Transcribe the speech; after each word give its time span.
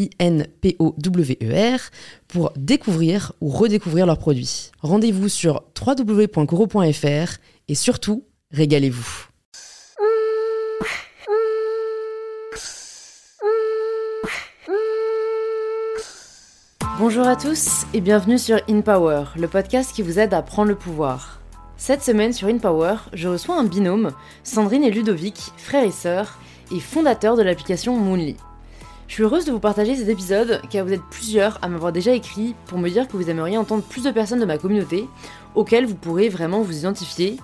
I-N-P-O-W-E-R, 0.00 1.80
pour 2.28 2.52
découvrir 2.56 3.32
ou 3.40 3.48
redécouvrir 3.48 4.06
leurs 4.06 4.18
produits. 4.18 4.70
Rendez-vous 4.80 5.28
sur 5.28 5.62
www.coro.fr 5.78 7.38
et 7.68 7.74
surtout, 7.74 8.24
régalez-vous. 8.52 9.26
Bonjour 16.98 17.26
à 17.26 17.34
tous 17.34 17.86
et 17.94 18.02
bienvenue 18.02 18.38
sur 18.38 18.60
InPower, 18.68 19.24
le 19.36 19.48
podcast 19.48 19.94
qui 19.94 20.02
vous 20.02 20.18
aide 20.18 20.34
à 20.34 20.42
prendre 20.42 20.68
le 20.68 20.74
pouvoir. 20.74 21.40
Cette 21.78 22.02
semaine 22.02 22.34
sur 22.34 22.48
InPower, 22.48 22.96
je 23.14 23.26
reçois 23.26 23.58
un 23.58 23.64
binôme, 23.64 24.12
Sandrine 24.44 24.84
et 24.84 24.90
Ludovic, 24.90 25.52
frères 25.56 25.84
et 25.84 25.92
sœurs, 25.92 26.38
et 26.70 26.78
fondateurs 26.78 27.36
de 27.36 27.42
l'application 27.42 27.96
Moonly. 27.96 28.36
Je 29.10 29.14
suis 29.16 29.24
heureuse 29.24 29.44
de 29.44 29.50
vous 29.50 29.58
partager 29.58 29.96
cet 29.96 30.08
épisode 30.08 30.62
car 30.70 30.86
vous 30.86 30.92
êtes 30.92 31.02
plusieurs 31.10 31.58
à 31.62 31.68
m'avoir 31.68 31.90
déjà 31.90 32.12
écrit 32.12 32.54
pour 32.66 32.78
me 32.78 32.88
dire 32.88 33.08
que 33.08 33.16
vous 33.16 33.28
aimeriez 33.28 33.58
entendre 33.58 33.82
plus 33.82 34.04
de 34.04 34.12
personnes 34.12 34.38
de 34.38 34.44
ma 34.44 34.56
communauté 34.56 35.08
auxquelles 35.56 35.84
vous 35.84 35.96
pourrez 35.96 36.28
vraiment 36.28 36.60
vous 36.60 36.78
identifier. 36.78 37.30
Et 37.30 37.38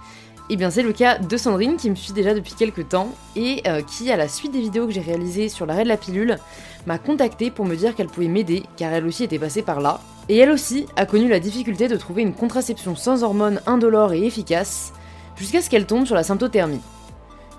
eh 0.50 0.56
bien 0.56 0.70
c'est 0.70 0.84
le 0.84 0.92
cas 0.92 1.18
de 1.18 1.36
Sandrine 1.36 1.76
qui 1.76 1.90
me 1.90 1.96
suit 1.96 2.12
déjà 2.12 2.34
depuis 2.34 2.54
quelques 2.54 2.90
temps 2.90 3.12
et 3.34 3.64
euh, 3.66 3.82
qui, 3.82 4.12
à 4.12 4.16
la 4.16 4.28
suite 4.28 4.52
des 4.52 4.60
vidéos 4.60 4.86
que 4.86 4.92
j'ai 4.92 5.00
réalisées 5.00 5.48
sur 5.48 5.66
l'arrêt 5.66 5.82
de 5.82 5.88
la 5.88 5.96
pilule, 5.96 6.38
m'a 6.86 6.98
contacté 6.98 7.50
pour 7.50 7.64
me 7.64 7.74
dire 7.74 7.96
qu'elle 7.96 8.06
pouvait 8.06 8.28
m'aider 8.28 8.62
car 8.76 8.92
elle 8.92 9.04
aussi 9.04 9.24
était 9.24 9.40
passée 9.40 9.62
par 9.62 9.80
là. 9.80 10.00
Et 10.28 10.36
elle 10.36 10.52
aussi 10.52 10.86
a 10.94 11.04
connu 11.04 11.26
la 11.26 11.40
difficulté 11.40 11.88
de 11.88 11.96
trouver 11.96 12.22
une 12.22 12.32
contraception 12.32 12.94
sans 12.94 13.24
hormones 13.24 13.60
indolore 13.66 14.12
et 14.12 14.24
efficace 14.24 14.92
jusqu'à 15.34 15.60
ce 15.60 15.68
qu'elle 15.68 15.86
tombe 15.86 16.06
sur 16.06 16.14
la 16.14 16.22
symptothermie. 16.22 16.80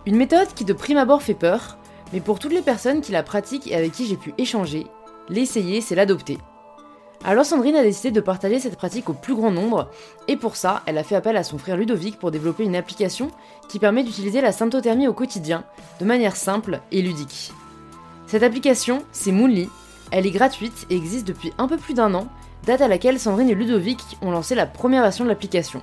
Une 0.05 0.16
méthode 0.16 0.47
qui 0.55 0.63
de 0.63 0.72
prime 0.72 0.95
abord 0.95 1.23
fait 1.23 1.33
peur, 1.33 1.78
mais 2.13 2.19
pour 2.19 2.39
toutes 2.39 2.53
les 2.53 2.61
personnes 2.61 3.02
qui 3.02 3.11
la 3.11 3.23
pratiquent 3.23 3.67
et 3.67 3.75
avec 3.75 3.91
qui 3.91 4.05
j'ai 4.05 4.17
pu 4.17 4.33
échanger, 4.38 4.88
l'essayer, 5.30 5.81
c'est 5.81 5.95
l'adopter. 5.95 6.38
Alors 7.23 7.45
Sandrine 7.45 7.75
a 7.75 7.83
décidé 7.83 8.11
de 8.11 8.22
partager 8.22 8.59
cette 8.59 8.77
pratique 8.77 9.09
au 9.09 9.13
plus 9.13 9.36
grand 9.36 9.52
nombre, 9.52 9.89
et 10.28 10.38
pour 10.38 10.55
ça, 10.55 10.83
elle 10.85 10.97
a 10.97 11.03
fait 11.03 11.16
appel 11.16 11.35
à 11.35 11.44
son 11.44 11.58
frère 11.58 11.75
Ludovic 11.75 12.19
pour 12.19 12.31
développer 12.31 12.63
une 12.63 12.75
application 12.75 13.31
qui 13.67 13.80
permet 13.80 14.03
d'utiliser 14.03 14.39
la 14.39 14.52
symptothermie 14.52 15.08
au 15.08 15.13
quotidien, 15.13 15.63
de 16.00 16.05
manière 16.05 16.35
simple 16.35 16.80
et 16.91 17.02
ludique. 17.02 17.52
Cette 18.28 18.44
application, 18.44 19.03
c'est 19.12 19.31
Moonly, 19.31 19.67
elle 20.12 20.28
est 20.28 20.31
gratuite 20.31 20.85
et 20.90 20.96
existe 20.96 21.28
depuis 21.28 21.51
un 21.57 21.67
peu 21.67 21.78
plus 21.78 21.94
d'un 21.94 22.13
an, 22.13 22.28
date 22.66 22.81
à 22.81 22.88
laquelle 22.88 23.19
Sandrine 23.19 23.50
et 23.50 23.56
Ludovic 23.56 24.00
ont 24.22 24.31
lancé 24.31 24.53
la 24.53 24.66
première 24.66 25.01
version 25.01 25.23
de 25.23 25.29
l'application. 25.29 25.81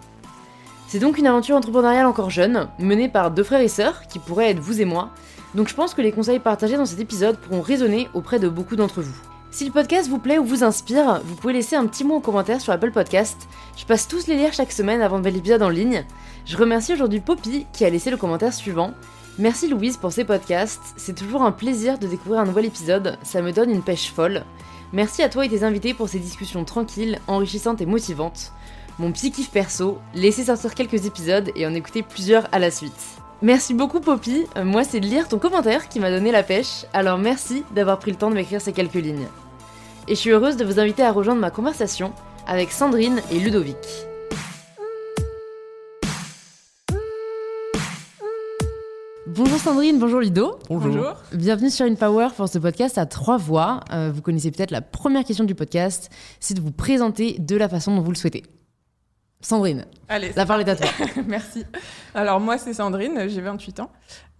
C'est 0.86 0.98
donc 0.98 1.18
une 1.18 1.26
aventure 1.26 1.56
entrepreneuriale 1.56 2.06
encore 2.06 2.30
jeune, 2.30 2.68
menée 2.78 3.08
par 3.08 3.30
deux 3.30 3.42
frères 3.42 3.60
et 3.60 3.68
sœurs, 3.68 4.06
qui 4.06 4.18
pourraient 4.18 4.50
être 4.50 4.60
vous 4.60 4.80
et 4.80 4.84
moi, 4.84 5.10
donc 5.54 5.69
je 5.69 5.75
pense 5.75 5.94
que 5.94 6.03
les 6.03 6.12
conseils 6.12 6.38
partagés 6.38 6.76
dans 6.76 6.87
cet 6.87 7.00
épisode 7.00 7.38
pourront 7.38 7.60
résonner 7.60 8.09
auprès 8.15 8.38
de 8.38 8.48
beaucoup 8.48 8.76
d'entre 8.76 9.03
vous. 9.03 9.16
Si 9.50 9.65
le 9.65 9.70
podcast 9.70 10.09
vous 10.09 10.19
plaît 10.19 10.38
ou 10.38 10.44
vous 10.44 10.65
inspire, 10.65 11.20
vous 11.25 11.37
pouvez 11.37 11.53
laisser 11.53 11.76
un 11.76 11.87
petit 11.87 12.03
mot 12.03 12.16
en 12.16 12.20
commentaire 12.20 12.60
sur 12.60 12.72
Apple 12.72 12.91
Podcast. 12.91 13.47
Je 13.76 13.84
passe 13.84 14.09
tous 14.09 14.26
les 14.26 14.34
lire 14.34 14.53
chaque 14.53 14.72
semaine 14.72 15.00
avant 15.00 15.19
de 15.19 15.22
mettre 15.22 15.37
l'épisode 15.37 15.62
en 15.62 15.69
ligne. 15.69 16.04
Je 16.44 16.56
remercie 16.56 16.93
aujourd'hui 16.93 17.20
Poppy 17.20 17.66
qui 17.72 17.84
a 17.84 17.91
laissé 17.91 18.10
le 18.10 18.16
commentaire 18.16 18.53
suivant. 18.53 18.94
Merci 19.38 19.69
Louise 19.69 19.97
pour 19.97 20.12
ces 20.12 20.25
podcasts, 20.25 20.94
c'est 20.97 21.14
toujours 21.14 21.43
un 21.43 21.53
plaisir 21.53 21.98
de 21.98 22.06
découvrir 22.06 22.41
un 22.41 22.47
nouvel 22.47 22.66
épisode, 22.66 23.19
ça 23.25 23.43
me 23.43 23.53
donne 23.53 23.70
une 23.70 23.82
pêche 23.82 24.12
folle. 24.12 24.44
Merci 24.93 25.22
à 25.22 25.28
toi 25.28 25.44
et 25.44 25.48
tes 25.48 25.64
invités 25.64 25.93
pour 25.93 26.09
ces 26.09 26.20
discussions 26.20 26.64
tranquilles, 26.64 27.19
enrichissantes 27.26 27.81
et 27.81 27.87
motivantes. 27.87 28.53
Mon 29.00 29.10
petit 29.10 29.32
kiff 29.32 29.50
perso, 29.50 29.98
laissez 30.14 30.44
sortir 30.44 30.75
quelques 30.75 31.06
épisodes 31.06 31.50
et 31.56 31.66
en 31.66 31.75
écouter 31.75 32.03
plusieurs 32.03 32.47
à 32.53 32.60
la 32.60 32.70
suite. 32.70 33.23
Merci 33.42 33.74
beaucoup 33.74 34.00
Poppy, 34.00 34.44
euh, 34.56 34.64
moi 34.64 34.84
c'est 34.84 35.00
de 35.00 35.06
lire 35.06 35.28
ton 35.28 35.38
commentaire 35.38 35.88
qui 35.88 36.00
m'a 36.00 36.10
donné 36.10 36.32
la 36.32 36.42
pêche, 36.42 36.86
alors 36.92 37.18
merci 37.18 37.62
d'avoir 37.74 37.98
pris 37.98 38.10
le 38.10 38.16
temps 38.16 38.30
de 38.30 38.34
m'écrire 38.34 38.60
ces 38.60 38.72
quelques 38.72 38.94
lignes. 38.94 39.26
Et 40.08 40.14
je 40.14 40.20
suis 40.20 40.30
heureuse 40.30 40.56
de 40.56 40.64
vous 40.64 40.78
inviter 40.78 41.02
à 41.02 41.12
rejoindre 41.12 41.40
ma 41.40 41.50
conversation 41.50 42.12
avec 42.46 42.70
Sandrine 42.70 43.20
et 43.30 43.38
Ludovic. 43.38 43.76
Bonjour 49.26 49.58
Sandrine, 49.58 49.98
bonjour 49.98 50.20
Ludo. 50.20 50.58
Bonjour. 50.68 51.14
Bienvenue 51.32 51.70
sur 51.70 51.84
InPower 51.86 52.28
pour 52.36 52.48
ce 52.48 52.58
podcast 52.58 52.98
à 52.98 53.06
trois 53.06 53.36
voix. 53.36 53.80
Euh, 53.92 54.12
vous 54.14 54.22
connaissez 54.22 54.52
peut-être 54.52 54.70
la 54.70 54.80
première 54.80 55.24
question 55.24 55.44
du 55.44 55.56
podcast, 55.56 56.08
c'est 56.38 56.54
de 56.54 56.60
vous 56.60 56.70
présenter 56.70 57.36
de 57.40 57.56
la 57.56 57.68
façon 57.68 57.96
dont 57.96 58.02
vous 58.02 58.12
le 58.12 58.16
souhaitez. 58.16 58.44
Sandrine, 59.44 59.84
Allez, 60.09 60.32
la 60.34 60.47
parole 60.47 60.62
est 60.62 60.71
à 60.71 60.75
toi. 60.75 60.87
Merci. 61.27 61.66
Alors 62.15 62.41
moi 62.41 62.56
c'est 62.56 62.72
Sandrine, 62.72 63.28
j'ai 63.28 63.43
28 63.43 63.81
ans. 63.81 63.91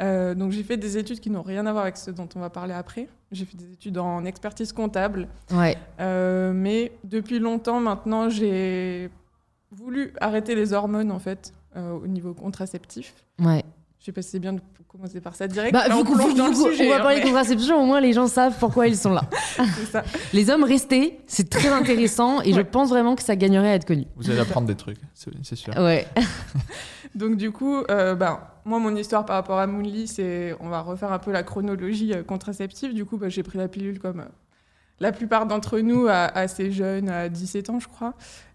Euh, 0.01 0.35
donc 0.35 0.53
j'ai 0.53 0.63
fait 0.63 0.79
des 0.79 0.97
études 0.97 1.21
qui 1.21 1.29
n'ont 1.29 1.43
rien 1.43 1.67
à 1.67 1.73
voir 1.73 1.85
avec 1.85 1.99
ce 1.99 2.11
dont 2.11 2.27
on 2.35 2.41
va 2.41 2.49
parler 2.49 2.73
après. 2.73 3.09
J'ai 3.31 3.45
fait 3.45 3.57
des 3.59 3.71
études 3.71 3.99
en 3.99 4.25
expertise 4.25 4.73
comptable. 4.73 5.29
Ouais. 5.53 5.77
Euh, 6.01 6.55
mais 6.55 6.93
depuis 7.05 7.39
longtemps 7.39 7.81
maintenant 7.81 8.31
j'ai 8.31 9.11
voulu 9.71 10.15
arrêter 10.23 10.55
les 10.55 10.73
hormones 10.73 11.11
en 11.11 11.19
fait 11.19 11.53
euh, 11.77 11.93
au 11.93 12.07
niveau 12.07 12.33
contraceptif. 12.33 13.15
Ouais. 13.39 13.63
Je 14.05 14.09
sais 14.11 14.13
pas 14.13 14.21
si 14.21 14.29
c'est 14.33 14.39
bien 14.39 14.53
de 14.53 14.61
commencer 14.87 15.19
par 15.23 15.35
ça 15.35 15.49
direct. 15.49 15.73
Bah, 15.73 15.87
vu 15.89 15.95
on 15.95 16.05
qu'on- 16.05 16.13
on 16.13 16.17
va 16.35 16.45
hein, 16.45 16.99
parler 16.99 17.21
mais- 17.21 17.23
contraception, 17.23 17.83
au 17.83 17.87
moins 17.87 18.03
les 18.03 18.13
gens 18.13 18.27
savent 18.27 18.55
pourquoi 18.61 18.87
ils 18.87 18.99
sont 18.99 19.09
là. 19.15 19.23
ça. 19.91 20.05
Les 20.35 20.51
hommes 20.51 20.65
restés, 20.65 21.21
c'est 21.27 21.49
très 21.49 21.69
intéressant 21.73 22.43
et 22.43 22.53
je 22.53 22.61
pense 22.61 22.91
vraiment 22.91 23.17
que 23.17 23.23
ça 23.23 23.35
gagnerait 23.35 23.71
à 23.71 23.75
être 23.77 23.87
connu. 23.87 24.05
Vous 24.17 24.29
allez 24.31 24.41
apprendre 24.41 24.67
des 24.67 24.75
trucs, 24.75 24.99
c'est 25.15 25.57
sûr. 25.57 25.73
Ouais. 25.79 26.07
Donc 27.15 27.37
du 27.39 27.51
coup, 27.51 27.79
euh, 27.91 28.15
ben, 28.15 28.41
moi, 28.67 28.79
mon 28.79 28.95
histoire 28.95 29.25
par 29.25 29.37
rapport 29.37 29.59
à 29.59 29.67
Moonly, 29.67 30.07
c'est, 30.07 30.55
on 30.61 30.69
va 30.69 30.81
refaire 30.83 31.11
un 31.11 31.19
peu 31.19 31.33
la 31.33 31.43
chronologie 31.43 32.13
euh, 32.13 32.23
contraceptive. 32.23 32.93
Du 32.93 33.07
coup, 33.07 33.17
ben, 33.17 33.31
j'ai 33.31 33.43
pris 33.43 33.57
la 33.57 33.69
pilule 33.69 34.01
comme 34.01 34.21
euh, 34.21 34.25
la 35.01 35.13
plupart 35.13 35.47
d'entre 35.47 35.79
nous, 35.79 36.09
à- 36.09 36.27
assez 36.27 36.71
jeune, 36.73 37.09
à 37.09 37.31
17 37.31 37.71
ans, 37.71 37.81
je 37.81 37.89
crois. 37.89 38.13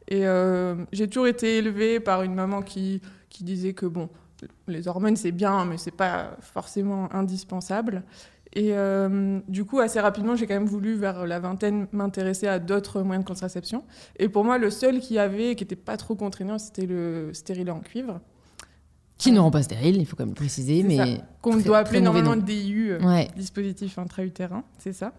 Et 0.10 0.28
euh, 0.28 0.76
j'ai 0.92 1.08
toujours 1.08 1.28
été 1.28 1.58
élevée 1.58 2.00
par 2.00 2.22
une 2.24 2.36
maman 2.36 2.62
qui, 2.62 3.02
qui 3.30 3.44
disait 3.44 3.74
que 3.74 3.86
bon, 3.88 4.10
les 4.68 4.88
hormones 4.88 5.16
c'est 5.16 5.32
bien, 5.32 5.66
mais 5.66 5.78
c'est 5.78 5.92
pas 5.92 6.38
forcément 6.42 7.14
indispensable. 7.14 8.04
Et 8.54 8.70
euh, 8.74 9.40
du 9.48 9.64
coup, 9.64 9.80
assez 9.80 10.00
rapidement, 10.00 10.36
j'ai 10.36 10.48
quand 10.48 10.56
même 10.56 10.66
voulu, 10.66 10.96
vers 10.96 11.28
la 11.28 11.40
vingtaine, 11.40 11.88
m'intéresser 11.92 12.48
à 12.48 12.58
d'autres 12.58 13.04
moyens 13.04 13.24
de 13.24 13.28
contraception. 13.28 13.84
Et 14.18 14.28
pour 14.28 14.44
moi, 14.44 14.58
le 14.58 14.72
seul 14.72 15.00
qui 15.00 15.20
avait, 15.20 15.56
qui 15.56 15.64
n'était 15.64 15.76
pas 15.76 15.98
trop 15.98 16.16
contraignant, 16.16 16.58
c'était 16.58 16.88
le 16.88 17.30
stérilet 17.34 17.72
en 17.72 17.80
cuivre. 17.80 18.20
Qui 19.20 19.32
ne 19.32 19.40
rend 19.40 19.52
pas 19.52 19.62
stérile, 19.62 19.98
il 19.98 20.06
faut 20.06 20.16
quand 20.16 20.26
même 20.26 20.34
préciser, 20.34 20.82
mais. 20.82 21.22
qu'on 21.42 21.58
doit 21.58 21.80
appeler 21.80 22.02
normalement. 22.02 22.36
DIU, 22.36 22.94
euh, 22.94 23.00
Ouais. 23.02 23.28
dispositif 23.36 24.00
intra-utérin, 24.00 24.64
c'est 24.80 24.94
ça. 24.94 25.14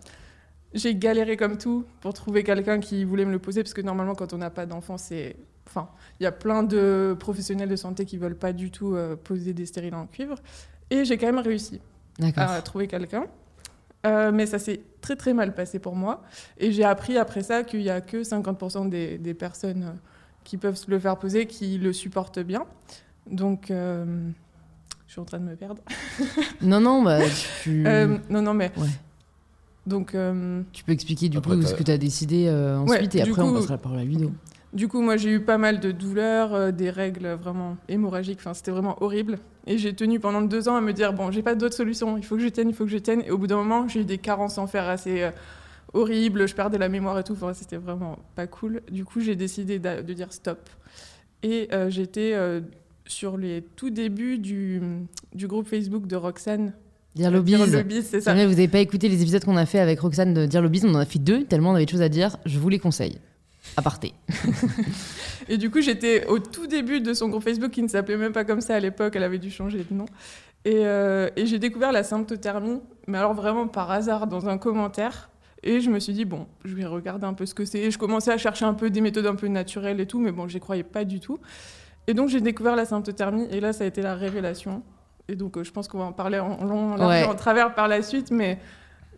J'ai 0.73 0.95
galéré 0.97 1.37
comme 1.37 1.59
tout 1.59 1.85
pour 2.01 2.15
trouver 2.15 2.43
quelqu'un 2.43 2.81
qui 2.81 3.05
voulait 3.05 3.25
me 3.25 3.33
le 3.33 3.39
poser, 3.39 3.63
parce 3.63 3.75
que 3.75 3.81
normalement, 3.83 4.15
quand 4.15 4.33
on 4.33 4.39
n'a 4.39 4.51
pas 4.51 4.67
d'enfant, 4.67 4.97
c'est... 4.97 5.37
Enfin, 5.71 5.89
il 6.19 6.25
y 6.25 6.27
a 6.27 6.33
plein 6.33 6.63
de 6.65 7.17
professionnels 7.19 7.69
de 7.69 7.77
santé 7.77 8.05
qui 8.05 8.19
veulent 8.19 8.35
pas 8.37 8.53
du 8.53 8.71
tout 8.73 8.95
euh, 8.97 9.15
poser 9.17 9.53
des 9.53 9.67
stérilets 9.67 9.95
en 9.95 10.07
cuivre. 10.07 10.35
Et 10.91 11.05
j'ai 11.05 11.17
quand 11.17 11.27
même 11.27 11.39
réussi 11.39 11.81
à 12.37 12.61
trouver 12.63 12.89
quelqu'un. 12.89 13.27
Euh, 14.05 14.33
mais 14.33 14.47
ça 14.47 14.59
s'est 14.59 14.81
très 15.01 15.15
très 15.15 15.33
mal 15.35 15.55
passé 15.55 15.79
pour 15.79 15.95
moi. 15.95 16.23
Et 16.59 16.73
j'ai 16.73 16.85
appris 16.85 17.19
après 17.19 17.43
ça 17.43 17.63
qu'il 17.63 17.81
n'y 17.81 17.91
a 17.91 18.01
que 18.01 18.23
50% 18.23 18.89
des, 18.89 19.19
des 19.19 19.35
personnes 19.35 19.83
euh, 19.85 19.93
qui 20.43 20.57
peuvent 20.57 20.75
se 20.77 20.91
le 20.91 20.99
faire 20.99 21.19
poser 21.19 21.47
qui 21.47 21.79
le 21.79 21.93
supportent 21.93 22.41
bien. 22.41 22.65
Donc, 23.31 23.71
euh, 23.71 24.05
je 25.07 25.13
suis 25.13 25.21
en 25.21 25.25
train 25.25 25.39
de 25.39 25.45
me 25.45 25.55
perdre. 25.55 25.83
Non, 26.63 26.81
non, 26.81 27.03
bah, 27.03 27.19
tu, 27.63 27.87
Euh, 27.87 28.19
non, 28.29 28.43
non, 28.43 28.55
mais. 28.55 28.73
Ouais. 28.77 28.89
Donc, 29.87 30.15
euh, 30.15 30.63
tu 30.73 30.83
peux 30.83 30.93
expliquer 30.93 31.29
du 31.29 31.39
Après, 31.39 31.55
coup 31.57 31.63
ce 31.63 31.75
que 31.75 31.83
tu 31.83 31.91
as 31.91 31.99
décidé 31.99 32.47
euh, 32.49 32.79
Ouais, 32.81 32.97
ensuite 32.97 33.15
et 33.15 33.23
après 33.23 33.43
on 33.43 33.49
coup- 33.49 33.55
passera 33.55 33.75
la 33.75 33.79
parole 33.79 33.99
à 33.99 34.05
Ludo. 34.05 34.33
Du 34.73 34.87
coup, 34.87 35.01
moi, 35.01 35.17
j'ai 35.17 35.31
eu 35.31 35.41
pas 35.41 35.59
mal 35.59 35.81
de 35.81 35.91
douleurs, 35.91 36.55
euh, 36.55 36.71
des 36.71 36.91
règles 36.91 37.27
vraiment 37.33 37.77
hémorragiques. 37.89 38.39
Enfin, 38.41 38.55
c'était 38.55 38.71
vraiment 38.71 39.03
horrible. 39.03 39.39
Et 39.67 39.79
j'ai 39.79 39.95
tenu 39.95 40.21
pendant 40.21 40.43
deux 40.43 40.69
ans 40.69 40.77
à 40.77 40.81
me 40.81 40.93
dire 40.93 41.13
bon, 41.13 41.33
j'ai 41.33 41.43
pas 41.43 41.57
d'autre 41.57 41.75
solution. 41.75 42.17
Il 42.17 42.25
faut 42.25 42.37
que 42.37 42.43
je 42.43 42.49
tienne, 42.49 42.69
il 42.69 42.75
faut 42.75 42.85
que 42.85 42.91
je 42.91 42.99
tienne. 42.99 43.23
Et 43.27 43.33
au 43.33 43.39
bout 43.39 43.49
d'un 43.49 43.57
moment, 43.57 43.89
j'ai 43.89 44.01
eu 44.01 44.05
des 44.05 44.19
carences 44.19 44.59
en 44.59 44.69
fer 44.69 44.89
assez 44.89 45.23
euh, 45.23 45.31
horribles. 45.93 46.47
Je 46.47 46.55
perdais 46.55 46.79
la 46.79 46.89
mémoire 46.89 47.19
et 47.19 47.25
tout. 47.25 47.33
Enfin, 47.33 47.53
c'était 47.53 47.79
vraiment 47.79 48.19
pas 48.37 48.47
cool. 48.47 48.83
Du 48.93 49.05
coup, 49.05 49.21
j'ai 49.21 49.35
décidé 49.35 49.81
de, 49.81 50.13
dire 50.13 50.33
stop. 50.33 50.71
Et 51.43 51.69
euh, 51.73 51.91
j'étais 51.91 52.37
sur 53.07 53.37
les 53.37 53.65
tout 53.75 53.91
débuts 53.91 54.39
du, 54.39 54.81
du 55.35 55.49
groupe 55.49 55.67
Facebook 55.67 56.07
de 56.07 56.15
Roxane. 56.15 56.75
Dire 57.17 57.33
Lobbies. 57.33 57.57
C'est 58.05 58.21
ça. 58.21 58.35
vrai, 58.35 58.47
vous 58.47 58.53
n'avez 58.53 58.69
pas 58.69 58.79
écouté 58.79 59.09
les 59.09 59.21
épisodes 59.21 59.45
qu'on 59.45 59.57
a 59.57 59.67
fait 59.67 59.81
avec 59.81 59.99
Roxane 59.99 60.33
de 60.33 60.47
Dire 60.47 60.63
Lobbies, 60.63 60.83
on 60.85 60.95
en 60.95 61.01
a 61.01 61.05
fait 61.05 61.19
deux, 61.19 61.43
tellement 61.43 61.73
on 61.73 61.75
avait 61.75 61.87
de 61.87 61.91
choses 61.91 62.03
à 62.03 62.09
dire, 62.09 62.37
je 62.47 62.61
vous 62.61 62.69
les 62.69 62.79
conseille. 62.79 63.19
Aparté. 63.77 64.15
Et 65.49 65.57
du 65.59 65.71
coup, 65.71 65.81
j'étais 65.81 66.27
au 66.27 66.39
tout 66.39 66.67
début 66.67 67.01
de 67.01 67.13
son 67.15 67.29
groupe 67.29 67.43
Facebook 67.45 67.71
qui 67.71 67.83
ne 67.83 67.89
s'appelait 67.89 68.17
même 68.17 68.33
pas 68.33 68.45
comme 68.45 68.61
ça 68.61 68.75
à 68.77 68.81
l'époque, 68.81 69.15
elle 69.17 69.23
avait 69.23 69.39
dû 69.39 69.51
changer 69.51 69.85
de 69.89 69.95
nom. 69.95 70.07
Et, 70.65 70.87
euh, 70.87 71.29
et 71.37 71.47
j'ai 71.47 71.59
découvert 71.59 71.93
la 71.93 72.03
symptothermie, 72.03 72.81
mais 73.07 73.19
alors 73.19 73.35
vraiment 73.35 73.67
par 73.67 73.91
hasard 73.91 74.27
dans 74.27 74.49
un 74.49 74.59
commentaire. 74.59 75.31
Et 75.63 75.81
je 75.81 75.91
me 75.91 75.99
suis 75.99 76.13
dit, 76.15 76.25
bon, 76.25 76.47
je 76.65 76.75
vais 76.75 76.87
regarder 76.87 77.27
un 77.27 77.35
peu 77.35 77.45
ce 77.45 77.55
que 77.55 77.65
c'est. 77.67 77.81
Et 77.81 77.91
je 77.91 77.99
commençais 77.99 78.33
à 78.33 78.39
chercher 78.39 78.65
un 78.65 78.73
peu 78.75 78.89
des 78.89 79.01
méthodes 79.03 79.27
un 79.27 79.35
peu 79.35 79.47
naturelles 79.47 80.01
et 80.01 80.07
tout, 80.07 80.19
mais 80.19 80.33
bon, 80.33 80.49
j'y 80.49 80.59
croyais 80.59 80.83
pas 80.83 81.05
du 81.05 81.21
tout. 81.21 81.39
Et 82.07 82.15
donc, 82.15 82.29
j'ai 82.31 82.41
découvert 82.41 82.77
la 82.77 82.87
symptothermie, 82.87 83.47
et 83.51 83.61
là, 83.61 83.73
ça 83.75 83.85
a 83.85 83.87
été 83.87 84.01
la 84.01 84.15
révélation. 84.15 84.83
Et 85.29 85.37
donc, 85.37 85.57
euh, 85.59 85.65
je 85.65 85.71
pense 85.71 85.87
qu'on 85.87 85.99
va 85.99 86.05
en 86.05 86.13
parler 86.13 86.39
en 86.39 86.65
long, 86.65 86.95
en 86.95 87.09
Ouais. 87.09 87.27
travers 87.37 87.75
par 87.75 87.89
la 87.89 88.01
suite, 88.03 88.31
mais 88.31 88.59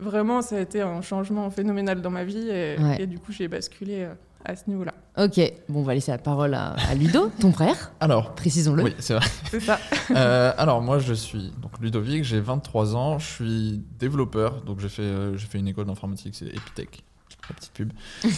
vraiment, 0.00 0.43
ça 0.43 0.56
a 0.56 0.61
été 0.61 0.81
un 0.81 1.00
changement 1.00 1.49
phénoménal 1.50 2.03
dans 2.03 2.11
ma 2.11 2.25
vie. 2.25 2.49
Et, 2.50 2.77
Ouais. 2.79 2.97
et 3.03 3.06
du 3.06 3.19
coup, 3.21 3.31
j'ai 3.31 3.47
basculé 3.47 4.03
euh, 4.03 4.15
à 4.44 4.56
ce 4.56 4.69
niveau-là. 4.69 4.94
Ok, 5.19 5.41
bon, 5.69 5.81
on 5.81 5.83
va 5.83 5.94
laisser 5.94 6.11
la 6.11 6.19
parole 6.19 6.55
à, 6.55 6.71
à 6.73 6.94
Ludo, 6.94 7.31
ton 7.39 7.53
frère, 7.53 7.93
Alors, 8.00 8.35
précisons-le. 8.35 8.83
oui, 8.83 8.94
c'est 8.99 9.15
vrai. 9.15 9.27
C'est 9.50 9.61
ça. 9.61 9.79
Euh, 10.15 10.53
alors, 10.59 10.83
moi, 10.83 10.99
je 10.99 11.15
suis 11.15 11.53
donc 11.62 11.79
Ludovic, 11.81 12.25
j'ai 12.25 12.41
23 12.41 12.97
ans, 12.97 13.19
je 13.19 13.27
suis 13.27 13.83
développeur, 13.99 14.62
donc 14.62 14.81
j'ai 14.81 14.89
fait, 14.91 15.03
euh, 15.03 15.37
j'ai 15.37 15.47
fait 15.47 15.59
une 15.59 15.69
école 15.69 15.87
d'informatique, 15.87 16.35
c'est 16.35 16.47
Epitech. 16.49 17.03
La 17.49 17.55
petite 17.55 17.73
pub. 17.73 17.93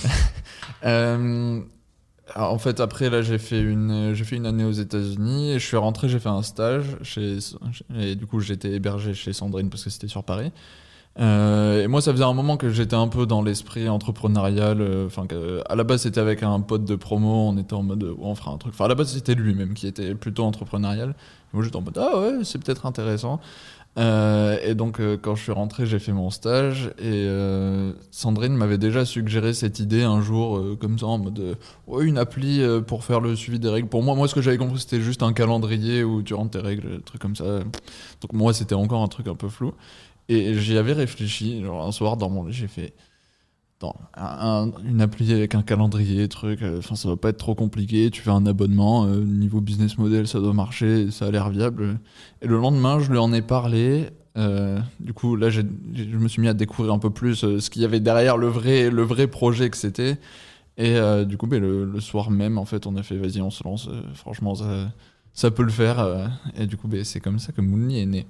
Euh, 0.84 1.60
alors, 2.34 2.52
en 2.52 2.58
fait, 2.58 2.80
après, 2.80 3.10
là, 3.10 3.22
j'ai 3.22 3.38
fait 3.38 3.60
une, 3.60 4.12
j'ai 4.14 4.24
fait 4.24 4.36
une 4.36 4.46
année 4.46 4.64
aux 4.64 4.72
États-Unis 4.72 5.52
et 5.52 5.58
je 5.58 5.66
suis 5.66 5.76
rentré, 5.76 6.08
j'ai 6.08 6.18
fait 6.18 6.28
un 6.28 6.42
stage 6.42 6.96
chez, 7.02 7.38
et 7.98 8.14
du 8.14 8.26
coup, 8.26 8.40
j'étais 8.40 8.72
hébergé 8.72 9.14
chez 9.14 9.32
Sandrine 9.32 9.70
parce 9.70 9.84
que 9.84 9.90
c'était 9.90 10.08
sur 10.08 10.24
Paris. 10.24 10.52
Euh, 11.20 11.84
et 11.84 11.86
moi, 11.86 12.00
ça 12.00 12.12
faisait 12.12 12.24
un 12.24 12.32
moment 12.32 12.56
que 12.56 12.70
j'étais 12.70 12.96
un 12.96 13.06
peu 13.08 13.24
dans 13.26 13.42
l'esprit 13.42 13.88
entrepreneurial. 13.88 14.80
euh, 14.80 15.06
Enfin, 15.06 15.26
que- 15.26 15.62
à 15.68 15.76
la 15.76 15.84
base, 15.84 16.02
c'était 16.02 16.20
avec 16.20 16.42
un 16.42 16.60
pote 16.60 16.84
de 16.84 16.96
promo. 16.96 17.48
On 17.48 17.56
était 17.56 17.74
en 17.74 17.82
mode, 17.84 18.02
euh, 18.02 18.14
on 18.20 18.34
fera 18.34 18.50
un 18.50 18.58
truc. 18.58 18.74
Enfin, 18.74 18.86
à 18.86 18.88
la 18.88 18.94
base, 18.96 19.12
c'était 19.12 19.34
lui-même 19.34 19.74
qui 19.74 19.86
était 19.86 20.14
plutôt 20.16 20.44
entrepreneurial. 20.44 21.14
Moi, 21.52 21.62
j'étais 21.62 21.76
en 21.76 21.82
mode, 21.82 21.98
ah 21.98 22.18
ouais, 22.20 22.38
c'est 22.42 22.62
peut-être 22.62 22.84
intéressant. 22.86 23.38
Euh, 23.96 24.58
et 24.64 24.74
donc, 24.74 24.98
euh, 24.98 25.16
quand 25.20 25.36
je 25.36 25.42
suis 25.44 25.52
rentré, 25.52 25.86
j'ai 25.86 26.00
fait 26.00 26.10
mon 26.12 26.30
stage. 26.30 26.86
Et 26.98 27.26
euh, 27.28 27.92
Sandrine 28.10 28.54
m'avait 28.56 28.76
déjà 28.78 29.04
suggéré 29.04 29.54
cette 29.54 29.78
idée 29.78 30.02
un 30.02 30.20
jour, 30.20 30.56
euh, 30.58 30.76
comme 30.80 30.98
ça, 30.98 31.06
en 31.06 31.18
mode, 31.18 31.38
euh, 31.38 31.54
ouais, 31.86 32.04
une 32.06 32.18
appli 32.18 32.60
euh, 32.60 32.80
pour 32.80 33.04
faire 33.04 33.20
le 33.20 33.36
suivi 33.36 33.60
des 33.60 33.68
règles. 33.68 33.86
Pour 33.88 34.02
moi, 34.02 34.16
moi, 34.16 34.26
ce 34.26 34.34
que 34.34 34.42
j'avais 34.42 34.58
compris, 34.58 34.80
c'était 34.80 35.00
juste 35.00 35.22
un 35.22 35.32
calendrier 35.32 36.02
où 36.02 36.24
tu 36.24 36.34
rentres 36.34 36.58
tes 36.60 36.66
règles, 36.66 36.96
des 36.96 37.02
trucs 37.02 37.22
comme 37.22 37.36
ça. 37.36 37.44
Donc, 37.60 38.32
moi, 38.32 38.52
c'était 38.52 38.74
encore 38.74 39.02
un 39.02 39.06
truc 39.08 39.28
un 39.28 39.36
peu 39.36 39.48
flou. 39.48 39.74
Et 40.28 40.54
j'y 40.54 40.76
avais 40.78 40.92
réfléchi. 40.92 41.62
Genre, 41.62 41.86
un 41.86 41.92
soir, 41.92 42.16
dans 42.16 42.30
mon 42.30 42.44
lit, 42.44 42.52
j'ai 42.52 42.68
fait. 42.68 42.94
Un- 44.16 44.70
une 44.88 45.00
appli 45.02 45.32
avec 45.32 45.54
un 45.54 45.62
calendrier, 45.62 46.28
truc, 46.28 46.62
euh, 46.62 46.78
enfin 46.78 46.94
ça 46.94 47.08
doit 47.08 47.20
pas 47.20 47.30
être 47.30 47.36
trop 47.38 47.54
compliqué, 47.54 48.10
tu 48.10 48.22
fais 48.22 48.30
un 48.30 48.46
abonnement, 48.46 49.04
euh, 49.06 49.20
niveau 49.20 49.60
business 49.60 49.98
model 49.98 50.26
ça 50.28 50.38
doit 50.40 50.52
marcher, 50.54 51.10
ça 51.10 51.26
a 51.26 51.30
l'air 51.30 51.50
viable. 51.50 51.98
Et 52.40 52.46
le 52.46 52.56
lendemain 52.56 52.98
je 53.00 53.10
lui 53.10 53.18
en 53.18 53.32
ai 53.32 53.42
parlé, 53.42 54.06
euh, 54.38 54.78
du 55.00 55.12
coup 55.12 55.36
là 55.36 55.50
j'ai- 55.50 55.64
je 55.94 56.16
me 56.16 56.28
suis 56.28 56.40
mis 56.40 56.48
à 56.48 56.54
découvrir 56.54 56.94
un 56.94 56.98
peu 56.98 57.10
plus 57.10 57.36
ce 57.36 57.70
qu'il 57.70 57.82
y 57.82 57.84
avait 57.84 58.00
derrière 58.00 58.36
le 58.38 58.46
vrai, 58.48 58.90
le 58.90 59.02
vrai 59.02 59.26
projet 59.26 59.68
que 59.70 59.76
c'était. 59.76 60.18
Et 60.78 60.96
du 61.26 61.36
coup 61.38 61.46
ben, 61.48 61.60
le, 61.62 61.84
le 61.84 62.00
soir 62.00 62.30
même 62.30 62.58
en 62.58 62.64
fait 62.66 62.86
on 62.86 62.96
a 62.96 63.02
fait 63.04 63.16
vas-y 63.18 63.40
on 63.42 63.50
se 63.50 63.64
lance, 63.64 63.88
franchement 64.14 64.54
ça, 64.56 64.90
ça 65.34 65.50
peut 65.50 65.62
le 65.64 65.70
faire. 65.72 65.98
euh, 66.00 66.26
et 66.58 66.66
du 66.66 66.76
coup 66.76 66.88
ben, 66.88 67.04
c'est 67.04 67.20
comme 67.20 67.38
ça 67.38 67.52
que 67.52 67.60
Moonly 67.60 68.00
est 68.00 68.06
né. 68.06 68.26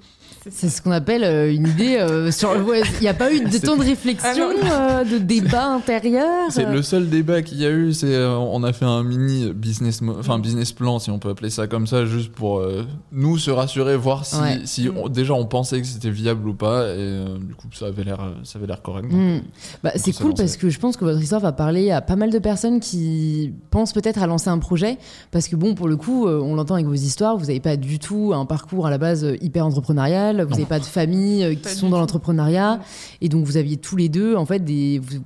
C'est 0.51 0.69
ce 0.69 0.83
qu'on 0.83 0.91
appelle 0.91 1.25
euh, 1.25 1.51
une 1.55 1.67
idée 1.67 1.97
euh, 1.97 2.31
sur. 2.31 2.51
ouais, 2.67 2.83
Il 2.99 3.01
n'y 3.03 3.09
a 3.09 3.15
pas 3.15 3.33
eu 3.33 3.41
de 3.41 3.59
temps 3.65 3.77
de 3.77 3.83
réflexion, 3.85 4.49
Ah 4.63 4.99
euh, 5.01 5.05
de 5.05 5.17
débat 5.17 5.69
intérieur. 5.73 6.51
C'est 6.51 6.67
le 6.71 6.83
seul 6.83 7.09
débat 7.09 7.41
qu'il 7.41 7.59
y 7.61 7.65
a 7.67 7.71
eu, 7.71 7.95
c'est 7.95 8.15
euh, 8.15 8.37
on 8.37 8.63
a 8.63 8.75
fait 8.75 8.85
un 8.85 9.03
mini 9.05 9.53
business, 9.55 10.01
enfin 10.19 10.39
business 10.39 10.73
plan 10.73 10.99
si 10.99 11.11
on 11.11 11.19
peut 11.19 11.31
appeler 11.31 11.49
ça 11.49 11.67
comme 11.67 11.87
ça, 11.87 12.05
juste 12.05 12.31
pour 12.31 12.59
euh, 12.59 12.85
nous 13.11 13.39
se 13.39 13.51
rassurer, 13.51 13.97
voir 13.97 14.27
si, 14.27 14.37
Ouais. 14.37 14.61
si 14.65 14.89
on- 14.95 15.09
déjà 15.09 15.33
on 15.33 15.47
pensait 15.47 15.81
que 15.81 15.87
c'était 15.87 16.11
viable 16.11 16.47
ou 16.47 16.55
pas, 16.55 16.89
et 16.89 16.97
euh, 16.99 17.39
du 17.39 17.55
coup 17.55 17.69
ça 17.73 17.87
avait 17.87 18.05
l'air, 18.05 18.19
ça 18.43 18.59
avait 18.59 18.67
l'air 18.67 18.83
correct. 18.83 19.11
Mm. 19.11 19.39
Bah, 19.83 19.93
c'est 19.97 20.13
cool 20.13 20.35
parce 20.35 20.59
que 20.59 20.69
je 20.69 20.79
pense 20.79 20.99
que 20.99 21.07
votre 21.07 21.21
histoire 21.23 21.41
va 21.41 21.53
parler 21.53 21.91
à 21.91 22.03
pas 22.03 22.17
mal 22.17 22.31
de 22.31 22.39
personnes 22.39 22.81
qui 22.81 23.53
pensent 23.71 23.95
peut-être 23.95 24.23
à 24.23 24.27
lancer 24.27 24.51
un 24.51 24.59
projet. 24.59 24.99
Parce 25.31 25.49
que 25.49 25.57
bon, 25.57 25.75
pour 25.75 25.89
le 25.89 25.97
coup, 25.97 26.29
on 26.29 26.55
l'entend 26.55 26.75
avec 26.75 26.87
vos 26.95 27.03
histoires, 27.03 27.37
vous 27.37 27.47
n'avez 27.47 27.61
pas 27.61 27.77
du 27.77 27.99
tout 27.99 28.33
un 28.35 28.47
parcours 28.47 28.87
à 28.87 28.91
la 28.91 28.99
base 28.99 29.25
euh, 29.25 29.37
hyper 29.41 29.67
entrepreneurial, 29.67 30.43
vous 30.43 30.51
n'avez 30.53 30.65
pas 30.67 30.79
de 30.79 30.85
famille 30.85 31.45
euh, 31.45 31.51
qui 31.55 31.57
Pas 31.57 31.69
sont 31.71 31.89
dans 31.91 31.99
l'entrepreneuriat. 31.99 32.81
Et 33.21 33.29
donc 33.29 33.45
vous 33.45 33.57
aviez 33.57 33.77
tous 33.77 33.97
les 33.97 34.09
deux, 34.09 34.37
en 34.37 34.47
fait, 34.47 34.61
des... 34.61 34.99
Vous, 35.01 35.19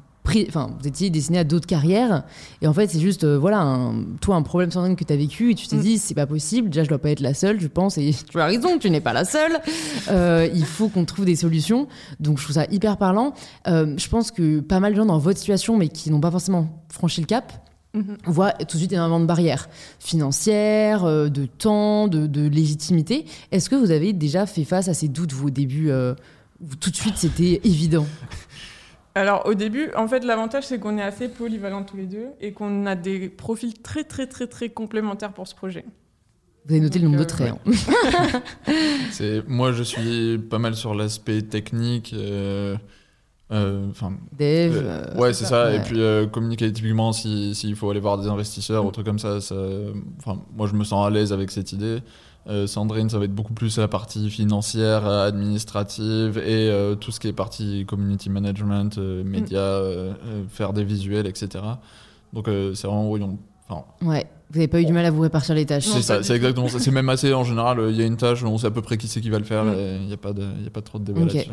Enfin, 0.46 0.76
vous 0.78 0.86
étiez 0.86 1.08
destinés 1.08 1.38
à 1.38 1.44
d'autres 1.44 1.66
carrières 1.66 2.22
et 2.60 2.66
en 2.66 2.74
fait 2.74 2.88
c'est 2.90 3.00
juste 3.00 3.24
euh, 3.24 3.38
voilà 3.38 3.60
un, 3.60 3.94
toi 4.20 4.36
un 4.36 4.42
problème 4.42 4.70
sans 4.70 4.94
que 4.94 5.02
tu 5.02 5.10
as 5.10 5.16
vécu 5.16 5.52
et 5.52 5.54
tu 5.54 5.66
t'es 5.68 5.76
Mm. 5.76 5.80
dit 5.80 5.96
c'est 5.96 6.12
pas 6.12 6.26
possible 6.26 6.68
déjà 6.68 6.84
je 6.84 6.90
dois 6.90 6.98
pas 6.98 7.08
être 7.08 7.20
la 7.20 7.32
seule 7.32 7.58
je 7.58 7.66
pense 7.66 7.96
et 7.96 8.14
tu 8.30 8.38
as 8.38 8.44
raison 8.44 8.76
tu 8.78 8.90
n'es 8.90 9.00
pas 9.00 9.14
la 9.14 9.24
seule 9.24 9.58
Euh, 10.10 10.46
il 10.54 10.66
faut 10.66 10.88
qu'on 10.90 11.06
trouve 11.06 11.24
des 11.24 11.34
solutions 11.34 11.88
donc 12.20 12.36
je 12.36 12.44
trouve 12.44 12.56
ça 12.56 12.66
hyper 12.70 12.98
parlant 12.98 13.32
euh, 13.68 13.94
je 13.96 14.06
pense 14.10 14.30
que 14.30 14.60
pas 14.60 14.80
mal 14.80 14.92
de 14.92 14.98
gens 14.98 15.06
dans 15.06 15.16
votre 15.16 15.38
situation, 15.38 15.78
mais 15.78 15.88
qui 15.88 16.10
n'ont 16.10 16.20
pas 16.20 16.30
forcément 16.30 16.68
franchi 16.92 17.22
le 17.22 17.26
cap, 17.26 17.50
Mhm. 17.94 18.18
voient 18.26 18.52
tout 18.52 18.76
de 18.76 18.78
suite 18.80 18.92
énormément 18.92 19.18
de 19.20 19.24
barrières 19.26 19.68
financières, 19.98 21.04
euh, 21.04 21.28
de 21.28 21.46
temps, 21.46 22.06
de, 22.08 22.26
de 22.26 22.46
légitimité. 22.46 23.24
Est-ce 23.50 23.70
que 23.70 23.76
vous 23.76 23.90
avez 23.90 24.12
déjà 24.12 24.44
fait 24.46 24.64
face 24.64 24.88
à 24.88 24.94
ces 24.94 25.08
doutes, 25.08 25.32
vous, 25.32 25.46
au 25.46 25.50
début 25.50 25.90
euh, 25.90 26.14
où 26.60 26.74
tout 26.76 26.90
de 26.90 26.96
suite 26.96 27.16
c'était 27.16 27.60
évident? 27.64 28.06
Alors 29.14 29.46
au 29.46 29.54
début, 29.54 29.90
en 29.96 30.06
fait, 30.06 30.24
l'avantage 30.24 30.64
c'est 30.66 30.78
qu'on 30.78 30.98
est 30.98 31.02
assez 31.02 31.28
polyvalents 31.28 31.82
tous 31.82 31.96
les 31.96 32.06
deux 32.06 32.26
et 32.40 32.52
qu'on 32.52 32.86
a 32.86 32.94
des 32.94 33.28
profils 33.28 33.74
très 33.80 34.04
très 34.04 34.26
très 34.26 34.46
très 34.46 34.68
complémentaires 34.68 35.32
pour 35.32 35.48
ce 35.48 35.54
projet. 35.54 35.84
Vous 36.66 36.74
avez 36.74 36.80
noté 36.82 36.98
le 36.98 37.06
nombre 37.06 37.16
de 37.18 37.22
euh, 37.22 37.26
traits. 37.26 37.54
hein. 37.54 38.42
C'est 39.10 39.48
moi 39.48 39.72
je 39.72 39.82
suis 39.82 40.38
pas 40.38 40.58
mal 40.58 40.74
sur 40.74 40.94
l'aspect 40.94 41.42
technique. 41.42 42.12
euh, 42.12 42.74
euh, 42.74 42.76
Enfin, 43.50 44.12
Dev. 44.38 44.76
Euh, 44.76 45.04
euh, 45.14 45.16
ouais, 45.18 45.32
c'est 45.32 45.46
ça. 45.46 45.66
ouais. 45.66 45.76
Et 45.76 45.80
puis 45.80 46.00
euh, 46.00 46.26
communiquer 46.26 46.70
typiquement 46.72 47.12
si- 47.12 47.54
s'il 47.54 47.74
faut 47.76 47.88
aller 47.90 48.00
voir 48.00 48.18
des 48.18 48.28
investisseurs 48.28 48.84
ou 48.84 48.90
trucs 48.90 49.06
comme 49.06 49.18
ça. 49.18 49.36
enfin, 50.18 50.40
moi, 50.56 50.66
je 50.66 50.74
me 50.74 50.84
sens 50.84 51.06
à 51.06 51.10
l'aise 51.10 51.32
avec 51.32 51.50
cette 51.50 51.72
idée. 51.72 51.98
Euh, 52.48 52.66
Sandrine, 52.66 53.10
ça 53.10 53.18
va 53.18 53.24
être 53.26 53.34
beaucoup 53.34 53.52
plus 53.52 53.76
la 53.78 53.88
partie 53.88 54.30
financière, 54.30 55.06
euh, 55.06 55.26
administrative 55.28 56.38
et 56.38 56.70
euh, 56.70 56.94
tout 56.94 57.10
ce 57.10 57.20
qui 57.20 57.28
est 57.28 57.32
partie 57.34 57.84
community 57.86 58.30
management, 58.30 58.96
euh, 58.98 59.22
médias, 59.24 59.58
euh, 59.60 60.12
euh, 60.26 60.42
faire 60.48 60.72
des 60.72 60.84
visuels, 60.84 61.26
etc. 61.26 61.62
Donc 62.32 62.48
euh, 62.48 62.74
c'est 62.74 62.86
vraiment 62.86 63.10
on- 63.10 63.38
enfin, 63.68 63.84
Ouais. 64.02 64.26
Vous 64.50 64.58
n'avez 64.60 64.68
pas 64.68 64.80
eu 64.80 64.86
du 64.86 64.94
mal 64.94 65.04
à 65.04 65.10
vous 65.10 65.20
répartir 65.20 65.54
les 65.54 65.66
tâches. 65.66 65.84
C'est 65.84 66.00
ça, 66.00 66.22
c'est 66.22 66.34
exactement 66.34 66.68
ça. 66.68 66.78
C'est 66.78 66.90
même 66.90 67.08
assez 67.10 67.34
en 67.34 67.44
général. 67.44 67.80
Il 67.90 67.96
y 67.96 68.02
a 68.02 68.06
une 68.06 68.16
tâche, 68.16 68.42
on 68.42 68.56
sait 68.56 68.68
à 68.68 68.70
peu 68.70 68.80
près 68.80 68.96
qui 68.96 69.08
c'est 69.08 69.20
qui 69.20 69.28
va 69.28 69.38
le 69.38 69.44
faire. 69.44 69.64
Mm. 69.64 69.74
Il 70.02 70.06
n'y 70.06 70.14
a 70.14 70.16
pas 70.16 70.30
a 70.30 70.80
trop 70.82 70.98
de 70.98 71.04
débat 71.04 71.20
Ok. 71.20 71.34
là-dessus. 71.34 71.50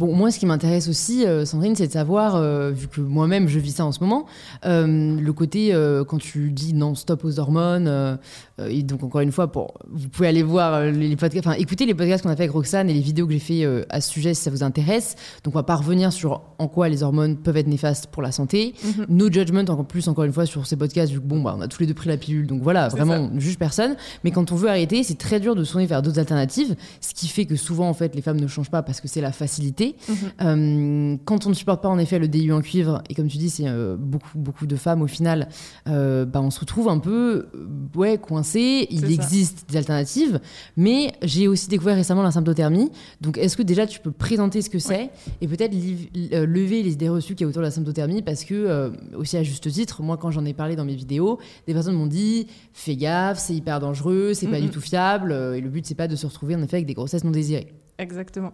Bon, 0.00 0.12
moi, 0.12 0.32
ce 0.32 0.40
qui 0.40 0.46
m'intéresse 0.46 0.88
aussi, 0.88 1.24
euh, 1.24 1.44
Sandrine, 1.44 1.76
c'est 1.76 1.86
de 1.86 1.92
savoir, 1.92 2.34
euh, 2.34 2.72
vu 2.72 2.88
que 2.88 3.00
moi-même 3.00 3.46
je 3.46 3.60
vis 3.60 3.76
ça 3.76 3.84
en 3.84 3.92
ce 3.92 4.00
moment, 4.00 4.26
euh, 4.64 5.20
le 5.20 5.32
côté 5.32 5.72
quand 6.08 6.18
tu 6.18 6.50
dis 6.50 6.74
non 6.74 6.94
stop 6.94 7.24
aux 7.24 7.38
hormones. 7.38 8.18
Euh, 8.60 8.68
et 8.68 8.82
donc 8.82 9.02
encore 9.02 9.20
une 9.20 9.32
fois, 9.32 9.50
pour, 9.50 9.74
vous 9.90 10.08
pouvez 10.08 10.28
aller 10.28 10.42
voir 10.42 10.74
euh, 10.74 10.90
les, 10.90 11.16
podcasts, 11.16 11.46
enfin 11.46 11.56
écouter 11.56 11.86
les 11.86 11.94
podcasts 11.94 12.22
qu'on 12.22 12.30
a 12.30 12.36
fait 12.36 12.44
avec 12.44 12.52
Roxane 12.52 12.88
et 12.88 12.94
les 12.94 13.00
vidéos 13.00 13.26
que 13.26 13.32
j'ai 13.32 13.38
fait 13.38 13.64
euh, 13.64 13.84
à 13.88 14.00
ce 14.00 14.10
sujet 14.10 14.34
si 14.34 14.42
ça 14.42 14.50
vous 14.50 14.62
intéresse. 14.62 15.16
Donc 15.42 15.54
on 15.54 15.58
va 15.58 15.62
pas 15.62 15.76
revenir 15.76 16.12
sur 16.12 16.42
en 16.58 16.68
quoi 16.68 16.88
les 16.88 17.02
hormones 17.02 17.36
peuvent 17.36 17.56
être 17.56 17.66
néfastes 17.66 18.08
pour 18.08 18.22
la 18.22 18.32
santé. 18.32 18.74
Mhm. 18.84 19.06
No 19.08 19.30
judgment 19.30 19.64
encore 19.68 19.86
plus 19.86 20.08
encore 20.08 20.24
une 20.24 20.32
fois 20.32 20.46
sur 20.46 20.66
ces 20.66 20.76
podcasts 20.76 21.12
vu 21.12 21.20
que 21.20 21.26
bon 21.26 21.40
bah 21.40 21.54
on 21.56 21.60
a 21.60 21.68
tous 21.68 21.80
les 21.80 21.86
deux 21.86 21.94
pris 21.94 22.08
la 22.08 22.16
pilule 22.16 22.46
donc 22.46 22.62
voilà 22.62 22.88
vraiment 22.88 23.14
on 23.14 23.30
ne 23.30 23.40
juge 23.40 23.58
personne 23.58 23.96
mais 24.22 24.30
quand 24.30 24.52
on 24.52 24.56
veut 24.56 24.68
arrêter 24.68 25.02
c'est 25.02 25.18
très 25.18 25.40
dur 25.40 25.54
de 25.54 25.64
tourner 25.64 25.86
vers 25.86 26.02
d'autres 26.02 26.18
alternatives 26.18 26.76
ce 27.00 27.14
qui 27.14 27.28
fait 27.28 27.46
que 27.46 27.56
souvent 27.56 27.88
en 27.88 27.94
fait 27.94 28.14
les 28.14 28.22
femmes 28.22 28.40
ne 28.40 28.46
changent 28.46 28.70
pas 28.70 28.82
parce 28.82 29.00
que 29.00 29.08
c'est 29.08 29.20
la 29.20 29.32
facilité. 29.32 29.96
Euh, 30.40 31.16
quand 31.24 31.46
on 31.46 31.50
ne 31.50 31.54
supporte 31.54 31.82
pas 31.82 31.88
en 31.88 31.98
effet 31.98 32.18
le 32.18 32.28
DU 32.28 32.52
en 32.52 32.60
cuivre, 32.60 33.02
et 33.08 33.14
comme 33.14 33.28
tu 33.28 33.38
dis, 33.38 33.50
c'est 33.50 33.66
euh, 33.66 33.96
beaucoup, 33.98 34.38
beaucoup 34.38 34.66
de 34.66 34.76
femmes 34.76 35.02
au 35.02 35.06
final, 35.06 35.48
euh, 35.88 36.24
bah, 36.24 36.40
on 36.40 36.50
se 36.50 36.60
retrouve 36.60 36.88
un 36.88 36.98
peu 36.98 37.48
ouais, 37.94 38.18
coincé. 38.18 38.43
Il 38.52 39.00
ça. 39.00 39.06
existe 39.08 39.68
des 39.68 39.76
alternatives, 39.76 40.40
mais 40.76 41.12
j'ai 41.22 41.48
aussi 41.48 41.68
découvert 41.68 41.96
récemment 41.96 42.22
la 42.22 42.30
symptothermie. 42.30 42.90
Donc 43.20 43.38
est-ce 43.38 43.56
que 43.56 43.62
déjà 43.62 43.86
tu 43.86 44.00
peux 44.00 44.12
présenter 44.12 44.62
ce 44.62 44.70
que 44.70 44.78
c'est 44.78 45.10
et 45.40 45.48
peut-être 45.48 45.74
euh, 46.32 46.46
lever 46.46 46.82
les 46.82 46.92
idées 46.92 47.08
reçues 47.08 47.34
qu'il 47.34 47.44
y 47.44 47.46
a 47.46 47.48
autour 47.48 47.62
de 47.62 47.66
la 47.66 47.70
symptothermie 47.70 48.22
parce 48.22 48.44
que, 48.44 48.54
euh, 48.54 48.90
aussi 49.16 49.36
à 49.36 49.42
juste 49.42 49.70
titre, 49.70 50.02
moi 50.02 50.16
quand 50.16 50.30
j'en 50.30 50.44
ai 50.44 50.54
parlé 50.54 50.76
dans 50.76 50.84
mes 50.84 50.94
vidéos, 50.94 51.38
des 51.66 51.74
personnes 51.74 51.96
m'ont 51.96 52.06
dit 52.06 52.46
fais 52.72 52.96
gaffe, 52.96 53.38
c'est 53.38 53.54
hyper 53.54 53.80
dangereux, 53.80 54.34
c'est 54.34 54.48
pas 54.48 54.60
du 54.60 54.68
tout 54.68 54.80
fiable, 54.80 55.32
et 55.32 55.60
le 55.60 55.68
but 55.68 55.86
c'est 55.86 55.94
pas 55.94 56.08
de 56.08 56.16
se 56.16 56.26
retrouver 56.26 56.54
en 56.54 56.62
effet 56.62 56.76
avec 56.76 56.86
des 56.86 56.94
grossesses 56.94 57.24
non 57.24 57.30
désirées. 57.30 57.72
Exactement. 57.98 58.52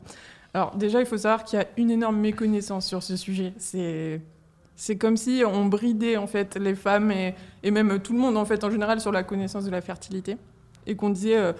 Alors 0.52 0.76
déjà, 0.76 1.00
il 1.00 1.06
faut 1.06 1.16
savoir 1.16 1.44
qu'il 1.44 1.58
y 1.58 1.62
a 1.62 1.66
une 1.76 1.90
énorme 1.90 2.18
méconnaissance 2.18 2.86
sur 2.86 3.02
ce 3.02 3.16
sujet. 3.16 3.52
C'est 3.58 4.20
c'est 4.80 4.96
comme 4.96 5.18
si 5.18 5.42
on 5.46 5.66
bridait 5.66 6.16
en 6.16 6.26
fait 6.26 6.56
les 6.56 6.74
femmes 6.74 7.10
et, 7.12 7.70
même 7.70 7.98
tout 7.98 8.14
le 8.14 8.18
monde 8.18 8.38
en 8.38 8.46
fait 8.46 8.64
en 8.64 8.70
général 8.70 8.98
sur 8.98 9.12
la 9.12 9.22
connaissance 9.22 9.66
de 9.66 9.70
la 9.70 9.82
fertilité 9.82 10.38
et 10.86 10.96
qu'on 10.96 11.10
disait 11.10 11.36
euh, 11.36 11.52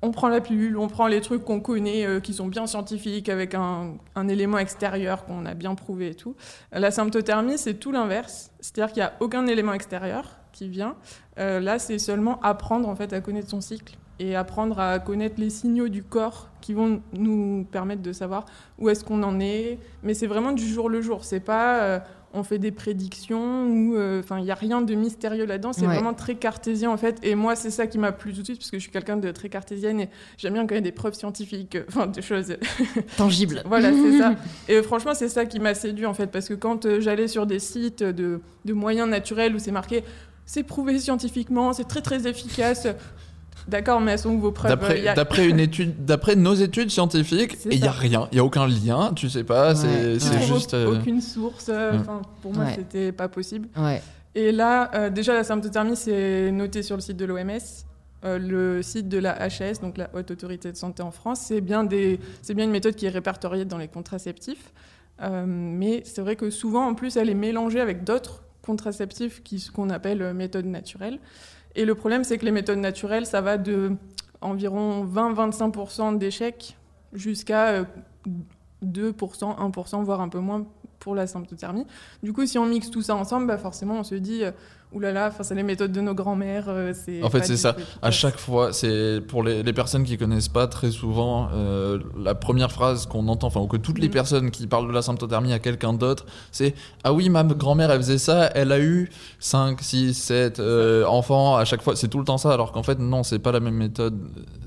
on 0.00 0.10
prend 0.10 0.28
la 0.28 0.40
pilule, 0.40 0.78
on 0.78 0.88
prend 0.88 1.08
les 1.08 1.20
trucs 1.20 1.44
qu'on 1.44 1.60
connaît, 1.60 2.06
euh, 2.06 2.18
qui 2.18 2.32
sont 2.32 2.46
bien 2.46 2.66
scientifiques, 2.66 3.28
avec 3.28 3.54
un, 3.54 3.96
un 4.14 4.28
élément 4.28 4.56
extérieur 4.56 5.26
qu'on 5.26 5.44
a 5.44 5.52
bien 5.52 5.74
prouvé 5.74 6.08
et 6.08 6.14
tout. 6.14 6.36
La 6.72 6.90
symptothermie, 6.90 7.58
c'est 7.58 7.74
tout 7.74 7.92
l'inverse. 7.92 8.50
C'est-à-dire 8.60 8.94
qu'il 8.94 9.02
n'y 9.02 9.06
a 9.06 9.12
aucun 9.20 9.46
élément 9.46 9.74
extérieur 9.74 10.38
qui 10.52 10.70
vient. 10.70 10.96
Euh, 11.38 11.60
là, 11.60 11.78
c'est 11.78 11.98
seulement 11.98 12.40
apprendre 12.40 12.88
en 12.88 12.96
fait 12.96 13.12
à 13.12 13.20
connaître 13.20 13.50
son 13.50 13.60
cycle 13.60 13.98
et 14.20 14.36
apprendre 14.36 14.78
à 14.78 14.98
connaître 15.00 15.36
les 15.38 15.50
signaux 15.50 15.88
du 15.88 16.02
corps 16.04 16.50
qui 16.60 16.74
vont 16.74 17.00
nous 17.14 17.66
permettre 17.72 18.02
de 18.02 18.12
savoir 18.12 18.44
où 18.78 18.88
est-ce 18.90 19.02
qu'on 19.02 19.22
en 19.22 19.40
est. 19.40 19.78
Mais 20.02 20.14
c'est 20.14 20.26
vraiment 20.28 20.52
du 20.52 20.64
jour 20.68 20.88
le 20.90 21.00
jour. 21.00 21.24
C'est 21.24 21.40
pas 21.40 21.80
euh, 21.82 21.98
on 22.34 22.42
fait 22.44 22.58
des 22.58 22.70
prédictions 22.70 23.66
ou 23.66 23.96
euh, 23.96 24.20
enfin 24.20 24.38
il 24.38 24.44
y 24.44 24.50
a 24.50 24.54
rien 24.54 24.82
de 24.82 24.94
mystérieux 24.94 25.46
là-dedans. 25.46 25.72
C'est 25.72 25.86
Ouais. 25.86 25.94
vraiment 25.94 26.12
très 26.12 26.34
cartésien 26.34 26.90
en 26.90 26.98
fait. 26.98 27.18
Et 27.22 27.34
moi 27.34 27.56
c'est 27.56 27.70
ça 27.70 27.86
qui 27.86 27.96
m'a 27.98 28.12
plu 28.12 28.32
tout 28.34 28.40
de 28.40 28.44
suite 28.44 28.58
parce 28.58 28.70
que 28.70 28.76
je 28.76 28.82
suis 28.82 28.92
quelqu'un 28.92 29.16
de 29.16 29.30
très 29.30 29.48
cartésienne 29.48 30.00
et 30.00 30.10
j'aime 30.36 30.52
bien 30.52 30.62
quand 30.66 30.74
il 30.74 30.78
y 30.78 30.78
a 30.78 30.82
des 30.82 30.92
preuves 30.92 31.14
scientifiques, 31.14 31.76
euh, 31.76 31.84
enfin 31.88 32.06
des 32.06 32.20
choses 32.22 32.54
Tangible. 33.16 33.62
voilà, 33.64 33.90
c'est 33.92 34.18
ça. 34.18 34.34
Et 34.68 34.82
franchement, 34.82 35.14
c'est 35.14 35.30
ça 35.30 35.46
qui 35.46 35.58
m'a 35.60 35.72
séduit 35.74 36.04
en 36.06 36.14
fait, 36.14 36.26
parce 36.26 36.46
que 36.48 36.54
quand 36.54 37.00
j'allais 37.00 37.26
sur 37.26 37.46
des 37.46 37.58
sites 37.58 38.02
de, 38.02 38.40
de 38.66 38.72
moyens 38.74 39.08
naturels 39.08 39.54
où 39.54 39.58
c'est 39.58 39.72
marqué 39.72 40.04
c'est 40.46 40.64
prouvé 40.64 40.98
scientifiquement, 40.98 41.72
c'est 41.72 41.86
très 41.88 42.02
très 42.02 42.26
efficace. 42.26 42.86
D'accord, 43.68 44.00
mais 44.00 44.12
elles 44.12 44.18
sont 44.18 44.30
où 44.30 44.40
vos 44.40 44.52
preuves 44.52 44.70
D'après 44.70 45.42
a- 45.42 45.44
une 45.46 45.60
étude, 45.60 46.04
d'après 46.04 46.36
nos 46.36 46.54
études 46.54 46.90
scientifiques, 46.90 47.56
il 47.70 47.78
y 47.78 47.86
a 47.86 47.90
rien, 47.92 48.28
il 48.32 48.36
y 48.36 48.40
a 48.40 48.44
aucun 48.44 48.66
lien, 48.66 49.12
tu 49.14 49.28
sais 49.28 49.44
pas, 49.44 49.74
Ouais, 49.74 50.18
c'est 50.18 50.42
juste. 50.42 50.74
euh, 50.74 50.98
aucune 50.98 51.20
source. 51.20 51.66
euh, 51.68 51.92
ouais. 51.92 52.04
Pour 52.42 52.54
moi, 52.54 52.64
Ouais. 52.64 52.72
c'était 52.76 53.12
pas 53.12 53.28
possible. 53.28 53.68
Ouais. 53.76 54.02
Et 54.34 54.52
là, 54.52 54.90
euh, 54.94 55.10
déjà, 55.10 55.34
la 55.34 55.44
symptothermie, 55.44 55.96
c'est 55.96 56.50
noté 56.52 56.82
sur 56.82 56.96
le 56.96 57.02
site 57.02 57.16
de 57.16 57.24
l'OMS. 57.24 57.58
Euh, 58.24 58.38
le 58.38 58.82
site 58.82 59.08
de 59.08 59.16
la 59.18 59.48
HS, 59.48 59.80
donc 59.80 59.96
la 59.96 60.10
Haute 60.14 60.30
Autorité 60.30 60.70
de 60.70 60.76
Santé 60.76 61.02
en 61.02 61.10
France, 61.10 61.40
c'est 61.48 61.60
bien, 61.62 61.84
des, 61.84 62.20
c'est 62.42 62.52
bien 62.54 62.66
une 62.66 62.70
méthode 62.70 62.94
qui 62.94 63.06
est 63.06 63.10
répertoriée 63.10 63.64
dans 63.64 63.78
les 63.78 63.88
contraceptifs. 63.88 64.72
Euh, 65.22 65.44
mais 65.46 66.02
c'est 66.04 66.20
vrai 66.20 66.36
que 66.36 66.50
souvent, 66.50 66.86
en 66.86 66.94
plus, 66.94 67.16
elle 67.16 67.30
est 67.30 67.34
mélangée 67.34 67.80
avec 67.80 68.04
d'autres 68.04 68.42
contraceptifs 68.62 69.42
qui, 69.42 69.58
ce 69.58 69.70
qu'on 69.70 69.88
appelle 69.90 70.32
méthodes 70.34 70.66
naturelles. 70.66 71.18
Et 71.74 71.84
le 71.84 71.94
problème, 71.94 72.24
c'est 72.24 72.38
que 72.38 72.44
les 72.44 72.50
méthodes 72.50 72.78
naturelles, 72.78 73.26
ça 73.26 73.40
va 73.40 73.58
de 73.58 73.92
environ 74.40 75.04
20-25% 75.04 76.18
d'échecs 76.18 76.76
jusqu'à 77.12 77.68
euh, 77.68 77.84
2%, 78.84 79.12
1%, 79.14 80.04
voire 80.04 80.20
un 80.20 80.28
peu 80.28 80.38
moins 80.38 80.66
pour 80.98 81.14
la 81.14 81.26
symptothermie. 81.26 81.86
Du 82.22 82.32
coup, 82.32 82.46
si 82.46 82.58
on 82.58 82.66
mixe 82.66 82.90
tout 82.90 83.02
ça 83.02 83.14
ensemble, 83.14 83.46
bah 83.46 83.58
forcément, 83.58 83.98
on 83.98 84.04
se 84.04 84.14
dit, 84.14 84.42
oulala, 84.92 85.28
enfin, 85.28 85.42
c'est 85.44 85.54
les 85.54 85.62
méthodes 85.62 85.92
de 85.92 86.00
nos 86.00 86.14
grands-mères. 86.14 86.64
euh, 86.68 86.92
En 87.22 87.30
fait, 87.30 87.44
c'est 87.44 87.56
ça. 87.56 87.70
efficace. 87.70 87.98
À 88.02 88.10
chaque 88.10 88.38
fois, 88.38 88.72
c'est 88.72 89.20
pour 89.26 89.42
les, 89.42 89.62
les 89.62 89.72
personnes 89.72 90.04
qui 90.04 90.16
connaissent 90.18 90.48
pas 90.48 90.66
très 90.66 90.90
souvent 90.90 91.48
euh, 91.54 91.98
la 92.18 92.34
première 92.34 92.72
phrase 92.72 93.06
qu'on 93.06 93.28
entend, 93.28 93.46
enfin 93.48 93.60
ou 93.60 93.66
que 93.66 93.76
toutes 93.76 93.98
les 93.98 94.08
Mhm. 94.08 94.12
personnes 94.12 94.50
qui 94.50 94.66
parlent 94.66 94.88
de 94.88 94.92
la 94.92 95.02
symptothermie 95.02 95.52
à 95.52 95.58
quelqu'un 95.58 95.92
d'autre, 95.92 96.26
c'est 96.50 96.74
ah 97.04 97.12
oui 97.12 97.28
ma 97.28 97.44
grand-mère 97.44 97.90
elle 97.90 97.98
faisait 98.00 98.18
ça, 98.18 98.50
elle 98.54 98.72
a 98.72 98.80
eu 98.80 99.10
5, 99.38 99.80
6, 99.80 100.14
7 100.14 100.58
euh, 100.60 101.04
enfants 101.06 101.56
à 101.56 101.64
chaque 101.64 101.82
fois, 101.82 101.94
c'est 101.96 102.08
tout 102.08 102.18
le 102.18 102.24
temps 102.24 102.38
ça, 102.38 102.52
alors 102.52 102.72
qu'en 102.72 102.82
fait 102.82 102.98
non 102.98 103.22
c'est 103.22 103.38
pas 103.38 103.52
la 103.52 103.60
même 103.60 103.74
méthode. 103.76 104.18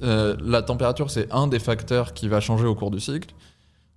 Euh, 0.04 0.36
la 0.44 0.62
température 0.62 1.12
c'est 1.12 1.32
un 1.34 1.48
des 1.48 1.60
facteurs 1.60 2.14
qui 2.14 2.28
va 2.28 2.40
changer 2.40 2.66
au 2.66 2.76
cours 2.76 2.92
du 2.92 3.00
cycle. 3.00 3.34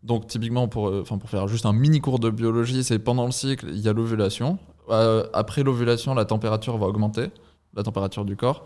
Donc 0.02 0.26
typiquement 0.28 0.68
pour, 0.68 0.88
euh, 0.88 1.02
pour 1.04 1.28
faire 1.30 1.48
juste 1.48 1.66
un 1.66 1.72
mini 1.72 2.00
cours 2.00 2.18
de 2.18 2.30
biologie, 2.30 2.84
c'est 2.84 2.98
pendant 2.98 3.24
le 3.26 3.32
cycle 3.32 3.66
il 3.70 3.78
y 3.80 3.88
a 3.88 3.92
l'ovulation. 3.92 4.58
Euh, 4.90 5.24
après 5.32 5.62
l'ovulation 5.62 6.14
la 6.14 6.24
température 6.24 6.76
va 6.78 6.86
augmenter, 6.86 7.26
la 7.74 7.82
température 7.82 8.24
du 8.24 8.36
corps. 8.36 8.64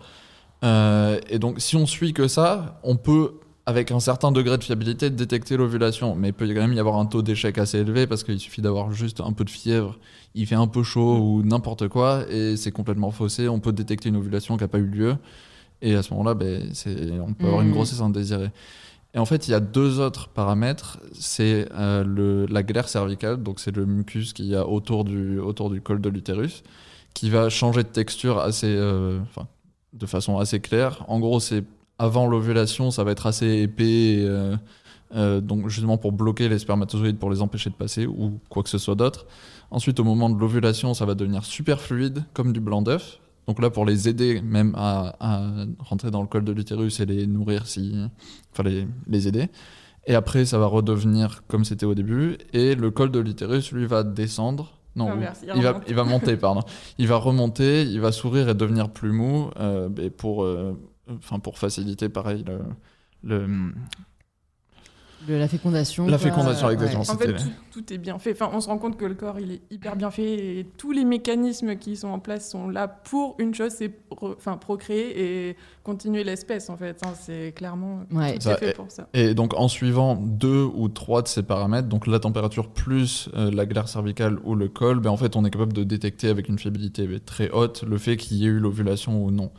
Euh, 0.63 1.19
et 1.29 1.39
donc, 1.39 1.59
si 1.59 1.75
on 1.75 1.85
suit 1.87 2.13
que 2.13 2.27
ça, 2.27 2.79
on 2.83 2.95
peut, 2.95 3.33
avec 3.65 3.91
un 3.91 3.99
certain 3.99 4.31
degré 4.31 4.57
de 4.57 4.63
fiabilité, 4.63 5.09
détecter 5.09 5.57
l'ovulation. 5.57 6.15
Mais 6.15 6.29
il 6.29 6.33
peut 6.33 6.47
quand 6.47 6.61
même 6.61 6.73
y 6.73 6.79
avoir 6.79 6.97
un 6.97 7.05
taux 7.05 7.21
d'échec 7.21 7.57
assez 7.57 7.79
élevé 7.79 8.05
parce 8.07 8.23
qu'il 8.23 8.39
suffit 8.39 8.61
d'avoir 8.61 8.91
juste 8.91 9.21
un 9.21 9.33
peu 9.33 9.43
de 9.43 9.49
fièvre, 9.49 9.97
il 10.35 10.45
fait 10.45 10.55
un 10.55 10.67
peu 10.67 10.83
chaud 10.83 11.17
ou 11.17 11.43
n'importe 11.43 11.87
quoi, 11.87 12.23
et 12.29 12.55
c'est 12.57 12.71
complètement 12.71 13.11
faussé. 13.11 13.47
On 13.49 13.59
peut 13.59 13.71
détecter 13.73 14.09
une 14.09 14.15
ovulation 14.17 14.55
qui 14.57 14.63
n'a 14.63 14.67
pas 14.67 14.77
eu 14.79 14.85
lieu. 14.85 15.15
Et 15.81 15.95
à 15.95 16.03
ce 16.03 16.13
moment-là, 16.13 16.35
ben, 16.35 16.71
on 17.27 17.33
peut 17.33 17.47
avoir 17.47 17.61
une 17.61 17.69
Mhm. 17.69 17.73
grossesse 17.73 18.01
indésirée. 18.01 18.51
Et 19.13 19.19
en 19.19 19.25
fait, 19.25 19.47
il 19.47 19.51
y 19.51 19.53
a 19.53 19.59
deux 19.59 19.99
autres 19.99 20.29
paramètres. 20.29 20.99
C'est 21.13 21.67
euh, 21.73 22.47
la 22.49 22.63
glaire 22.63 22.87
cervicale, 22.87 23.43
donc 23.43 23.59
c'est 23.59 23.75
le 23.75 23.85
mucus 23.85 24.33
qu'il 24.33 24.45
y 24.45 24.55
a 24.55 24.65
autour 24.65 25.03
du, 25.03 25.39
autour 25.39 25.69
du 25.69 25.81
col 25.81 25.99
de 25.99 26.09
l'utérus, 26.09 26.63
qui 27.13 27.29
va 27.29 27.49
changer 27.49 27.83
de 27.83 27.89
texture 27.89 28.39
assez, 28.39 28.73
euh, 28.73 29.19
de 29.93 30.05
façon 30.05 30.37
assez 30.37 30.59
claire. 30.59 31.03
En 31.07 31.19
gros, 31.19 31.39
c'est 31.39 31.63
avant 32.01 32.25
l'ovulation, 32.25 32.89
ça 32.89 33.03
va 33.03 33.11
être 33.11 33.27
assez 33.27 33.61
épais, 33.61 34.23
euh, 34.23 34.55
euh, 35.13 35.39
donc 35.39 35.67
justement 35.67 35.97
pour 35.99 36.11
bloquer 36.11 36.49
les 36.49 36.57
spermatozoïdes, 36.57 37.19
pour 37.19 37.29
les 37.29 37.43
empêcher 37.43 37.69
de 37.69 37.75
passer, 37.75 38.07
ou 38.07 38.39
quoi 38.49 38.63
que 38.63 38.69
ce 38.69 38.79
soit 38.79 38.95
d'autre. 38.95 39.27
Ensuite, 39.69 39.99
au 39.99 40.03
moment 40.03 40.29
de 40.29 40.39
l'ovulation, 40.39 40.95
ça 40.95 41.05
va 41.05 41.13
devenir 41.13 41.45
super 41.45 41.79
fluide, 41.79 42.23
comme 42.33 42.53
du 42.53 42.59
blanc 42.59 42.81
d'œuf. 42.81 43.19
Donc 43.51 43.61
là, 43.61 43.69
pour 43.69 43.85
les 43.85 44.07
aider 44.07 44.39
même 44.41 44.73
à, 44.77 45.13
à 45.19 45.41
rentrer 45.79 46.09
dans 46.09 46.21
le 46.21 46.27
col 46.29 46.45
de 46.45 46.53
l'utérus 46.53 47.01
et 47.01 47.05
les 47.05 47.27
nourrir, 47.27 47.67
si, 47.67 47.93
enfin 48.53 48.63
les, 48.63 48.87
les 49.07 49.27
aider. 49.27 49.49
Et 50.07 50.15
après, 50.15 50.45
ça 50.45 50.57
va 50.57 50.67
redevenir 50.67 51.43
comme 51.49 51.65
c'était 51.65 51.85
au 51.85 51.93
début. 51.93 52.37
Et 52.53 52.75
le 52.75 52.91
col 52.91 53.11
de 53.11 53.19
l'utérus, 53.19 53.73
lui, 53.73 53.85
va 53.87 54.03
descendre. 54.03 54.77
Non, 54.95 55.11
Inverse, 55.11 55.41
il 55.43 55.51
il, 55.53 55.63
va, 55.63 55.81
il 55.85 55.95
va 55.95 56.05
monter, 56.05 56.37
pardon. 56.37 56.61
Il 56.97 57.09
va 57.09 57.17
remonter, 57.17 57.81
il 57.83 57.99
va 57.99 58.13
s'ouvrir 58.13 58.47
et 58.47 58.53
devenir 58.53 58.89
plus 58.89 59.11
mou. 59.11 59.49
euh, 59.59 59.89
et 59.97 60.09
pour, 60.09 60.45
euh, 60.45 60.73
pour 61.43 61.57
faciliter, 61.57 62.07
pareil, 62.07 62.45
le, 62.47 62.59
le, 63.21 63.73
Le- 65.27 65.37
la 65.39 65.47
fécondation. 65.47 66.05
La 66.07 66.17
quoi. 66.17 66.29
fécondation, 66.29 66.67
Ouais. 66.67 66.75
En 66.97 67.03
fait, 67.17 67.33
tout, 67.33 67.43
tout 67.71 67.93
est 67.93 67.97
bien 67.97 68.17
fait. 68.19 68.31
Enfin, 68.31 68.49
on 68.53 68.59
se 68.61 68.67
rend 68.67 68.77
compte 68.77 68.97
que 68.97 69.05
le 69.05 69.13
corps, 69.13 69.39
il 69.39 69.51
est 69.51 69.61
hyper 69.69 69.95
bien 69.95 70.09
fait 70.11 70.59
et 70.59 70.67
tous 70.77 70.91
les 70.91 71.05
mécanismes 71.05 71.75
qui 71.75 71.95
sont 71.95 72.07
en 72.09 72.19
place 72.19 72.49
sont 72.49 72.67
là 72.69 72.87
pour 72.87 73.35
une 73.39 73.53
chose, 73.53 73.71
c'est 73.77 73.91
enfin, 74.21 74.57
procréer 74.57 75.49
et 75.49 75.57
continuer 75.83 76.23
l'espèce, 76.23 76.69
en 76.69 76.77
fait. 76.77 77.01
hein. 77.05 77.13
C'est 77.19 77.53
clairement 77.55 78.01
Ouais. 78.11 78.35
tout 78.35 78.41
Ça, 78.41 78.53
est 78.53 78.57
fait 78.57 78.69
et- 78.71 78.73
pour 78.73 78.89
ça. 78.91 79.07
Et 79.13 79.33
donc 79.33 79.53
en 79.55 79.67
suivant 79.67 80.15
deux 80.15 80.63
ou 80.63 80.87
trois 80.89 81.21
de 81.21 81.27
ces 81.27 81.43
paramètres, 81.43 81.87
donc 81.87 82.07
la 82.07 82.19
température 82.19 82.69
plus 82.69 83.29
euh, 83.35 83.51
la 83.51 83.65
glaire 83.65 83.87
cervicale 83.87 84.39
ou 84.43 84.55
le 84.55 84.67
col, 84.69 84.99
ben 84.99 85.09
en 85.11 85.17
fait 85.17 85.35
on 85.35 85.45
est 85.45 85.51
capable 85.51 85.73
de 85.73 85.83
détecter 85.83 86.29
avec 86.29 86.49
une 86.49 86.57
fiabilité 86.59 87.07
très 87.25 87.49
haute 87.51 87.83
le 87.83 87.97
fait 87.97 88.17
qu'il 88.17 88.37
y 88.37 88.43
ait 88.45 88.47
eu 88.47 88.59
l'ovulation 88.59 89.23
ou 89.23 89.31
non. 89.31 89.51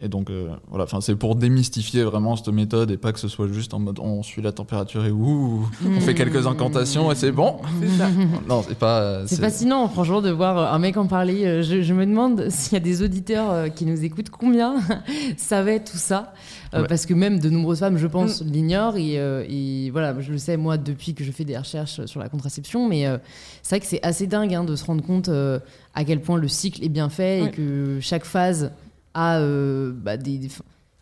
Et 0.00 0.08
donc 0.08 0.28
euh, 0.28 0.48
voilà, 0.68 0.84
enfin 0.84 1.00
c'est 1.00 1.14
pour 1.14 1.34
démystifier 1.36 2.02
vraiment 2.02 2.34
cette 2.36 2.48
méthode 2.48 2.90
et 2.90 2.96
pas 2.96 3.12
que 3.12 3.18
ce 3.20 3.28
soit 3.28 3.46
juste 3.50 3.72
en 3.74 3.78
mode 3.78 4.00
on 4.00 4.22
suit 4.24 4.42
la 4.42 4.50
température 4.52 5.04
et 5.06 5.10
ouh, 5.12 5.66
on 5.86 6.00
fait 6.00 6.14
quelques 6.14 6.46
incantations 6.46 7.10
et 7.12 7.14
c'est 7.14 7.30
bon. 7.32 7.58
C'est 7.80 7.88
ça. 7.98 8.08
Non, 8.48 8.62
c'est 8.66 8.76
pas. 8.76 9.00
euh, 9.00 9.24
C'est 9.26 9.40
fascinant, 9.40 9.88
franchement, 9.88 10.20
de 10.20 10.30
voir 10.30 10.58
euh, 10.58 10.66
un 10.74 10.78
mec 10.80 10.96
en 10.96 11.06
parler. 11.06 11.62
Je, 11.62 11.80
je 11.82 11.94
me 11.94 12.04
demande 12.06 12.50
s'il 12.50 12.72
y 12.74 12.76
a 12.76 12.80
des 12.80 13.02
auditeurs 13.02 13.50
euh, 13.50 13.68
qui 13.68 13.86
nous 13.86 14.04
écoutent, 14.04 14.30
combien 14.30 14.74
savaient 15.36 15.80
tout 15.82 15.96
ça. 15.96 16.32
Euh, 16.74 16.82
Ouais. 16.82 16.88
Parce 16.88 17.06
que 17.06 17.14
même 17.14 17.38
de 17.38 17.48
nombreuses 17.50 17.78
femmes, 17.78 17.98
je 17.98 18.06
pense, 18.08 18.42
l'ignorent. 18.42 18.96
Et, 18.96 19.16
euh, 19.20 19.44
et 19.48 19.90
voilà, 19.90 20.20
je 20.20 20.32
le 20.32 20.38
sais, 20.38 20.56
moi, 20.56 20.76
depuis 20.76 21.14
que 21.14 21.22
je 21.22 21.30
fais 21.30 21.44
des 21.44 21.56
recherches 21.56 22.04
sur 22.06 22.18
la 22.18 22.28
contraception. 22.28 22.88
Mais 22.88 23.06
euh, 23.06 23.16
c'est 23.62 23.76
vrai 23.76 23.80
que 23.80 23.86
c'est 23.86 24.04
assez 24.04 24.26
dingue 24.26 24.52
hein, 24.52 24.64
de 24.64 24.74
se 24.74 24.84
rendre 24.84 25.04
compte 25.04 25.28
euh, 25.28 25.60
à 25.94 26.02
quel 26.02 26.20
point 26.20 26.36
le 26.36 26.48
cycle 26.48 26.82
est 26.84 26.88
bien 26.88 27.08
fait 27.10 27.42
Ouais. 27.42 27.46
et 27.48 27.50
que 27.52 27.98
chaque 28.00 28.24
phase 28.24 28.72
a 29.14 29.38
euh, 29.38 29.92
bah, 29.94 30.16
des. 30.16 30.38
des- 30.38 30.48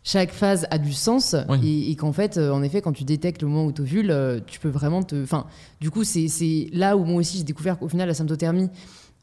chaque 0.05 0.31
phase 0.31 0.67
a 0.69 0.77
du 0.79 0.91
sens 0.91 1.33
Oui. 1.47 1.59
et, 1.65 1.91
et 1.91 1.95
qu'en 1.95 2.11
fait, 2.11 2.37
euh, 2.37 2.51
en 2.51 2.61
effet, 2.61 2.81
quand 2.81 2.91
tu 2.91 3.05
détectes 3.05 3.41
le 3.41 3.47
moment 3.47 3.65
où 3.65 3.71
tu 3.71 3.81
ovules, 3.81 4.13
tu 4.47 4.59
peux 4.59 4.67
vraiment 4.69 5.01
te. 5.01 5.21
Enfin, 5.23 5.45
du 5.79 5.89
coup, 5.91 6.03
c'est 6.03 6.27
c'est 6.27 6.67
là 6.73 6.97
où 6.97 7.05
moi 7.05 7.15
aussi 7.21 7.37
j'ai 7.37 7.43
découvert 7.45 7.79
qu'au 7.79 7.87
final, 7.87 8.09
la 8.09 8.13
symptothermie, 8.13 8.69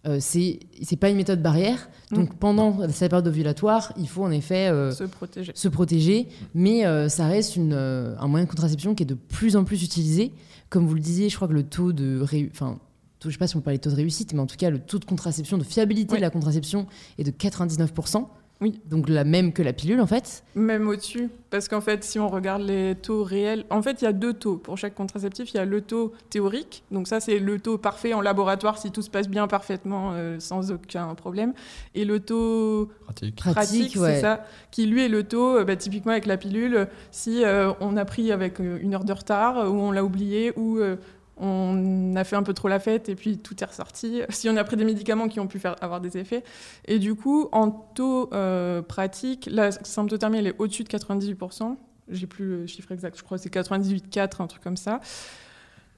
euh, 0.07 0.17
c'est 0.21 0.61
c'est 0.81 0.97
pas 0.97 1.11
une 1.11 1.17
méthode 1.17 1.43
barrière. 1.43 1.91
Donc 2.13 2.35
pendant 2.37 2.89
sa 2.91 3.11
période 3.11 3.27
ovulatoire, 3.29 3.93
il 3.99 4.09
faut 4.09 4.25
en 4.25 4.31
effet 4.31 4.69
euh, 4.69 4.91
Se 4.93 5.05
protéger. 5.05 5.53
se 5.55 5.69
protéger, 5.69 6.29
mais 6.55 6.87
euh, 6.87 7.11
ça 7.11 7.27
reste 7.27 7.57
une, 7.57 7.75
euh, 7.75 8.15
un 8.19 8.27
moyen 8.27 8.47
de 8.47 8.51
contraception 8.51 8.95
qui 8.95 9.03
est 9.03 9.07
de 9.07 9.15
plus 9.15 9.57
en 9.57 9.65
plus 9.65 9.83
utilisé. 9.85 10.33
Comme 10.71 10.87
vous 10.87 10.95
le 10.95 11.01
disiez, 11.01 11.29
je 11.29 11.37
crois 11.37 11.47
que 11.47 11.53
le 11.53 11.63
taux 11.65 11.93
de 11.93 12.21
enfin, 12.23 12.79
taux- 13.19 13.29
je 13.29 13.35
sais 13.35 13.39
pas 13.39 13.47
si 13.49 13.57
on 13.57 13.61
parlait 13.61 13.77
de 13.77 13.83
taux 13.83 13.91
de 13.91 13.97
réussite, 13.97 14.33
mais 14.33 14.41
en 14.41 14.47
tout 14.47 14.57
cas, 14.57 14.71
le 14.71 14.79
taux 14.79 14.99
de 14.99 15.05
contraception, 15.05 15.59
de 15.59 15.65
fiabilité 15.65 16.13
Oui. 16.15 16.19
de 16.21 16.23
la 16.23 16.31
contraception 16.31 16.87
est 17.19 17.25
de 17.25 17.31
99%. 17.31 18.27
Oui. 18.61 18.81
Donc 18.85 19.09
la 19.09 19.25
même 19.25 19.52
que 19.52 19.62
la 19.62 19.73
pilule, 19.73 20.00
en 20.00 20.07
fait. 20.07 20.45
Même 20.55 20.87
au-dessus. 20.88 21.31
Parce 21.49 21.67
qu'en 21.67 21.81
fait, 21.81 22.05
si 22.05 22.19
on 22.19 22.29
regarde 22.29 22.62
les 22.62 22.95
taux 22.95 23.25
réels, 23.25 23.64
en 23.71 23.81
fait, 23.81 24.02
il 24.02 24.05
y 24.05 24.09
a 24.09 24.12
deux 24.12 24.35
taux. 24.35 24.57
Pour 24.57 24.76
chaque 24.76 24.95
contraceptif, 24.95 25.52
il 25.52 25.57
y 25.57 25.61
a 25.61 25.64
le 25.64 25.81
taux 25.81 26.12
théorique. 26.29 26.85
Donc 26.90 27.09
ça, 27.09 27.21
c'est 27.21 27.38
le 27.38 27.59
taux 27.59 27.79
parfait 27.79 28.12
en 28.12 28.21
laboratoire 28.21 28.79
si 28.79 28.90
tout 28.90 29.02
se 29.02 29.11
passe 29.11 29.29
bien 29.29 29.49
parfaitement, 29.49 30.12
euh, 30.12 30.38
sans 30.38 30.73
aucun 30.73 31.14
problème. 31.14 31.55
Et 31.95 32.05
le 32.05 32.21
taux 32.21 32.90
Pratique. 33.05 33.37
Pratique, 33.37 33.57
pratique, 33.57 33.97
ouais. 33.97 34.14
c'est 34.14 34.21
ça, 34.21 34.45
qui 34.71 34.87
lui 34.87 35.05
est 35.05 35.09
le 35.09 35.25
taux, 35.25 35.59
euh, 35.59 35.64
bah, 35.64 35.76
typiquement 35.76 36.12
avec 36.12 36.26
la 36.26 36.37
pilule, 36.37 36.87
si 37.11 37.45
euh, 37.45 37.73
on 37.81 37.97
a 37.97 38.05
pris 38.05 38.31
avec 38.31 38.61
euh, 38.61 38.79
une 38.81 38.95
heure 38.95 39.05
de 39.05 39.12
retard, 39.12 39.71
ou 39.71 39.81
on 39.81 39.90
l'a 39.90 40.05
oublié, 40.05 40.52
ou 40.57 40.79
euh, 40.79 40.97
on 41.41 42.15
a 42.17 42.25
fait 42.25 42.37
un 42.37 42.43
peu 42.43 42.53
trop 42.55 42.69
la 42.69 42.79
fête 42.79 43.09
et 43.09 43.15
puis 43.15 43.39
tout 43.39 43.61
est 43.63 43.67
ressorti, 43.67 44.23
si 44.29 44.49
on 44.49 44.57
a 44.57 44.65
pris 44.65 44.77
des 44.77 44.85
médicaments 44.85 45.29
qui 45.29 45.41
ont 45.41 45.47
pu 45.47 45.59
faire, 45.59 45.77
avoir 45.83 46.01
des 46.01 46.19
effets. 46.19 46.45
Et 46.87 46.99
du 46.99 47.15
coup, 47.15 47.49
en 47.53 47.71
taux 47.71 48.31
euh, 48.33 48.83
pratique, 48.83 49.49
la 49.51 49.73
symptothermie, 49.73 50.39
elle 50.39 50.49
est 50.49 50.57
au-dessus 50.59 50.85
de 50.85 50.89
98%. 50.89 51.77
J'ai 52.11 52.27
plus 52.27 52.45
le 52.45 52.67
chiffre 52.67 52.93
exact, 52.93 53.17
je 53.17 53.23
crois 53.23 53.39
que 53.39 53.43
c'est 53.43 53.53
98,4%, 53.53 54.43
un 54.43 54.47
truc 54.47 54.63
comme 54.63 54.77
ça. 54.77 55.01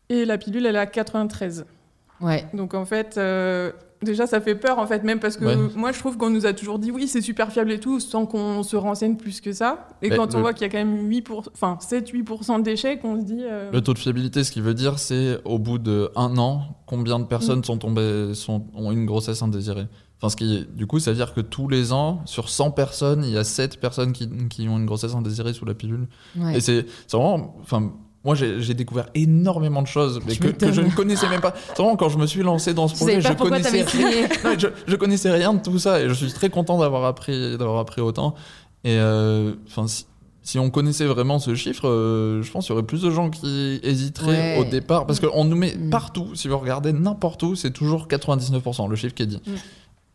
Et 0.08 0.24
la 0.24 0.38
pilule, 0.38 0.66
elle 0.66 0.76
est 0.76 0.78
à 0.78 0.86
93. 0.86 1.64
Ouais. 2.20 2.46
Donc 2.54 2.74
en 2.74 2.84
fait, 2.84 3.18
euh, 3.18 3.72
déjà 4.02 4.26
ça 4.26 4.40
fait 4.40 4.54
peur 4.54 4.78
en 4.78 4.86
fait, 4.86 5.02
même 5.04 5.20
parce 5.20 5.36
que 5.36 5.44
Ouais. 5.44 5.56
moi 5.76 5.92
je 5.92 5.98
trouve 5.98 6.16
qu'on 6.16 6.30
nous 6.30 6.46
a 6.46 6.52
toujours 6.52 6.78
dit 6.78 6.90
oui 6.90 7.08
c'est 7.08 7.20
super 7.20 7.50
fiable 7.52 7.72
et 7.72 7.80
tout, 7.80 8.00
sans 8.00 8.26
qu'on 8.26 8.62
se 8.62 8.76
renseigne 8.76 9.16
plus 9.16 9.40
que 9.40 9.52
ça. 9.52 9.88
Et 10.02 10.10
Mais 10.10 10.16
quand 10.16 10.34
on 10.34 10.38
le- 10.38 10.42
voit 10.42 10.52
qu'il 10.52 10.62
y 10.62 10.64
a 10.64 10.68
quand 10.70 10.78
même 10.78 11.08
8 11.08 11.22
pour... 11.22 11.44
enfin 11.54 11.78
7-8% 11.80 12.62
d'échecs, 12.62 13.00
on 13.04 13.20
se 13.20 13.24
dit... 13.24 13.40
euh, 13.42 13.70
Le 13.72 13.80
taux 13.80 13.94
de 13.94 13.98
fiabilité, 13.98 14.44
ce 14.44 14.52
qui 14.52 14.60
veut 14.60 14.74
dire, 14.74 14.98
c'est 14.98 15.38
au 15.44 15.58
bout 15.58 15.78
de 15.78 16.10
un 16.16 16.36
an, 16.38 16.76
combien 16.86 17.18
de 17.18 17.24
personnes 17.24 17.60
Mm. 17.60 17.64
sont 17.64 17.78
tombées, 17.78 18.34
sont, 18.34 18.66
ont 18.74 18.90
une 18.92 19.06
grossesse 19.06 19.42
indésirée. 19.42 19.86
Enfin, 20.18 20.28
ce 20.28 20.36
qui, 20.36 20.66
du 20.74 20.86
coup, 20.86 21.00
ça 21.00 21.10
veut 21.10 21.16
dire 21.16 21.34
que 21.34 21.40
tous 21.40 21.66
les 21.68 21.92
ans, 21.92 22.22
sur 22.26 22.48
100 22.48 22.70
personnes, 22.70 23.24
il 23.24 23.30
y 23.32 23.36
a 23.38 23.42
7 23.44 23.80
personnes 23.80 24.12
qui, 24.12 24.28
qui 24.48 24.68
ont 24.68 24.78
une 24.78 24.86
grossesse 24.86 25.14
indésirée 25.14 25.52
sous 25.52 25.64
la 25.64 25.74
pilule. 25.74 26.06
ouais. 26.38 26.56
Et 26.58 26.60
c'est 26.60 26.86
c'est 27.08 27.16
vraiment. 27.16 27.56
Enfin, 27.60 27.92
moi, 28.24 28.34
j'ai 28.36 28.74
découvert 28.74 29.06
énormément 29.14 29.82
de 29.82 29.86
choses 29.88 30.20
mais 30.26 30.36
que, 30.36 30.48
que 30.48 30.70
je 30.72 30.80
ne 30.80 30.90
connaissais 30.90 31.28
même 31.28 31.40
pas. 31.40 31.54
Vraiment 31.76 31.96
quand 31.96 32.08
je 32.08 32.18
me 32.18 32.26
suis 32.26 32.42
lancé 32.42 32.72
dans 32.74 32.86
ce 32.88 32.94
Je 32.94 32.98
projet, 33.00 33.20
je 33.20 33.32
connaissais 33.32 33.70
rien. 33.70 33.84
crié. 33.84 34.22
Non, 34.44 34.50
je, 34.58 34.68
je 34.86 34.96
connaissais 34.96 35.30
rien 35.30 35.54
de 35.54 35.60
tout 35.62 35.78
ça 35.78 36.00
et 36.00 36.08
je 36.08 36.14
suis 36.14 36.32
très 36.32 36.48
content 36.50 36.78
d'avoir 36.78 37.04
appris, 37.04 37.56
d'avoir 37.58 37.78
appris 37.80 38.00
autant. 38.00 38.34
Et 38.84 38.96
euh, 38.98 39.54
enfin, 39.66 39.86
si, 39.88 40.06
si 40.42 40.58
on 40.58 40.70
connaissait 40.70 41.06
vraiment 41.06 41.38
ce 41.38 41.54
chiffre, 41.54 41.88
euh, 41.88 42.42
je 42.42 42.50
pense 42.52 42.66
qu'il 42.66 42.74
y 42.74 42.78
aurait 42.78 42.86
plus 42.86 43.02
de 43.02 43.10
gens 43.10 43.28
qui 43.30 43.80
hésiteraient 43.82 44.58
Ouais. 44.58 44.66
au 44.66 44.70
départ 44.70 45.06
parce 45.06 45.18
qu'on 45.20 45.44
nous 45.44 45.56
met 45.56 45.74
Mm. 45.76 45.90
partout. 45.90 46.34
Si 46.34 46.46
vous 46.48 46.58
regardez 46.58 46.92
n'importe 46.92 47.42
où, 47.42 47.54
c'est 47.56 47.70
toujours 47.72 48.06
99% 48.08 48.88
le 48.88 48.96
chiffre 48.96 49.14
qui 49.14 49.22
est 49.24 49.26
dit. 49.26 49.40
Mm. 49.46 49.50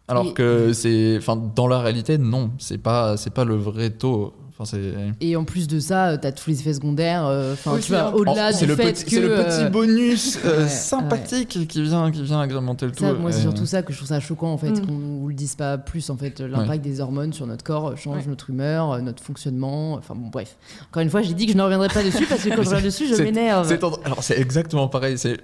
Alors 0.09 0.33
que 0.33 0.71
c'est, 0.71 1.15
enfin, 1.17 1.35
dans 1.35 1.67
la 1.67 1.79
réalité, 1.79 2.17
non, 2.17 2.51
c'est 2.59 2.77
pas, 2.77 3.17
c'est 3.17 3.33
pas 3.33 3.43
le 3.43 3.55
vrai 3.55 3.89
taux. 3.89 4.33
Enfin. 4.59 4.77
Et 5.21 5.35
en 5.35 5.43
plus 5.43 5.67
de 5.67 5.79
ça, 5.79 6.17
tu 6.17 6.27
as 6.27 6.31
tous 6.31 6.49
les 6.49 6.59
effets 6.59 6.73
secondaires. 6.73 7.25
euh, 7.25 7.53
Enfin, 7.53 7.73
Oui, 7.75 7.81
tu 7.81 7.91
vois, 7.91 8.13
au-delà 8.15 8.49
Oh, 8.49 8.51
du 8.53 8.57
c'est 8.59 8.65
le 8.65 8.75
fait 8.75 8.93
petit, 8.93 9.03
que. 9.05 9.09
c'est 9.11 9.21
le 9.21 9.29
petit 9.35 9.63
euh, 9.63 9.69
bonus 9.69 10.39
euh, 10.45 10.63
ouais, 10.63 10.67
sympathique 10.69 11.67
qui 11.67 11.81
vient 11.83 12.11
qui 12.11 12.23
vient 12.23 12.39
agrémenter 12.41 12.85
le 12.87 12.93
Ça, 12.93 13.11
tout. 13.13 13.19
moi, 13.21 13.31
c'est 13.31 13.41
surtout 13.41 13.65
ça 13.65 13.81
que 13.83 13.91
je 13.93 13.97
trouve 13.97 14.07
ça 14.09 14.19
choquant, 14.19 14.51
en 14.51 14.57
fait, 14.57 14.71
Mm. 14.71 14.85
qu'on 14.85 14.93
nous 14.93 15.27
le 15.27 15.33
dise 15.33 15.55
pas 15.55 15.77
plus, 15.77 16.09
en 16.09 16.17
fait. 16.17 16.39
L'impact 16.39 16.83
des 16.83 16.99
hormones 17.01 17.33
sur 17.33 17.45
notre 17.47 17.63
corps 17.63 17.95
change 17.97 18.23
Ouais. 18.23 18.29
notre 18.29 18.49
humeur, 18.49 19.01
notre 19.01 19.23
fonctionnement. 19.23 19.93
Enfin, 19.93 20.15
bon, 20.15 20.27
bref. 20.27 20.57
Encore 20.89 21.03
une 21.03 21.09
fois, 21.09 21.21
j'ai 21.21 21.33
dit 21.33 21.45
que 21.45 21.51
je 21.53 21.57
ne 21.57 21.63
reviendrai 21.63 21.89
pas 21.89 22.03
dessus 22.03 22.25
parce 22.27 22.43
que 22.43 22.49
quand 22.49 22.63
je 22.63 22.69
reviens 22.69 22.81
dessus, 22.81 23.07
je 23.07 23.21
m'énerve. 23.21 23.71
Alors 24.05 24.23
c'est 24.23 24.39
exactement 24.39 24.87
pareil. 24.87 25.17
C'est, 25.17 25.37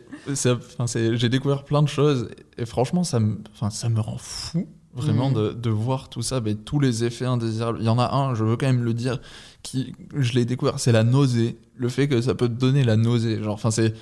j'ai 1.16 1.30
découvert 1.30 1.64
plein 1.64 1.82
de 1.84 1.88
choses 1.88 2.30
et 2.58 2.66
franchement 2.66 3.04
ça 3.04 3.20
me, 3.20 3.38
enfin, 3.54 3.70
ça 3.70 3.90
me 3.90 4.00
rend 4.00 4.18
fou 4.18 4.68
vraiment 4.96 5.30
Mhm. 5.30 5.36
de, 5.36 5.52
de 5.54 5.70
voir 5.70 6.10
tout 6.10 6.22
ça, 6.22 6.40
mais 6.42 6.56
tous 6.56 6.80
les 6.80 7.04
effets 7.04 7.26
indésirables. 7.26 7.80
Il 7.82 7.86
y 7.86 7.90
en 7.90 8.00
a 8.00 8.14
un, 8.14 8.36
je 8.36 8.44
veux 8.44 8.56
quand 8.58 8.68
même 8.68 8.84
le 8.84 8.94
dire, 8.94 9.20
qui 9.64 9.94
je 10.16 10.34
l'ai 10.34 10.46
découvert, 10.46 10.80
c'est 10.80 10.92
la 10.92 11.04
nausée. 11.04 11.58
Le 11.76 11.90
fait 11.90 12.08
que 12.08 12.22
ça 12.22 12.36
peut 12.36 12.48
te 12.48 12.54
donner 12.54 12.84
la 12.84 12.96
nausée. 12.96 13.42
Genre, 13.42 13.54
enfin 13.56 13.72
c'est 13.72 13.94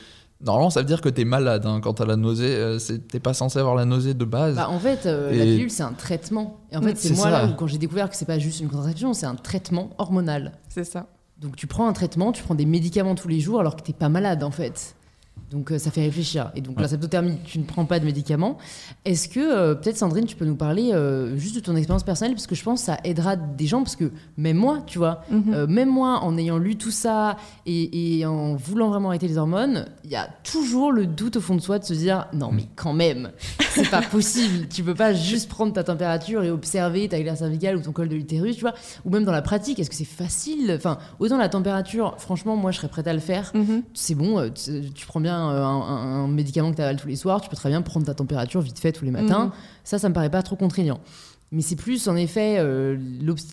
normalement 0.43 0.69
ça 0.71 0.79
veut 0.81 0.86
dire 0.88 1.01
que 1.01 1.10
t'es 1.10 1.24
malade 1.24 1.65
hein, 1.65 1.79
quand 1.81 1.93
t'as 1.93 2.05
la 2.05 2.15
nausée. 2.17 2.53
euh, 2.55 2.77
t'es 3.10 3.19
pas 3.19 3.33
censé 3.33 3.60
avoir 3.60 3.75
la 3.75 3.86
nausée 3.86 4.13
de 4.13 4.25
base. 4.25 4.55
Bah, 4.55 4.69
en 4.69 4.79
fait, 4.79 5.05
euh, 5.05 5.31
la 5.33 5.43
pilule, 5.45 5.69
c'est 5.71 5.83
un 5.83 5.93
traitement. 5.93 6.60
Et 6.71 6.77
en 6.77 6.81
Mm, 6.81 6.83
fait, 6.83 6.98
c'est 6.98 7.07
c'est 7.10 7.15
moi 7.15 7.25
ça. 7.25 7.31
là 7.31 7.45
où, 7.48 7.53
quand 7.53 7.67
j'ai 7.67 7.77
découvert 7.77 8.10
que 8.10 8.15
c'est 8.15 8.25
pas 8.25 8.39
juste 8.39 8.60
une 8.60 8.67
contraception, 8.69 9.13
c'est 9.13 9.25
un 9.27 9.36
traitement 9.36 9.91
hormonal. 9.98 10.53
C'est 10.69 10.83
ça. 10.83 11.07
Donc, 11.39 11.55
tu 11.55 11.65
prends 11.67 11.88
un 11.88 11.93
traitement, 11.93 12.31
tu 12.31 12.43
prends 12.43 12.53
des 12.55 12.65
médicaments 12.65 13.15
tous 13.15 13.27
les 13.27 13.39
jours 13.39 13.60
alors 13.60 13.75
que 13.75 13.82
t'es 13.82 13.93
pas 13.93 14.10
malade, 14.10 14.43
en 14.43 14.51
fait. 14.51 14.95
Donc, 15.52 15.72
euh, 15.72 15.78
ça 15.78 15.92
fait 15.92 16.02
réfléchir. 16.02 16.52
Et 16.56 16.62
donc, 16.62 16.78
Ouais. 16.78 16.84
la 16.84 16.88
septothermie, 16.88 17.38
tu 17.44 17.60
ne 17.60 17.64
prends 17.66 17.86
pas 17.86 18.00
de 18.00 18.06
médicaments. 18.06 18.58
Est-ce 19.06 19.28
que, 19.28 19.40
euh, 19.40 19.76
peut-être, 19.76 19.98
Sandrine, 19.98 20.26
tu 20.26 20.36
peux 20.38 20.46
nous 20.46 20.56
parler 20.56 20.92
euh, 20.94 21.38
juste 21.38 21.56
de 21.56 21.60
ton 21.60 21.76
expérience 21.76 22.04
personnelle? 22.04 22.34
Parce 22.36 22.48
que 22.48 22.56
je 22.56 22.64
pense 22.64 22.80
que 22.82 22.86
ça 22.86 22.98
aidera 23.04 23.36
des 23.36 23.68
gens. 23.68 23.84
Parce 23.84 23.96
que 23.98 24.12
même 24.38 24.58
moi, 24.58 24.80
tu 24.88 24.98
vois, 24.98 25.22
Mhm. 25.30 25.54
Euh, 25.54 25.68
même 25.68 25.90
moi, 25.90 26.20
en 26.24 26.38
ayant 26.38 26.58
lu 26.58 26.78
tout 26.78 26.92
ça 26.92 27.36
et, 27.66 28.20
et 28.20 28.26
en 28.26 28.56
voulant 28.56 28.90
vraiment 28.90 29.10
arrêter 29.10 29.28
les 29.28 29.38
hormones, 29.38 29.86
il 30.06 30.12
y 30.12 30.16
a 30.16 30.28
toujours 30.44 30.92
le 30.92 31.06
doute 31.06 31.36
au 31.36 31.42
fond 31.42 31.56
de 31.56 31.62
soi 31.62 31.80
de 31.80 31.84
se 31.86 31.94
dire 31.94 32.28
non 32.34 32.52
mais 32.52 32.64
quand 32.76 32.94
même, 32.94 33.32
c'est 33.72 33.90
pas 33.90 34.02
possible. 34.02 34.68
Tu 34.70 34.84
peux 34.84 34.96
pas 34.96 35.14
juste 35.14 35.50
prendre 35.50 35.74
ta 35.74 35.84
température 35.84 36.44
et 36.44 36.50
observer 36.52 37.08
ta 37.10 37.20
glaire 37.20 37.36
cervicale 37.38 37.76
ou 37.76 37.82
ton 37.82 37.92
col 37.92 38.08
de 38.10 38.16
l'utérus, 38.16 38.56
tu 38.56 38.62
vois. 38.62 38.74
Ou 39.06 39.10
même 39.10 39.26
dans 39.26 39.32
la 39.32 39.42
pratique, 39.42 39.80
est-ce 39.80 39.90
que 39.90 39.96
c'est 39.96 40.06
facile? 40.06 40.74
Enfin, 40.78 40.98
autant 41.20 41.38
la 41.38 41.50
température, 41.50 42.16
franchement, 42.20 42.56
moi 42.56 42.72
je 42.72 42.78
serais 42.78 42.88
prête 42.88 43.08
à 43.08 43.14
le 43.14 43.20
faire. 43.20 43.52
Mhm. 43.54 43.84
C'est 43.94 44.16
bon, 44.16 44.50
tu, 44.54 44.90
tu 44.94 45.06
prends 45.06 45.20
bien 45.20 45.40
un, 45.41 45.56
un- 45.82 46.23
un 46.23 46.27
médicament 46.27 46.71
que 46.71 46.75
tu 46.77 46.82
avales 46.82 46.97
tous 46.97 47.08
les 47.08 47.15
soirs, 47.15 47.41
tu 47.41 47.49
peux 47.49 47.56
très 47.56 47.69
bien 47.69 47.82
prendre 47.82 48.06
ta 48.06 48.13
température 48.13 48.62
vite 48.62 48.80
fait 48.80 48.91
tous 48.91 49.06
les 49.06 49.12
matins. 49.12 49.45
Mhm. 49.45 49.51
Ça, 49.84 49.99
ça 49.99 50.10
me 50.10 50.13
paraît 50.13 50.30
pas 50.30 50.41
trop 50.43 50.56
contraignant. 50.56 50.99
Mais 51.51 51.62
c'est 51.62 51.75
plus, 51.75 52.08
en 52.08 52.15
effet, 52.15 52.56
euh, 52.60 52.97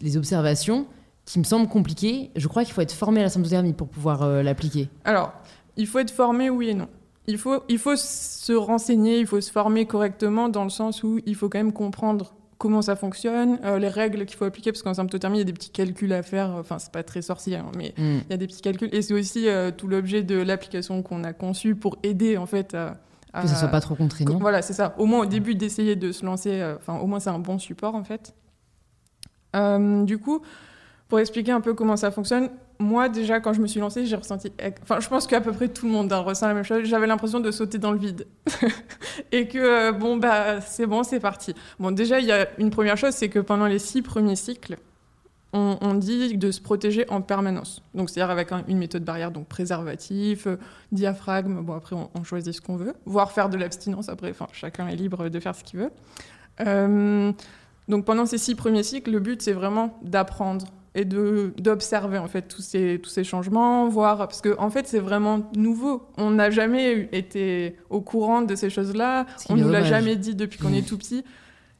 les 0.03 0.16
observations 0.16 0.87
qui 1.24 1.38
me 1.38 1.44
semblent 1.44 1.68
compliquées. 1.68 2.31
Je 2.37 2.46
crois 2.48 2.64
qu'il 2.64 2.72
faut 2.72 2.81
être 2.81 2.92
formé 2.92 3.20
à 3.20 3.24
la 3.24 3.29
symptothermie 3.29 3.72
pour 3.72 3.88
pouvoir 3.88 4.22
euh, 4.22 4.42
l'appliquer. 4.42 4.88
Alors, 5.05 5.33
il 5.77 5.87
faut 5.87 5.98
être 5.98 6.11
formé, 6.12 6.48
oui 6.48 6.68
et 6.70 6.74
non. 6.74 6.88
Il 7.27 7.37
faut, 7.37 7.62
il 7.68 7.79
faut 7.79 7.96
se 7.96 8.53
renseigner, 8.55 9.18
il 9.18 9.27
faut 9.27 9.40
se 9.40 9.51
former 9.53 9.85
correctement 9.85 10.48
dans 10.48 10.64
le 10.64 10.70
sens 10.70 11.03
où 11.03 11.20
il 11.27 11.35
faut 11.35 11.48
quand 11.51 11.59
même 11.59 11.72
comprendre 11.74 12.33
comment 12.59 12.83
ça 12.83 12.97
fonctionne, 12.97 13.59
euh, 13.64 13.79
les 13.79 13.88
règles 13.88 14.27
qu'il 14.27 14.37
faut 14.37 14.44
appliquer, 14.44 14.73
parce 14.73 14.83
qu'en 14.83 14.94
symptothermie, 14.94 15.37
il 15.37 15.40
y 15.40 15.42
a 15.42 15.44
des 15.44 15.53
petits 15.53 15.71
calculs 15.71 16.12
à 16.12 16.23
faire. 16.23 16.51
Enfin, 16.59 16.79
c'est 16.79 16.90
pas 16.92 17.03
très 17.05 17.23
sorcier, 17.23 17.57
hein, 17.57 17.66
mais 17.77 17.94
Mm. 17.97 18.18
il 18.27 18.31
y 18.31 18.33
a 18.33 18.37
des 18.37 18.47
petits 18.49 18.61
calculs. 18.62 18.88
Et 18.92 19.01
c'est 19.03 19.14
aussi 19.14 19.49
euh, 19.49 19.71
tout 19.71 19.87
l'objet 19.87 20.23
de 20.25 20.37
l'application 20.37 21.03
qu'on 21.03 21.23
a 21.25 21.33
conçue 21.33 21.75
pour 21.77 21.97
aider, 22.03 22.37
en 22.37 22.47
fait, 22.47 22.75
à... 22.75 22.97
à- 23.33 23.42
Que 23.42 23.49
ça 23.49 23.55
soit 23.55 23.68
pas 23.68 23.81
trop 23.81 23.94
contraignant. 23.94 24.38
Voilà, 24.38 24.61
c'est 24.62 24.73
ça. 24.73 24.94
Au 24.99 25.07
moins 25.07 25.21
au 25.21 25.27
début 25.27 25.55
d'essayer 25.55 25.94
de 25.97 26.11
se 26.12 26.25
lancer, 26.27 26.61
euh, 26.61 26.75
enfin 26.77 26.99
au 26.99 27.07
moins 27.07 27.21
c'est 27.21 27.31
un 27.31 27.38
bon 27.38 27.59
support 27.59 27.94
en 27.94 28.03
fait. 28.05 28.35
Du 30.05 30.18
coup, 30.18 30.42
pour 31.09 31.18
expliquer 31.21 31.53
un 31.53 31.61
peu 31.61 31.75
comment 31.75 31.97
ça 31.97 32.11
fonctionne, 32.11 32.51
moi 32.79 33.09
déjà 33.09 33.41
quand 33.41 33.53
je 33.53 33.61
me 33.61 33.67
suis 33.67 33.81
lancée, 33.81 34.07
j'ai 34.07 34.17
ressenti, 34.17 34.53
enfin 34.83 35.01
je 35.01 35.09
pense 35.09 35.27
qu'à 35.27 35.41
peu 35.41 35.53
près 35.53 35.69
tout 35.69 35.87
le 35.87 35.93
monde 35.93 36.12
ressent 36.12 36.47
la 36.47 36.55
même 36.55 36.64
chose. 36.64 36.85
J'avais 36.85 37.07
l'impression 37.07 37.41
de 37.41 37.51
sauter 37.51 37.79
dans 37.79 37.93
le 37.93 37.99
vide 37.99 38.27
et 39.33 39.49
que 39.49 39.59
euh, 39.59 39.93
bon 39.93 40.17
bah 40.17 40.61
c'est 40.61 40.87
bon, 40.87 41.03
c'est 41.03 41.21
parti. 41.21 41.55
Bon 41.81 41.91
déjà 41.91 42.21
il 42.21 42.27
y 42.27 42.33
a 42.33 42.49
une 42.59 42.71
première 42.71 42.97
chose, 42.97 43.14
c'est 43.14 43.29
que 43.29 43.41
pendant 43.41 43.67
les 43.67 43.79
six 43.79 44.03
premiers 44.03 44.37
cycles, 44.37 44.77
on, 45.55 45.95
dit 45.95 46.37
de 46.37 46.51
se 46.51 46.61
protéger 46.61 47.09
en 47.09 47.23
permanence. 47.23 47.83
Donc 47.95 48.11
c'est-à-dire 48.11 48.31
avec 48.31 48.53
un- 48.53 48.64
une 48.69 48.79
méthode 48.79 49.03
barrière, 49.03 49.31
donc 49.31 49.47
préservatif, 49.49 50.47
euh, 50.47 50.57
diaphragme. 50.93 51.62
Bon 51.62 51.75
après 51.75 51.97
on, 51.97 52.11
on 52.14 52.23
choisit 52.23 52.55
ce 52.55 52.61
qu'on 52.61 52.77
veut, 52.77 52.93
voire 53.07 53.33
faire 53.33 53.49
de 53.49 53.57
l'abstinence. 53.57 54.09
Après, 54.09 54.31
enfin 54.31 54.47
chacun 54.53 54.88
est 54.88 54.97
libre 54.97 55.29
de 55.29 55.41
faire 55.41 55.55
ce 55.55 55.64
qu'il 55.64 55.81
veut. 55.81 55.91
Euh, 56.61 57.33
donc 57.88 58.05
pendant 58.05 58.27
ces 58.27 58.38
six 58.38 58.55
premiers 58.55 58.83
cycles, 58.83 59.11
le 59.11 59.21
but 59.21 59.41
c'est 59.41 59.53
vraiment 59.53 59.99
d'apprendre 60.03 60.67
et 61.01 61.05
de 61.05 61.53
d'observer 61.59 62.19
en 62.19 62.27
fait 62.29 62.43
tous 62.43 62.63
ces 62.63 62.99
tous 63.03 63.11
ces 63.11 63.25
changements, 63.25 63.89
voir 63.89 64.19
parce 64.19 64.41
que 64.41 64.57
en 64.59 64.71
fait 64.71 64.87
c'est 64.89 64.99
vraiment 64.99 65.49
nouveau. 65.57 66.03
On 66.17 66.31
n'a 66.31 66.51
jamais 66.51 67.09
été 67.13 67.77
au 67.91 68.01
courant 68.01 68.43
de 68.43 68.55
ces 68.55 68.71
choses-là. 68.71 69.27
On 69.49 69.57
est 69.57 69.61
nous 69.61 69.69
l'a 69.71 69.83
jamais 69.83 70.17
dit 70.17 70.35
depuis 70.35 70.59
qu'on 70.59 70.73
est 70.73 70.87
tout 70.87 70.99
petit. 70.99 71.25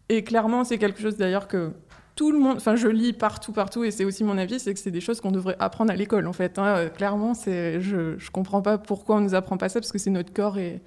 Et 0.09 0.25
clairement, 0.25 0.65
c'est 0.65 0.79
quelque 0.79 1.01
chose 1.03 1.17
d'ailleurs 1.17 1.49
que 1.49 1.73
tout 2.17 2.33
le 2.33 2.39
monde, 2.39 2.57
enfin 2.57 2.77
je 2.77 2.89
lis 2.89 3.13
partout, 3.13 3.53
partout, 3.53 3.85
et 3.85 3.91
c'est 3.91 4.05
aussi 4.05 4.25
mon 4.25 4.39
avis, 4.39 4.59
c'est 4.59 4.73
que 4.75 4.81
c'est 4.81 4.91
des 4.91 5.01
choses 5.01 5.21
qu'on 5.21 5.31
devrait 5.33 5.57
apprendre 5.59 5.93
à 5.93 5.97
l'école 5.97 6.27
en 6.27 6.33
fait. 6.33 6.59
hein. 6.59 6.65
Euh, 6.77 6.89
Clairement, 6.89 7.35
c'est, 7.35 7.81
je, 7.81 8.17
je 8.19 8.31
comprends 8.31 8.63
pas 8.63 8.79
pourquoi 8.79 9.17
on 9.17 9.21
nous 9.21 9.35
apprend 9.35 9.57
pas 9.57 9.69
ça, 9.69 9.81
parce 9.81 9.93
que 9.93 9.99
c'est 9.99 10.11
notre 10.11 10.33
corps 10.33 10.59
et, 10.59 10.81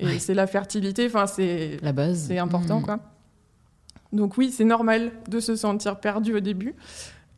et 0.00 0.06
Ouais. 0.06 0.18
c'est 0.18 0.34
la 0.34 0.46
fertilité, 0.46 1.06
enfin 1.06 1.26
c'est, 1.26 1.78
La 1.82 1.92
base. 1.92 2.26
c'est 2.28 2.38
important 2.38 2.80
Mm. 2.80 2.84
quoi. 2.84 2.98
Donc 4.12 4.38
oui, 4.38 4.50
c'est 4.50 4.64
normal 4.64 5.12
de 5.28 5.38
se 5.40 5.54
sentir 5.54 6.00
perdu 6.00 6.34
au 6.34 6.40
début. 6.40 6.74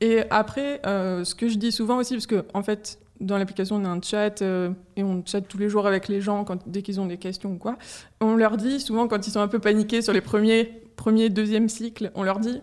Et 0.00 0.22
après, 0.30 0.80
euh, 0.86 1.24
ce 1.24 1.34
que 1.34 1.48
je 1.48 1.56
dis 1.58 1.72
souvent 1.72 1.98
aussi, 1.98 2.14
parce 2.14 2.26
que 2.26 2.44
en 2.54 2.62
fait, 2.62 2.98
dans 3.20 3.36
l'application, 3.36 3.76
on 3.76 3.84
a 3.84 3.88
un 3.88 4.00
chat 4.00 4.40
euh, 4.40 4.70
et 4.96 5.04
on 5.04 5.22
chatte 5.26 5.46
tous 5.46 5.58
les 5.58 5.68
jours 5.68 5.86
avec 5.86 6.08
les 6.08 6.20
gens 6.22 6.44
quand, 6.44 6.66
dès 6.66 6.80
qu'ils 6.82 7.00
ont 7.00 7.06
des 7.06 7.18
questions 7.18 7.52
ou 7.52 7.58
quoi. 7.58 7.76
On 8.20 8.34
leur 8.34 8.56
dit 8.56 8.80
souvent 8.80 9.08
quand 9.08 9.26
ils 9.26 9.30
sont 9.30 9.40
un 9.40 9.48
peu 9.48 9.58
paniqués 9.58 10.00
sur 10.00 10.12
les 10.14 10.22
premiers, 10.22 10.82
premiers 10.96 11.28
deuxième 11.28 11.68
cycles, 11.68 12.10
on 12.14 12.22
leur 12.22 12.38
dit 12.38 12.62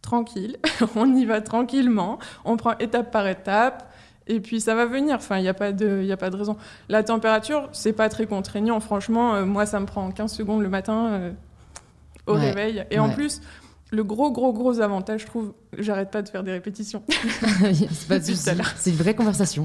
tranquille, 0.00 0.58
on 0.96 1.12
y 1.14 1.24
va 1.24 1.40
tranquillement, 1.40 2.18
on 2.44 2.56
prend 2.56 2.78
étape 2.78 3.10
par 3.10 3.26
étape. 3.26 3.86
Et 4.28 4.38
puis 4.38 4.60
ça 4.60 4.76
va 4.76 4.86
venir, 4.86 5.16
enfin, 5.16 5.38
il 5.38 5.42
n'y 5.42 5.48
a, 5.48 5.54
pas 5.54 5.72
de- 5.72 6.04
y 6.04 6.12
a 6.12 6.16
pas 6.16 6.30
de 6.30 6.36
raison. 6.36 6.56
La 6.88 7.02
température, 7.02 7.68
c'est 7.72 7.92
pas 7.92 8.08
très 8.08 8.26
contraignant. 8.26 8.78
Franchement, 8.78 9.34
euh, 9.34 9.44
moi, 9.44 9.66
ça 9.66 9.80
me 9.80 9.86
prend 9.86 10.08
15 10.12 10.32
secondes 10.32 10.62
le 10.62 10.68
matin 10.68 11.32
au 12.28 12.34
Ouais. 12.34 12.40
réveil. 12.52 12.84
Et 12.92 13.00
en 13.00 13.08
plus, 13.10 13.40
le 13.92 14.04
gros, 14.04 14.30
gros, 14.30 14.52
gros 14.52 14.80
avantage, 14.80 15.22
je 15.22 15.26
trouve, 15.26 15.52
j'arrête 15.78 16.10
pas 16.10 16.22
de 16.22 16.28
faire 16.28 16.42
des 16.44 16.52
répétitions. 16.52 17.02
c'est 17.90 18.08
pas. 18.08 18.20
C'est 18.76 18.90
une 18.90 18.96
vraie 18.96 19.14
conversation. 19.14 19.64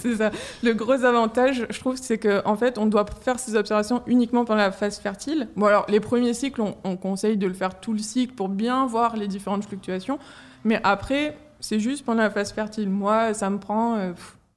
c'est 0.00 0.16
ça. 0.16 0.30
Le 0.62 0.74
gros 0.74 1.04
avantage, 1.04 1.66
je 1.70 1.80
trouve, 1.80 1.96
c'est 1.96 2.18
qu'en 2.18 2.42
en 2.44 2.56
fait, 2.56 2.78
on 2.78 2.86
doit 2.86 3.06
faire 3.22 3.38
ces 3.38 3.56
observations 3.56 4.02
uniquement 4.06 4.44
pendant 4.44 4.60
la 4.60 4.72
phase 4.72 4.98
fertile. 4.98 5.48
Bon, 5.56 5.66
alors, 5.66 5.86
les 5.88 6.00
premiers 6.00 6.34
cycles, 6.34 6.60
on, 6.60 6.76
on 6.84 6.96
conseille 6.96 7.36
de 7.36 7.46
le 7.46 7.54
faire 7.54 7.80
tout 7.80 7.92
le 7.92 7.98
cycle 7.98 8.34
pour 8.34 8.48
bien 8.48 8.86
voir 8.86 9.16
les 9.16 9.28
différentes 9.28 9.64
fluctuations. 9.64 10.18
Mais 10.64 10.80
après, 10.84 11.36
c'est 11.60 11.80
juste 11.80 12.04
pendant 12.04 12.22
la 12.22 12.30
phase 12.30 12.52
fertile. 12.52 12.88
Moi, 12.90 13.32
ça 13.34 13.48
me 13.50 13.58
prend 13.58 13.96
euh, 13.96 14.12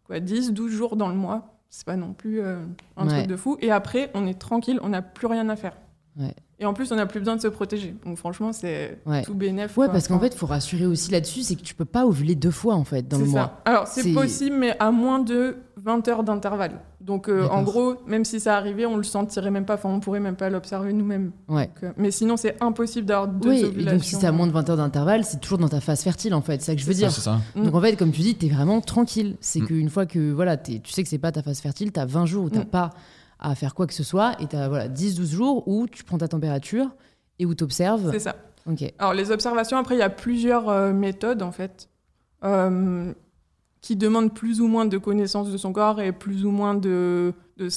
quoi, 0.07 0.19
10, 0.19 0.51
12 0.53 0.71
jours 0.71 0.95
dans 0.95 1.07
le 1.07 1.15
mois. 1.15 1.55
C'est 1.69 1.85
pas 1.85 1.95
non 1.95 2.13
plus 2.13 2.41
euh, 2.41 2.57
un 2.97 3.07
Ouais. 3.07 3.13
truc 3.19 3.27
de 3.27 3.35
fou. 3.35 3.57
Et 3.61 3.71
après, 3.71 4.09
on 4.15 4.25
est 4.25 4.39
tranquille, 4.39 4.79
on 4.81 4.89
n'a 4.89 5.01
plus 5.03 5.27
rien 5.27 5.47
à 5.49 5.55
faire. 5.55 5.77
Ouais. 6.19 6.33
Et 6.61 6.65
en 6.65 6.73
plus, 6.73 6.91
on 6.91 6.95
n'a 6.97 7.05
plus 7.05 7.19
besoin 7.19 7.37
de 7.37 7.41
se 7.41 7.47
protéger. 7.47 7.95
Donc, 8.05 8.17
franchement, 8.17 8.51
c'est 8.51 8.99
Ouais. 9.05 9.21
tout 9.21 9.33
bénéf. 9.33 9.77
Ouais, 9.77 9.85
quoi. 9.85 9.93
parce 9.93 10.09
qu'en 10.09 10.15
Enfin, 10.15 10.25
fait, 10.25 10.35
faut 10.35 10.45
rassurer 10.45 10.85
aussi 10.85 11.09
là-dessus, 11.09 11.41
c'est 11.43 11.55
que 11.55 11.61
tu 11.61 11.73
peux 11.73 11.85
pas 11.85 12.05
ovuler 12.05 12.35
deux 12.35 12.51
fois 12.51 12.75
en 12.75 12.83
fait 12.83 13.07
dans 13.07 13.17
le 13.17 13.23
c'est 13.25 13.31
mois. 13.31 13.61
ça. 13.65 13.71
Alors, 13.71 13.87
c'est 13.87 14.11
possible, 14.13 14.57
mais 14.57 14.75
à 14.77 14.91
moins 14.91 15.19
de 15.19 15.55
20 15.77 16.05
heures 16.09 16.23
d'intervalle. 16.23 16.81
Donc, 16.99 17.29
euh, 17.29 17.47
en 17.47 17.63
gros, 17.63 17.95
même 18.07 18.25
si 18.25 18.41
ça 18.41 18.57
arrivait, 18.57 18.85
on 18.85 18.97
le 18.97 19.03
sentirait 19.03 19.51
même 19.51 19.63
pas. 19.65 19.75
Enfin, 19.75 19.87
on 19.89 20.01
pourrait 20.01 20.19
même 20.19 20.35
pas 20.35 20.49
l'observer 20.49 20.91
nous-mêmes. 20.91 21.31
Ouais. 21.47 21.67
Donc, 21.67 21.83
euh, 21.83 21.91
mais 21.95 22.11
sinon, 22.11 22.35
c'est 22.35 22.61
impossible 22.61 23.05
d'avoir 23.07 23.29
deux 23.29 23.49
Oui, 23.49 23.61
et 23.61 23.65
ovulations. 23.65 23.93
donc 23.97 24.03
si 24.03 24.15
c'est 24.15 24.27
à 24.27 24.33
moins 24.33 24.45
de 24.45 24.51
20 24.51 24.69
heures 24.69 24.77
d'intervalle, 24.77 25.23
c'est 25.23 25.39
toujours 25.39 25.59
dans 25.59 25.69
ta 25.69 25.79
phase 25.79 26.01
fertile 26.03 26.33
en 26.33 26.41
fait, 26.41 26.59
c'est 26.59 26.71
ça 26.71 26.75
que 26.75 26.81
je 26.81 26.85
veux 26.85 26.93
dire. 26.93 27.09
ça. 27.09 27.39
Mm. 27.55 27.63
Donc 27.63 27.75
en 27.75 27.79
fait, 27.81 27.95
comme 27.95 28.11
tu 28.11 28.19
dis, 28.19 28.35
t'es 28.35 28.49
vraiment 28.49 28.81
tranquille. 28.81 29.37
C'est 29.39 29.61
Mm. 29.61 29.65
qu'une 29.67 29.89
fois 29.89 30.05
que 30.05 30.31
voilà, 30.33 30.57
tu 30.57 30.81
sais 30.87 31.03
que 31.03 31.09
c'est 31.09 31.17
pas 31.19 31.31
ta 31.31 31.41
phase 31.41 31.61
fertile, 31.61 31.93
t'as 31.93 32.05
20 32.05 32.25
jours 32.25 32.43
où 32.43 32.49
t'as 32.49 32.59
Mm. 32.59 32.65
pas 32.65 32.89
à 33.39 33.55
faire 33.55 33.73
quoi 33.73 33.87
que 33.87 33.93
ce 33.93 34.03
soit, 34.03 34.33
et 34.41 34.47
t'as 34.47 34.67
voilà, 34.67 34.87
10-12 34.89 35.31
jours 35.31 35.67
où 35.67 35.87
tu 35.87 36.03
prends 36.03 36.17
ta 36.17 36.27
température 36.27 36.89
et 37.39 37.45
où 37.45 37.55
t'observes. 37.55 38.11
C'est 38.11 38.19
ça. 38.19 38.35
Ok. 38.69 38.83
Alors, 38.99 39.13
les 39.13 39.31
observations, 39.31 39.77
après, 39.77 39.95
il 39.95 39.99
y 39.99 40.03
a 40.03 40.09
plusieurs 40.09 40.67
euh, 40.69 40.91
méthodes, 40.91 41.41
en 41.41 41.51
fait, 41.53 41.89
euh, 42.43 43.13
qui 43.81 43.95
demandent 43.95 44.33
plus 44.33 44.59
ou 44.59 44.67
moins 44.67 44.85
de 44.85 44.97
connaissance 44.97 45.49
de 45.49 45.57
son 45.57 45.71
corps 45.71 46.01
et 46.01 46.11
plus 46.11 46.45
ou 46.45 46.51
moins 46.51 46.75
de, 46.75 47.33
de, 47.57 47.69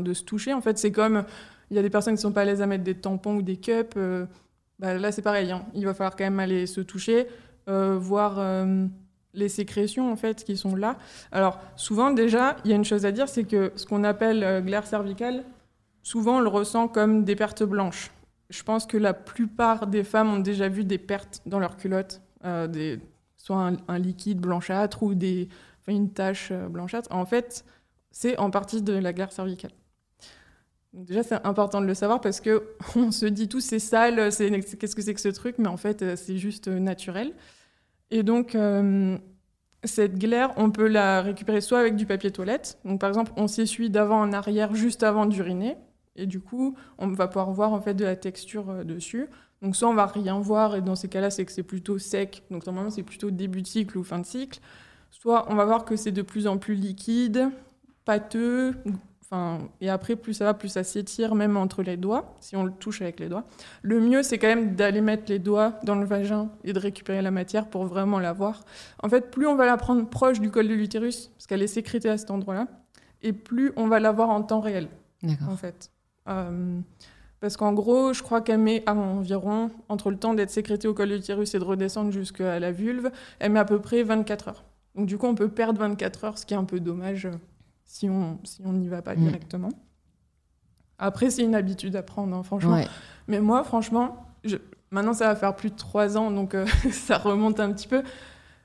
de 0.00 0.12
se 0.14 0.24
toucher. 0.24 0.52
En 0.52 0.60
fait, 0.60 0.76
c'est 0.78 0.90
comme, 0.90 1.24
il 1.70 1.76
y 1.76 1.78
a 1.78 1.82
des 1.82 1.90
personnes 1.90 2.16
qui 2.16 2.20
sont 2.20 2.32
pas 2.32 2.42
à 2.42 2.44
l'aise 2.44 2.60
à 2.60 2.66
mettre 2.66 2.82
des 2.84 2.96
tampons 2.96 3.36
ou 3.36 3.42
des 3.42 3.56
cups. 3.58 3.96
euh, 3.96 4.26
bah, 4.80 4.94
là, 4.98 5.12
c'est 5.12 5.22
pareil. 5.22 5.52
hein. 5.52 5.64
Il 5.74 5.84
va 5.86 5.94
falloir 5.94 6.16
quand 6.16 6.24
même 6.24 6.40
aller 6.40 6.66
se 6.66 6.80
toucher, 6.80 7.28
voir 7.68 8.38
les 9.36 9.48
sécrétions, 9.48 10.10
en 10.10 10.16
fait, 10.16 10.42
qui 10.42 10.56
sont 10.56 10.74
là. 10.74 10.96
Alors, 11.30 11.60
souvent, 11.76 12.10
déjà, 12.10 12.56
il 12.64 12.70
y 12.70 12.72
a 12.72 12.76
une 12.76 12.84
chose 12.84 13.06
à 13.06 13.12
dire, 13.12 13.28
c'est 13.28 13.44
que 13.44 13.72
ce 13.76 13.86
qu'on 13.86 14.02
appelle 14.02 14.42
euh, 14.42 14.60
glaire 14.60 14.86
cervicale, 14.86 15.44
souvent, 16.02 16.38
on 16.38 16.40
le 16.40 16.48
ressent 16.48 16.88
comme 16.88 17.24
des 17.24 17.36
pertes 17.36 17.62
blanches. 17.62 18.10
Je 18.48 18.62
pense 18.62 18.86
que 18.86 18.96
la 18.96 19.12
plupart 19.12 19.86
des 19.86 20.04
femmes 20.04 20.32
ont 20.32 20.38
déjà 20.38 20.68
vu 20.68 20.84
des 20.84 20.98
pertes 20.98 21.42
dans 21.46 21.58
leur 21.58 21.76
culotte, 21.76 22.22
euh, 22.44 22.96
soit 23.36 23.70
un, 23.88 23.98
liquide 23.98 24.40
blanchâtre 24.40 25.02
ou 25.02 25.14
une 25.86 26.12
tache 26.12 26.48
euh, 26.50 26.68
blanchâtre. 26.68 27.12
En 27.12 27.26
fait, 27.26 27.64
c'est 28.10 28.38
en 28.38 28.50
partie 28.50 28.82
de 28.82 28.94
la 28.94 29.12
glaire 29.12 29.32
cervicale. 29.32 29.72
Déjà, 30.94 31.22
c'est 31.22 31.46
important 31.46 31.82
de 31.82 31.86
le 31.86 31.94
savoir 31.94 32.22
parce 32.22 32.40
que 32.40 32.68
on 32.96 33.10
se 33.10 33.26
dit 33.26 33.48
tous 33.48 33.60
c'est 33.60 33.80
sale, 33.80 34.32
c'est 34.32 34.50
qu'est-ce 34.50 34.96
que 34.96 35.02
c'est 35.02 35.12
que 35.12 35.20
ce 35.20 35.28
truc, 35.28 35.56
mais 35.58 35.68
en 35.68 35.76
fait, 35.76 36.16
c'est 36.16 36.38
juste 36.38 36.68
naturel. 36.68 37.34
Et 38.10 38.22
donc, 38.22 38.54
euh, 38.54 39.18
cette 39.84 40.18
glaire, 40.18 40.52
on 40.56 40.70
peut 40.70 40.88
la 40.88 41.22
récupérer 41.22 41.60
soit 41.60 41.80
avec 41.80 41.96
du 41.96 42.06
papier 42.06 42.30
toilette. 42.30 42.78
Donc, 42.84 43.00
par 43.00 43.08
exemple, 43.08 43.32
on 43.36 43.48
s'essuie 43.48 43.90
d'avant 43.90 44.20
en 44.20 44.32
arrière 44.32 44.74
juste 44.74 45.02
avant 45.02 45.26
d'uriner. 45.26 45.76
Et 46.16 46.26
du 46.26 46.40
coup, 46.40 46.76
on 46.98 47.08
va 47.08 47.28
pouvoir 47.28 47.50
voir 47.52 47.72
en 47.72 47.80
fait 47.80 47.94
de 47.94 48.04
la 48.04 48.16
texture 48.16 48.70
euh, 48.70 48.84
dessus. 48.84 49.28
Donc 49.62 49.74
soit 49.76 49.88
on 49.88 49.94
va 49.94 50.06
rien 50.06 50.38
voir 50.38 50.76
et 50.76 50.82
dans 50.82 50.94
ces 50.94 51.08
cas-là, 51.08 51.30
c'est 51.30 51.44
que 51.44 51.52
c'est 51.52 51.62
plutôt 51.62 51.98
sec. 51.98 52.42
Donc 52.50 52.66
normalement, 52.66 52.90
c'est 52.90 53.02
plutôt 53.02 53.30
début 53.30 53.62
de 53.62 53.66
cycle 53.66 53.96
ou 53.98 54.04
fin 54.04 54.18
de 54.18 54.26
cycle. 54.26 54.60
Soit 55.10 55.46
on 55.50 55.54
va 55.54 55.64
voir 55.64 55.84
que 55.84 55.96
c'est 55.96 56.12
de 56.12 56.22
plus 56.22 56.46
en 56.46 56.58
plus 56.58 56.74
liquide, 56.74 57.50
pâteux. 58.04 58.74
Enfin, 59.28 59.58
et 59.80 59.90
après, 59.90 60.14
plus 60.14 60.34
ça 60.34 60.44
va, 60.44 60.54
plus 60.54 60.68
ça 60.68 60.84
s'étire 60.84 61.34
même 61.34 61.56
entre 61.56 61.82
les 61.82 61.96
doigts, 61.96 62.36
si 62.38 62.54
on 62.54 62.62
le 62.62 62.70
touche 62.70 63.02
avec 63.02 63.18
les 63.18 63.28
doigts. 63.28 63.42
Le 63.82 64.00
mieux, 64.00 64.22
c'est 64.22 64.38
quand 64.38 64.46
même 64.46 64.76
d'aller 64.76 65.00
mettre 65.00 65.24
les 65.26 65.40
doigts 65.40 65.74
dans 65.82 65.96
le 65.96 66.06
vagin 66.06 66.48
et 66.62 66.72
de 66.72 66.78
récupérer 66.78 67.22
la 67.22 67.32
matière 67.32 67.66
pour 67.66 67.86
vraiment 67.86 68.20
la 68.20 68.32
voir. 68.32 68.64
En 69.02 69.08
fait, 69.08 69.32
plus 69.32 69.48
on 69.48 69.56
va 69.56 69.66
la 69.66 69.76
prendre 69.76 70.08
proche 70.08 70.38
du 70.38 70.52
col 70.52 70.68
de 70.68 70.74
l'utérus, 70.74 71.32
parce 71.36 71.48
qu'elle 71.48 71.62
est 71.62 71.66
sécrétée 71.66 72.08
à 72.08 72.18
cet 72.18 72.30
endroit-là, 72.30 72.68
et 73.22 73.32
plus 73.32 73.72
on 73.74 73.88
va 73.88 73.98
la 73.98 74.12
voir 74.12 74.30
en 74.30 74.42
temps 74.42 74.60
réel 74.60 74.88
D'accord. 75.24 75.48
en 75.48 75.56
fait. 75.56 75.90
Euh, 76.28 76.78
parce 77.40 77.56
qu'en 77.56 77.72
gros, 77.72 78.12
je 78.12 78.22
crois 78.22 78.40
qu'elle 78.40 78.58
met 78.58 78.84
à 78.86 78.94
environ, 78.94 79.72
entre 79.88 80.12
le 80.12 80.18
temps 80.18 80.34
d'être 80.34 80.50
sécrétée 80.50 80.86
au 80.86 80.94
col 80.94 81.08
de 81.08 81.16
l'utérus 81.16 81.52
et 81.52 81.58
de 81.58 81.64
redescendre 81.64 82.12
jusqu'à 82.12 82.60
la 82.60 82.70
vulve, 82.70 83.10
elle 83.40 83.50
met 83.50 83.58
à 83.58 83.64
peu 83.64 83.80
près 83.80 84.04
24 84.04 84.48
heures. 84.48 84.64
Donc 84.94 85.06
du 85.06 85.18
coup, 85.18 85.26
on 85.26 85.34
peut 85.34 85.48
perdre 85.48 85.80
24 85.80 86.24
heures, 86.24 86.38
ce 86.38 86.46
qui 86.46 86.54
est 86.54 86.56
un 86.56 86.64
peu 86.64 86.78
dommage 86.78 87.26
euh, 87.26 87.32
si 87.86 88.10
on 88.10 88.38
si 88.44 88.60
on 88.64 88.72
n'y 88.74 88.88
va 88.88 89.00
pas 89.02 89.14
Mm. 89.14 89.20
directement. 89.20 89.68
Après, 90.98 91.30
c'est 91.30 91.42
une 91.42 91.54
habitude 91.54 91.94
à 91.96 92.02
prendre, 92.02 92.34
hein, 92.36 92.42
franchement. 92.42 92.74
Ouais. 92.74 92.86
Mais 93.28 93.40
moi, 93.40 93.64
franchement, 93.64 94.26
je- 94.44 94.56
maintenant, 94.90 95.12
ça 95.12 95.26
va 95.28 95.36
faire 95.36 95.54
plus 95.54 95.70
de 95.70 95.76
3 95.76 96.16
ans, 96.16 96.30
donc 96.30 96.54
euh, 96.54 96.64
ça 96.90 97.18
remonte 97.18 97.60
un 97.60 97.72
petit 97.72 97.88
peu. 97.88 98.02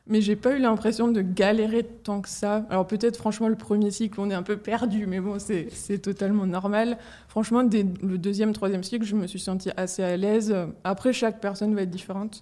Mais 0.08 0.20
j'ai 0.20 0.36
pas 0.36 0.54
eu 0.56 0.60
l'impression 0.60 1.10
de 1.10 1.22
galérer 1.22 1.84
tant 1.84 2.22
que 2.22 2.30
ça. 2.30 2.66
Alors 2.70 2.88
peut-être, 2.88 3.18
franchement, 3.18 3.48
le 3.48 3.56
premier 3.56 3.92
cycle, 3.92 4.20
on 4.20 4.30
est 4.32 4.34
un 4.34 4.42
peu 4.44 4.58
perdu, 4.58 5.06
mais 5.06 5.20
bon, 5.20 5.38
c'est 5.40 5.68
c'est 5.72 6.00
totalement 6.00 6.46
normal. 6.48 6.98
Franchement, 7.28 7.64
dès 7.64 7.86
le 8.02 8.18
deuxième, 8.18 8.52
troisième 8.54 8.84
cycle, 8.84 9.06
je 9.06 9.16
me 9.16 9.28
suis 9.28 9.40
sentie 9.40 9.70
assez 9.78 10.02
à 10.04 10.18
l'aise. 10.18 10.56
Après, 10.84 11.14
chaque 11.14 11.40
personne 11.40 11.76
va 11.76 11.84
être 11.84 11.92
différente. 11.92 12.42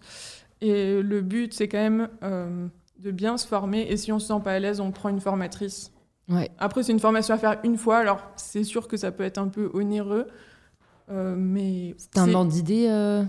Et 0.62 1.02
le 1.02 1.22
but, 1.22 1.54
c'est 1.54 1.68
quand 1.68 1.78
même 1.80 2.10
euh, 2.24 2.68
de 3.00 3.12
bien 3.12 3.38
se 3.38 3.46
former. 3.46 3.82
Et 3.92 3.98
si 3.98 4.12
on 4.14 4.20
se 4.20 4.28
sent 4.28 4.42
pas 4.44 4.54
à 4.54 4.60
l'aise, 4.60 4.80
on 4.80 4.92
prend 4.92 5.10
une 5.10 5.22
formatrice. 5.22 5.92
Ouais. 6.30 6.50
Après, 6.60 6.84
c'est 6.84 6.92
une 6.92 7.00
formation 7.00 7.34
à 7.36 7.38
faire 7.38 7.60
une 7.64 7.78
fois. 7.78 7.98
Alors, 7.98 8.22
c'est 8.36 8.64
sûr 8.64 8.88
que 8.88 8.98
ça 8.98 9.12
peut 9.12 9.24
être 9.24 9.38
un 9.40 9.48
peu 9.48 9.70
onéreux. 9.74 10.28
euh, 11.10 11.36
mais 11.38 11.96
T'as 12.14 12.22
un 12.22 12.26
c'est- 12.28 12.36
ordre 12.36 12.52
d'idée 12.52 12.88
euh, 12.90 13.24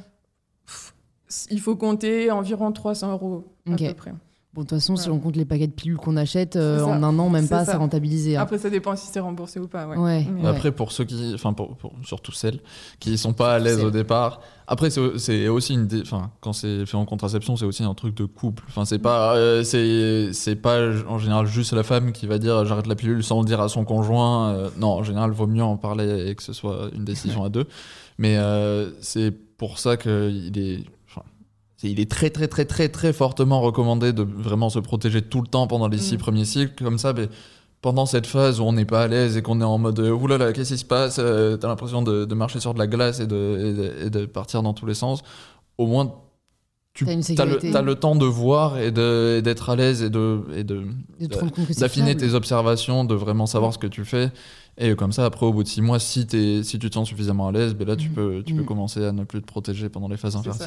il 1.50 1.60
faut 1.60 1.76
compter 1.76 2.30
environ 2.30 2.72
300 2.72 3.12
euros 3.12 3.44
à 3.66 3.76
peu 3.76 3.94
près. 3.94 4.12
Bon, 4.52 4.62
de 4.62 4.66
toute 4.66 4.78
façon, 4.80 4.96
si 4.96 5.08
on 5.08 5.20
compte 5.20 5.36
les 5.36 5.44
paquets 5.44 5.68
de 5.68 5.72
pilules 5.72 5.96
qu'on 5.96 6.16
achète, 6.16 6.56
euh, 6.56 6.82
en 6.82 7.04
un 7.04 7.18
an, 7.20 7.30
même 7.30 7.46
pas, 7.46 7.64
ça. 7.64 7.70
c'est 7.72 7.78
rentabilisé. 7.78 8.36
hein. 8.36 8.40
Après, 8.42 8.58
ça 8.58 8.68
dépend 8.68 8.96
si 8.96 9.06
c'est 9.06 9.20
remboursé 9.20 9.60
ou 9.60 9.68
pas. 9.68 9.86
Ouais. 9.86 9.96
Ouais. 9.96 10.26
Mais- 10.28 10.42
Ouais. 10.42 10.48
Après, 10.48 10.72
pour 10.72 10.90
ceux 10.90 11.04
qui, 11.04 11.30
enfin, 11.34 11.52
pour, 11.52 11.76
pour- 11.76 11.92
surtout 12.02 12.32
celles 12.32 12.58
qui 12.98 13.16
sont 13.16 13.32
pas 13.32 13.54
à 13.54 13.58
l'aise 13.60 13.84
au 13.84 13.92
départ. 13.92 14.40
Après, 14.66 14.90
c'est 14.90 15.18
c'est 15.18 15.46
aussi 15.46 15.74
une, 15.74 15.86
dé- 15.86 16.00
enfin, 16.02 16.32
quand 16.40 16.52
c'est 16.52 16.84
fait 16.84 16.96
en 16.96 17.04
contraception, 17.04 17.54
c'est 17.56 17.64
aussi 17.64 17.84
un 17.84 17.94
truc 17.94 18.16
de 18.16 18.24
couple. 18.24 18.64
Enfin, 18.68 18.84
c'est 18.84 18.98
pas, 18.98 19.36
euh, 19.36 19.62
c'est, 19.62 20.32
c'est 20.32 20.56
pas 20.56 20.78
en 21.08 21.18
général 21.18 21.46
juste 21.46 21.72
la 21.72 21.84
femme 21.84 22.10
qui 22.10 22.26
va 22.26 22.38
dire 22.38 22.64
j'arrête 22.64 22.88
la 22.88 22.96
pilule 22.96 23.22
sans 23.22 23.40
le 23.40 23.46
dire 23.46 23.60
à 23.60 23.68
son 23.68 23.84
conjoint. 23.84 24.50
Euh, 24.50 24.68
non, 24.78 24.88
en 24.88 25.02
général, 25.04 25.30
vaut 25.30 25.46
mieux 25.46 25.62
en 25.62 25.76
parler 25.76 26.28
et 26.28 26.34
que 26.34 26.42
ce 26.42 26.52
soit 26.52 26.90
une 26.96 27.04
décision 27.04 27.44
à 27.44 27.50
deux. 27.50 27.66
Mais 28.18 28.36
euh, 28.36 28.90
c'est 29.00 29.30
pour 29.56 29.78
ça 29.78 29.96
qu'il 29.96 30.52
est, 30.58 30.80
il 31.83 31.99
est 32.01 32.11
très 32.11 32.31
très 32.31 32.47
très 32.49 32.64
très 32.64 32.88
très 32.88 33.12
fortement 33.12 33.61
recommandé 33.61 34.12
de 34.12 34.23
vraiment 34.23 34.69
se 34.71 34.79
protéger 34.79 35.23
tout 35.23 35.40
le 35.40 35.47
temps 35.47 35.66
pendant 35.66 35.88
les 35.88 35.99
six 35.99 36.14
Mm. 36.16 36.19
premiers 36.19 36.45
cycles. 36.45 36.85
Comme 36.85 36.99
ça, 36.99 37.14
pendant 37.81 38.05
cette 38.07 38.27
phase 38.27 38.61
où 38.61 38.64
on 38.64 38.73
n'est 38.75 38.85
pas 38.85 39.03
à 39.05 39.09
l'aise 39.09 39.37
et 39.38 39.43
qu'on 39.43 39.61
est 39.61 39.64
en 39.64 39.79
mode 39.79 39.99
euh, 40.01 40.11
oulala, 40.12 40.53
qu'est-ce 40.53 40.75
qui 40.75 40.79
se 40.79 40.85
passe 40.85 41.16
Euh, 41.19 41.57
T'as 41.57 41.69
l'impression 41.69 42.03
de, 42.03 42.27
de 42.27 42.35
marcher 42.35 42.61
sur 42.61 42.75
de 42.75 42.79
la 42.79 42.87
glace 42.87 43.21
et 43.21 43.27
de, 43.27 43.37
et 43.64 43.73
de, 43.73 44.07
et 44.07 44.11
de 44.11 44.27
partir 44.27 44.62
dans 44.62 44.75
tous 44.75 44.85
les 44.85 44.93
sens. 44.95 45.23
Au 45.79 45.87
moins, 45.87 46.12
tu 46.93 47.09
as 47.09 47.83
le, 47.83 47.95
temps 47.95 48.16
de 48.16 48.27
voir 48.27 48.77
et 48.79 48.90
d'être 48.90 49.71
à 49.71 49.77
l'aise 49.77 50.03
et 50.03 50.11
de. 50.11 50.40
D'affiner 51.79 52.16
tes 52.16 52.35
observations, 52.35 53.05
de 53.05 53.14
vraiment 53.14 53.47
savoir 53.47 53.73
ce 53.73 53.79
que 53.79 53.87
tu 53.87 54.05
fais. 54.05 54.31
Et 54.79 54.95
comme 54.95 55.12
ça, 55.12 55.25
après, 55.25 55.47
au 55.47 55.53
bout 55.53 55.62
de 55.62 55.69
six 55.69 55.83
mois, 55.83 55.99
si, 55.99 56.27
t'es- 56.27 56.62
si 56.62 56.79
tu 56.79 56.88
te 56.90 56.95
sens 56.95 57.09
suffisamment 57.09 57.49
à 57.49 57.53
l'aise, 57.53 57.75
ben 57.75 57.87
là, 57.87 57.97
tu, 57.97 58.09
Mhm. 58.09 58.14
peux, 58.14 58.43
tu 58.45 58.55
peux 58.55 58.64
commencer 58.64 59.05
à 59.05 59.12
ne 59.12 59.25
plus 59.25 59.40
te 59.40 59.47
protéger 59.47 59.88
pendant 59.88 60.09
les 60.09 60.16
phases 60.16 60.37
ça. 60.43 60.66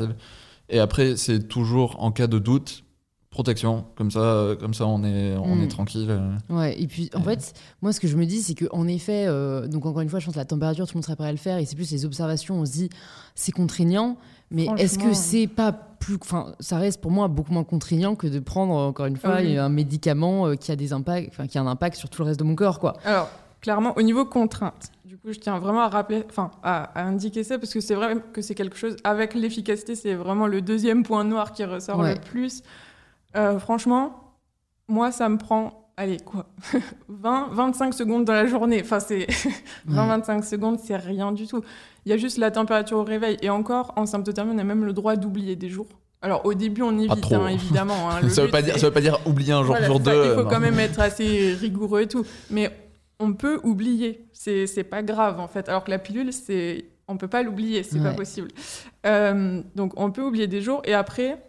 Et 0.73 0.79
après, 0.79 1.15
c'est 1.17 1.47
toujours 1.47 1.95
en 2.03 2.11
cas 2.11 2.27
de 2.27 2.39
doute, 2.39 2.83
protection. 3.29 3.85
Comme 3.95 4.11
ça, 4.11 4.19
euh, 4.19 4.55
comme 4.55 4.73
ça 4.73 4.85
on, 4.85 5.03
est, 5.03 5.35
on 5.37 5.55
Mm. 5.55 5.63
est 5.63 5.67
tranquille. 5.67 6.07
euh. 6.09 6.31
Ouais, 6.49 6.79
et 6.81 6.87
puis 6.87 7.09
en 7.15 7.19
Ouais. 7.19 7.35
fait, 7.35 7.53
moi 7.81 7.91
ce 7.93 7.99
que 7.99 8.07
je 8.07 8.15
me 8.17 8.25
dis, 8.25 8.41
c'est 8.41 8.55
qu'en 8.55 8.87
effet, 8.87 9.25
euh, 9.27 9.67
donc 9.67 9.85
encore 9.85 10.01
une 10.01 10.09
fois, 10.09 10.19
je 10.19 10.25
pense 10.25 10.33
que 10.35 10.39
la 10.39 10.45
température, 10.45 10.85
tout 10.87 10.93
le 10.93 10.97
monde 10.97 11.05
serait 11.05 11.15
prêt 11.15 11.27
à 11.27 11.31
le 11.31 11.37
faire, 11.37 11.57
et 11.57 11.65
c'est 11.65 11.75
plus 11.75 11.89
les 11.91 12.05
observations, 12.05 12.55
on 12.59 12.65
se 12.65 12.71
dit, 12.71 12.89
c'est 13.35 13.51
contraignant, 13.51 14.17
mais 14.51 14.67
est-ce 14.77 14.97
que 14.99 15.13
c'est 15.13 15.47
pas 15.47 15.71
plus. 15.71 16.17
Enfin, 16.21 16.53
ça 16.59 16.77
reste 16.77 17.01
pour 17.01 17.11
moi 17.11 17.27
beaucoup 17.27 17.53
moins 17.53 17.63
contraignant 17.63 18.15
que 18.15 18.27
de 18.27 18.39
prendre, 18.39 18.73
encore 18.73 19.05
une 19.05 19.15
fois, 19.17 19.37
oui. 19.37 19.57
un 19.57 19.69
médicament 19.69 20.55
qui 20.55 20.71
a 20.71 20.75
des 20.75 20.91
impacts, 20.93 21.29
enfin, 21.29 21.47
qui 21.47 21.57
a 21.57 21.61
un 21.61 21.67
impact 21.67 21.95
sur 21.97 22.09
tout 22.09 22.21
le 22.21 22.27
reste 22.27 22.39
de 22.39 22.43
mon 22.45 22.55
corps, 22.55 22.79
quoi. 22.79 22.97
Alors, 23.05 23.29
clairement, 23.61 23.93
au 23.97 24.01
niveau 24.01 24.25
contrainte, 24.25 24.91
coup, 25.23 25.33
je 25.33 25.39
tiens 25.39 25.59
vraiment 25.59 25.81
à 25.81 25.89
rappeler, 25.89 26.23
enfin, 26.29 26.51
à, 26.63 26.83
à 26.99 27.03
indiquer 27.03 27.43
ça, 27.43 27.57
parce 27.57 27.73
que 27.73 27.79
c'est 27.81 27.95
vrai 27.95 28.15
que 28.33 28.41
c'est 28.41 28.55
quelque 28.55 28.77
chose, 28.77 28.95
avec 29.03 29.33
l'efficacité, 29.33 29.95
c'est 29.95 30.13
vraiment 30.15 30.47
le 30.47 30.61
deuxième 30.61 31.03
point 31.03 31.23
noir 31.23 31.51
qui 31.53 31.63
ressort 31.65 31.99
Ouais. 31.99 32.15
le 32.15 32.19
plus. 32.21 32.61
Euh, 33.35 33.57
franchement, 33.59 34.35
moi, 34.87 35.11
ça 35.11 35.29
me 35.29 35.37
prend, 35.37 35.89
allez, 35.97 36.17
quoi, 36.17 36.47
20, 37.09 37.49
25 37.51 37.93
secondes 37.93 38.25
dans 38.25 38.33
la 38.33 38.47
journée. 38.47 38.81
Enfin, 38.83 38.99
c'est 38.99 39.27
20-25 39.89 40.43
secondes, 40.43 40.79
c'est 40.83 40.97
rien 40.97 41.31
du 41.31 41.47
tout. 41.47 41.61
Il 42.05 42.09
y 42.09 42.13
a 42.13 42.17
juste 42.17 42.37
la 42.37 42.51
température 42.51 42.97
au 42.97 43.03
réveil. 43.03 43.37
Et 43.41 43.49
encore, 43.49 43.93
en 43.95 44.05
symptothermie, 44.05 44.51
on 44.53 44.57
a 44.59 44.63
même 44.63 44.83
le 44.85 44.93
droit 44.93 45.15
d'oublier 45.15 45.55
des 45.55 45.69
jours. 45.69 45.87
Alors, 46.21 46.45
au 46.45 46.53
début, 46.53 46.81
on 46.83 46.97
évite, 46.99 47.31
hein, 47.33 47.47
évidemment. 47.47 48.09
hein. 48.09 48.21
Ça, 48.29 48.45
veut 48.45 48.51
ça 48.51 48.87
veut 48.87 48.91
pas 48.91 49.01
dire 49.01 49.19
oublier 49.25 49.51
un 49.53 49.63
jour 49.63 49.75
voilà, 49.75 49.87
ça, 49.87 49.99
deux. 49.99 50.23
Il 50.25 50.33
faut 50.35 50.39
euh, 50.41 50.49
quand 50.49 50.59
même 50.59 50.79
être 50.79 50.99
assez 51.01 51.53
rigoureux 51.53 52.01
et 52.01 52.07
tout. 52.07 52.25
Mais 52.49 52.71
on 53.23 53.33
peut 53.33 53.59
oublier. 53.63 54.25
C'est 54.33 54.67
c'est 54.67 54.83
pas 54.83 55.01
grave, 55.03 55.39
en 55.39 55.47
fait. 55.47 55.69
Alors 55.69 55.83
que 55.83 55.91
la 55.91 55.99
pilule, 55.99 56.31
c'est 56.33 56.85
on 57.07 57.17
peut 57.17 57.27
pas 57.27 57.43
l'oublier. 57.43 57.83
C'est 57.83 57.99
pas 58.03 58.13
possible. 58.13 58.49
Euh, 59.05 59.61
donc, 59.75 59.93
on 59.99 60.11
peut 60.11 60.21
oublier 60.23 60.47
des 60.47 60.61
jours. 60.61 60.81
Et 60.85 60.93
après, 60.93 61.41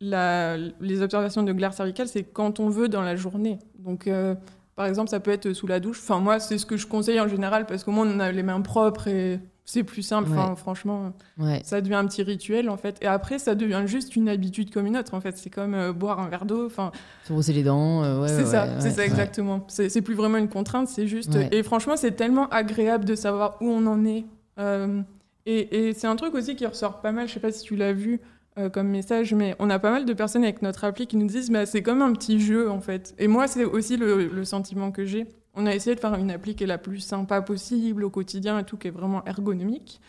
la- 0.00 0.56
les 0.80 1.02
observations 1.02 1.42
de 1.42 1.52
glaire 1.52 1.72
cervicale, 1.74 2.08
c'est 2.08 2.22
quand 2.24 2.60
on 2.60 2.68
veut 2.68 2.88
dans 2.88 3.02
la 3.02 3.16
journée. 3.16 3.58
Donc, 3.78 4.06
euh, 4.06 4.34
par 4.74 4.86
exemple, 4.86 5.08
ça 5.10 5.20
peut 5.20 5.30
être 5.30 5.52
sous 5.52 5.66
la 5.66 5.80
douche. 5.80 6.00
Enfin, 6.02 6.18
moi, 6.20 6.38
c'est 6.38 6.58
ce 6.58 6.66
que 6.66 6.76
je 6.76 6.86
conseille 6.86 7.20
en 7.20 7.28
général 7.28 7.66
parce 7.66 7.84
qu'au 7.84 7.92
moins, 7.92 8.06
on 8.06 8.20
a 8.20 8.30
les 8.32 8.42
mains 8.42 8.60
propres 8.60 9.08
et 9.08 9.40
c'est 9.68 9.82
plus 9.82 10.00
simple. 10.02 10.30
Enfin, 10.32 10.54
franchement 10.56 11.12
Ouais. 11.38 11.60
ça 11.64 11.80
devient 11.82 11.96
un 11.96 12.06
petit 12.06 12.22
rituel 12.22 12.70
en 12.70 12.76
fait. 12.78 12.96
Et 13.02 13.06
après 13.06 13.38
ça 13.38 13.54
devient 13.54 13.82
juste 13.84 14.16
une 14.16 14.28
habitude 14.28 14.70
comme 14.72 14.86
une 14.86 14.96
autre 14.96 15.12
en 15.12 15.20
fait. 15.20 15.36
C'est 15.36 15.50
comme 15.50 15.74
euh, 15.74 15.92
boire 15.92 16.20
un 16.20 16.28
verre 16.28 16.46
d'eau 16.46 16.64
enfin. 16.64 16.92
Se 17.24 17.32
brosser 17.32 17.52
les 17.52 17.64
dents, 17.64 18.02
euh, 18.04 18.22
ouais. 18.22 18.28
c'est 18.28 18.46
ça 18.46 18.80
c'est 18.80 18.90
ça 18.92 19.04
exactement. 19.04 19.66
C'est 19.68 20.00
plus 20.02 20.14
vraiment 20.14 20.38
une 20.38 20.48
contrainte 20.48 20.88
c'est 20.88 21.06
juste 21.08 21.36
et 21.52 21.62
franchement 21.62 21.96
c'est 21.96 22.12
tellement 22.12 22.48
agréable 22.48 23.04
de 23.04 23.14
savoir 23.14 23.56
où 23.60 23.68
on 23.68 23.84
en 23.86 24.06
est. 24.06 24.24
Euh, 24.58 25.02
et, 25.44 25.88
et 25.88 25.92
c'est 25.92 26.06
un 26.06 26.16
truc 26.16 26.34
aussi 26.34 26.56
qui 26.56 26.64
ressort 26.64 27.00
pas 27.02 27.12
mal 27.12 27.28
je 27.28 27.34
sais 27.34 27.40
pas 27.40 27.52
si 27.52 27.62
tu 27.62 27.76
l'as 27.76 27.92
vu 27.92 28.20
euh, 28.58 28.70
comme 28.70 28.88
message 28.88 29.34
mais 29.34 29.54
on 29.58 29.68
a 29.68 29.78
pas 29.78 29.90
mal 29.90 30.04
de 30.06 30.12
personnes 30.14 30.44
avec 30.44 30.62
notre 30.62 30.84
appli 30.84 31.06
qui 31.06 31.16
nous 31.18 31.26
disent 31.26 31.50
bah, 31.50 31.66
c'est 31.66 31.82
comme 31.82 32.02
un 32.02 32.12
petit 32.12 32.40
jeu 32.40 32.70
en 32.70 32.80
fait. 32.80 33.14
Et 33.18 33.26
moi 33.28 33.48
c'est 33.48 33.64
aussi 33.64 33.96
le, 33.96 34.28
le 34.28 34.44
sentiment 34.44 34.92
que 34.92 35.04
j'ai 35.04 35.26
on 35.56 35.66
a 35.66 35.74
essayé 35.74 35.96
de 35.96 36.00
faire 36.00 36.14
une 36.14 36.30
appli 36.30 36.54
qui 36.54 36.64
est 36.64 36.68
la 36.68 36.78
plus 36.78 37.00
sympa 37.00 37.42
possible 37.42 38.04
au 38.04 38.10
quotidien 38.10 38.58
et 38.58 38.64
tout 38.64 38.76
qui 38.76 38.88
est 38.88 38.92
vraiment 38.92 39.24
ergonomique 39.24 40.00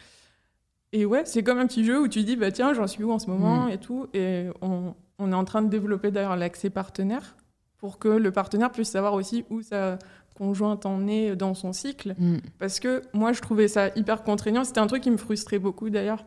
et 0.94 1.06
ouais, 1.06 1.24
c'est 1.26 1.44
comme 1.44 1.58
un 1.60 1.68
petit 1.68 1.84
jeu 1.84 2.00
où 2.00 2.08
tu 2.08 2.24
dis, 2.24 2.38
bah 2.38 2.50
tiens, 2.52 2.74
j'en 2.74 2.88
suis 2.88 3.04
où 3.04 3.12
en 3.12 3.20
ce 3.20 3.30
moment 3.30 3.66
Mm. 3.66 3.70
et 3.72 3.78
tout. 3.78 4.08
Et 4.14 4.46
on, 4.62 4.94
on 5.20 5.32
est 5.34 5.36
en 5.36 5.44
train 5.44 5.62
de 5.62 5.68
développer 5.68 6.12
d'ailleurs 6.12 6.38
l'accès 6.38 6.70
partenaire 6.70 7.36
pour 7.78 8.00
que 8.00 8.08
le 8.08 8.32
partenaire 8.32 8.72
puisse 8.72 8.90
savoir 8.90 9.14
aussi 9.14 9.44
où 9.50 9.62
sa 9.62 10.00
conjointe 10.36 10.86
en 10.86 11.06
est 11.08 11.36
dans 11.36 11.54
son 11.56 11.74
cycle. 11.74 12.16
Mm. 12.18 12.38
Parce 12.58 12.80
que 12.80 13.02
moi, 13.12 13.34
je 13.34 13.42
trouvais 13.42 13.68
ça 13.68 13.90
hyper 13.98 14.24
contraignant. 14.24 14.64
C'était 14.64 14.80
un 14.80 14.88
truc 14.88 15.04
qui 15.04 15.12
me 15.12 15.18
frustrait 15.18 15.60
beaucoup 15.60 15.90
d'ailleurs, 15.90 16.24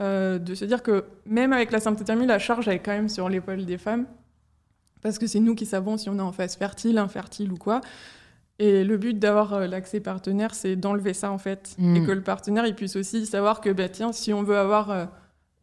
euh, 0.00 0.40
de 0.40 0.56
se 0.56 0.64
dire 0.64 0.82
que 0.82 1.04
même 1.24 1.52
avec 1.52 1.70
la 1.70 1.78
symptothermie, 1.78 2.26
la 2.26 2.40
charge 2.40 2.66
est 2.66 2.80
quand 2.80 2.90
même 2.92 3.08
sur 3.08 3.28
l'épaule 3.28 3.64
des 3.64 3.78
femmes. 3.78 4.06
Parce 5.00 5.16
que 5.18 5.28
c'est 5.28 5.40
nous 5.40 5.54
qui 5.54 5.64
savons 5.64 5.96
si 5.96 6.10
on 6.10 6.18
est 6.18 6.22
en 6.22 6.32
phase 6.32 6.56
fertile, 6.56 6.98
infertile 6.98 7.52
ou 7.52 7.56
quoi. 7.56 7.80
Et 8.62 8.84
le 8.84 8.96
but 8.96 9.18
d'avoir 9.18 9.54
euh, 9.54 9.66
l'accès 9.66 9.98
partenaire, 9.98 10.54
c'est 10.54 10.76
d'enlever 10.76 11.14
ça 11.14 11.32
en 11.32 11.38
fait. 11.38 11.74
Mm. 11.78 11.96
Et 11.96 12.04
que 12.04 12.12
le 12.12 12.20
partenaire, 12.22 12.64
il 12.64 12.76
puisse 12.76 12.94
aussi 12.94 13.26
savoir 13.26 13.60
que, 13.60 13.70
bah, 13.70 13.88
tiens, 13.88 14.12
si 14.12 14.32
on 14.32 14.44
veut 14.44 14.56
avoir 14.56 14.90
euh, 14.90 15.04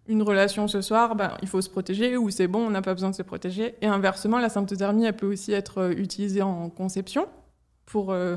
une 0.08 0.22
relation 0.22 0.68
ce 0.68 0.82
soir, 0.82 1.16
bah, 1.16 1.38
il 1.42 1.48
faut 1.48 1.62
se 1.62 1.70
protéger 1.70 2.18
ou 2.18 2.30
c'est 2.30 2.48
bon, 2.48 2.66
on 2.68 2.72
n'a 2.72 2.82
pas 2.82 2.94
besoin 2.94 3.12
de 3.12 3.16
se 3.16 3.22
protéger. 3.22 3.76
Et 3.82 3.88
inversement, 3.88 4.38
la 4.38 4.50
symptothermie, 4.50 5.06
elle 5.06 5.16
peut 5.16 5.32
aussi 5.32 5.54
être 5.54 5.78
euh, 5.78 5.92
utilisée 5.92 6.42
en 6.42 6.70
conception 6.70 7.28
pour, 7.86 8.12
euh, 8.12 8.36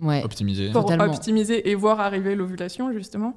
Ouais. 0.00 0.22
Optimiser. 0.22 0.70
pour 0.70 0.82
Totalement. 0.82 1.12
optimiser 1.12 1.68
et 1.68 1.74
voir 1.74 1.98
arriver 1.98 2.36
l'ovulation, 2.36 2.92
justement. 2.92 3.36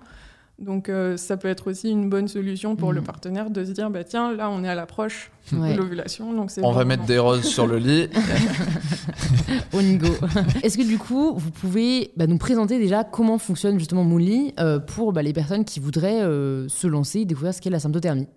Donc 0.61 0.89
euh, 0.89 1.17
ça 1.17 1.37
peut 1.37 1.47
être 1.47 1.69
aussi 1.71 1.89
une 1.89 2.07
bonne 2.09 2.27
solution 2.27 2.75
pour 2.75 2.91
Mm. 2.91 2.95
le 2.95 3.01
partenaire 3.01 3.49
de 3.49 3.65
se 3.65 3.71
dire, 3.71 3.89
bah, 3.89 4.03
tiens, 4.03 4.31
là, 4.33 4.49
on 4.51 4.63
est 4.63 4.69
à 4.69 4.75
l'approche 4.75 5.31
Ouais. 5.53 5.73
de 5.73 5.77
l'ovulation, 5.79 6.31
donc 6.33 6.51
c'est 6.51 6.63
On 6.63 6.71
va 6.71 6.85
mettre 6.85 7.03
des 7.05 7.17
roses 7.17 7.43
sur 7.43 7.65
le 7.67 7.77
lit. 7.79 8.07
On 9.73 9.81
go. 9.97 10.07
Est-ce 10.63 10.77
que 10.77 10.83
du 10.87 10.97
coup, 10.97 11.33
vous 11.35 11.51
pouvez 11.51 12.11
bah, 12.15 12.27
nous 12.27 12.37
présenter 12.37 12.79
déjà 12.79 13.03
comment 13.03 13.37
fonctionne 13.37 13.79
justement 13.79 14.03
Moonly 14.03 14.53
euh, 14.59 14.79
pour 14.79 15.13
bah, 15.13 15.23
les 15.23 15.33
personnes 15.33 15.65
qui 15.65 15.79
voudraient 15.79 16.21
euh, 16.21 16.67
se 16.67 16.87
lancer 16.87 17.19
et 17.21 17.25
découvrir 17.25 17.53
ce 17.53 17.61
qu'est 17.61 17.69
la 17.69 17.79
symptothermie? 17.79 18.27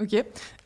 Ok. 0.00 0.24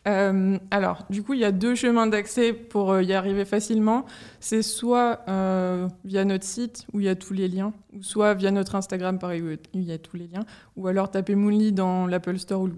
Euh, 0.08 0.58
alors, 0.70 1.04
du 1.08 1.22
coup, 1.22 1.34
il 1.34 1.40
y 1.40 1.44
a 1.44 1.52
deux 1.52 1.74
chemins 1.74 2.06
d'accès 2.06 2.52
pour 2.52 2.92
euh, 2.92 3.02
y 3.02 3.12
arriver 3.12 3.44
facilement. 3.44 4.06
C'est 4.40 4.62
soit 4.62 5.20
euh, 5.28 5.88
via 6.04 6.24
notre 6.24 6.44
site 6.44 6.86
où 6.92 7.00
il 7.00 7.06
y 7.06 7.08
a 7.08 7.14
tous 7.14 7.32
les 7.32 7.46
liens, 7.46 7.72
ou 7.92 8.02
soit 8.02 8.34
via 8.34 8.50
notre 8.50 8.74
Instagram, 8.74 9.18
pareil, 9.18 9.42
où 9.42 9.56
il 9.74 9.82
y 9.82 9.92
a 9.92 9.98
tous 9.98 10.16
les 10.16 10.26
liens, 10.26 10.44
ou 10.76 10.88
alors 10.88 11.10
taper 11.10 11.36
Moonly 11.36 11.72
dans 11.72 12.06
l'Apple 12.06 12.38
Store 12.38 12.62
ou 12.62 12.66
le, 12.66 12.74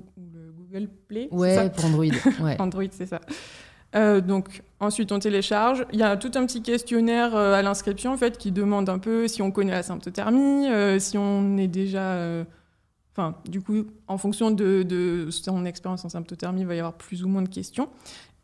Google 0.58 0.88
Play. 1.08 1.28
Ouais, 1.30 1.70
pour 1.70 1.86
Android. 1.86 2.04
Ouais. 2.42 2.60
Android, 2.60 2.84
c'est 2.90 3.06
ça. 3.06 3.20
Donc 4.22 4.62
ensuite 4.80 5.12
on 5.12 5.18
télécharge. 5.18 5.84
Il 5.92 5.98
y 5.98 6.02
a 6.02 6.16
tout 6.16 6.30
un 6.34 6.46
petit 6.46 6.62
questionnaire 6.62 7.36
à 7.36 7.60
l'inscription 7.60 8.12
en 8.12 8.16
fait 8.16 8.38
qui 8.38 8.50
demande 8.50 8.88
un 8.88 8.98
peu 8.98 9.28
si 9.28 9.42
on 9.42 9.50
connaît 9.50 9.72
la 9.72 9.82
symptothermie, 9.82 10.66
si 10.98 11.18
on 11.18 11.58
est 11.58 11.68
déjà, 11.68 12.16
enfin 13.12 13.36
du 13.48 13.60
coup 13.60 13.84
en 14.08 14.18
fonction 14.18 14.50
de, 14.50 14.82
de 14.82 15.28
son 15.30 15.64
expérience 15.64 16.04
en 16.04 16.08
symptothermie, 16.08 16.62
il 16.62 16.66
va 16.66 16.74
y 16.74 16.78
avoir 16.78 16.94
plus 16.94 17.24
ou 17.24 17.28
moins 17.28 17.42
de 17.42 17.48
questions. 17.48 17.88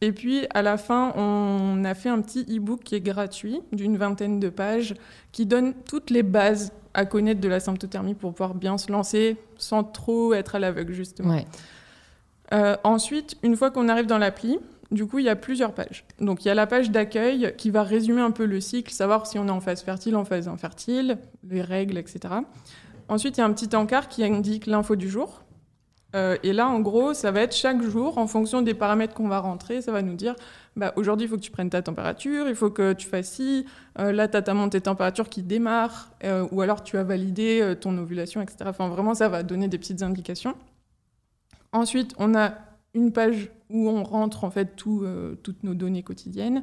Et 0.01 0.13
puis 0.13 0.47
à 0.55 0.63
la 0.63 0.77
fin, 0.77 1.13
on 1.17 1.85
a 1.85 1.95
fait 1.95 2.09
un 2.09 2.21
petit 2.21 2.43
e-book 2.43 2.81
qui 2.85 2.95
est 2.95 3.01
gratuit 3.01 3.61
d'une 3.73 3.97
vingtaine 3.97 4.39
de 4.39 4.49
pages 4.49 4.95
qui 5.33 5.47
donne 5.47 5.75
toutes 5.89 6.11
les 6.11 6.23
bases 6.23 6.73
à 6.95 7.05
connaître 7.05 7.41
de 7.41 7.49
la 7.49 7.61
symptothermie 7.61 8.15
pour 8.15 8.33
pouvoir 8.33 8.55
bien 8.55 8.79
se 8.79 8.93
lancer 8.93 9.37
sans 9.57 9.85
trop 9.85 10.35
être 10.35 10.55
à 10.55 10.59
l'aveugle 10.59 10.93
justement. 10.93 11.35
Ouais. 11.35 11.47
Euh, 12.53 12.77
ensuite, 12.85 13.37
une 13.43 13.57
fois 13.57 13.71
qu'on 13.71 13.89
arrive 13.89 14.07
dans 14.07 14.19
l'appli, 14.19 14.59
du 14.91 15.07
coup, 15.07 15.19
il 15.19 15.27
y 15.27 15.29
a 15.29 15.37
plusieurs 15.37 15.75
pages. 15.75 16.05
Donc, 16.19 16.45
il 16.45 16.49
y 16.49 16.51
a 16.51 16.55
la 16.55 16.67
page 16.67 16.91
d'accueil 16.91 17.55
qui 17.59 17.71
va 17.71 17.83
résumer 17.83 18.23
un 18.23 18.31
peu 18.31 18.47
le 18.47 18.61
cycle, 18.61 18.93
savoir 18.93 19.27
si 19.27 19.39
on 19.39 19.47
est 19.47 19.51
en 19.51 19.61
phase 19.61 19.83
fertile, 19.83 20.17
en 20.17 20.25
phase 20.25 20.49
infertile, 20.49 21.19
les 21.49 21.61
règles, 21.61 21.99
etc. 21.99 22.37
Ensuite, 23.09 23.37
il 23.37 23.41
y 23.41 23.43
a 23.43 23.47
un 23.47 23.53
petit 23.53 23.75
encart 23.75 24.09
qui 24.09 24.25
indique 24.25 24.67
l'info 24.67 24.97
du 24.97 25.09
jour. 25.09 25.43
Euh, 26.15 26.37
et 26.43 26.53
là, 26.53 26.69
en 26.69 26.81
gros, 26.81 27.13
ça 27.13 27.31
va 27.31 27.41
être 27.43 27.55
chaque 27.55 27.83
jour, 27.83 28.17
en 28.17 28.27
fonction 28.27 28.63
des 28.63 28.73
paramètres 28.75 29.13
qu'on 29.13 29.29
va 29.29 29.41
rentrer, 29.41 29.83
ça 29.83 29.93
va 29.93 30.01
nous 30.01 30.15
dire 30.15 30.35
bah, 30.79 30.93
aujourd'hui, 30.95 31.27
il 31.27 31.29
faut 31.29 31.37
que 31.37 31.43
tu 31.43 31.51
prennes 31.51 31.71
ta 31.71 31.83
température, 31.83 32.49
il 32.49 32.55
faut 32.55 32.71
que 32.71 32.93
tu 32.93 33.09
fasses 33.09 33.33
ci, 33.33 33.67
euh, 33.99 34.13
là, 34.13 34.29
tu 34.29 34.37
as 34.37 34.43
ta 34.43 34.55
montée 34.55 34.79
de 34.79 34.85
température 34.85 35.29
qui 35.29 35.43
démarre, 35.43 36.13
euh, 36.23 36.47
ou 36.53 36.61
alors 36.61 36.85
tu 36.85 36.97
as 36.97 37.03
validé 37.03 37.61
euh, 37.61 37.75
ton 37.75 37.99
ovulation, 37.99 38.41
etc. 38.41 38.59
Enfin, 38.67 38.89
vraiment, 38.89 39.15
ça 39.15 39.29
va 39.29 39.43
donner 39.43 39.67
des 39.67 39.77
petites 39.77 40.03
indications. 40.03 40.55
Ensuite, 41.73 42.15
on 42.19 42.35
a 42.37 42.55
une 42.95 43.13
page 43.13 43.51
où 43.71 43.89
on 43.89 44.05
rentre 44.05 44.45
en 44.45 44.51
fait 44.51 44.77
tout, 44.77 45.05
toutes 45.43 45.63
nos 45.63 45.75
données 45.75 46.03
quotidiennes. 46.03 46.63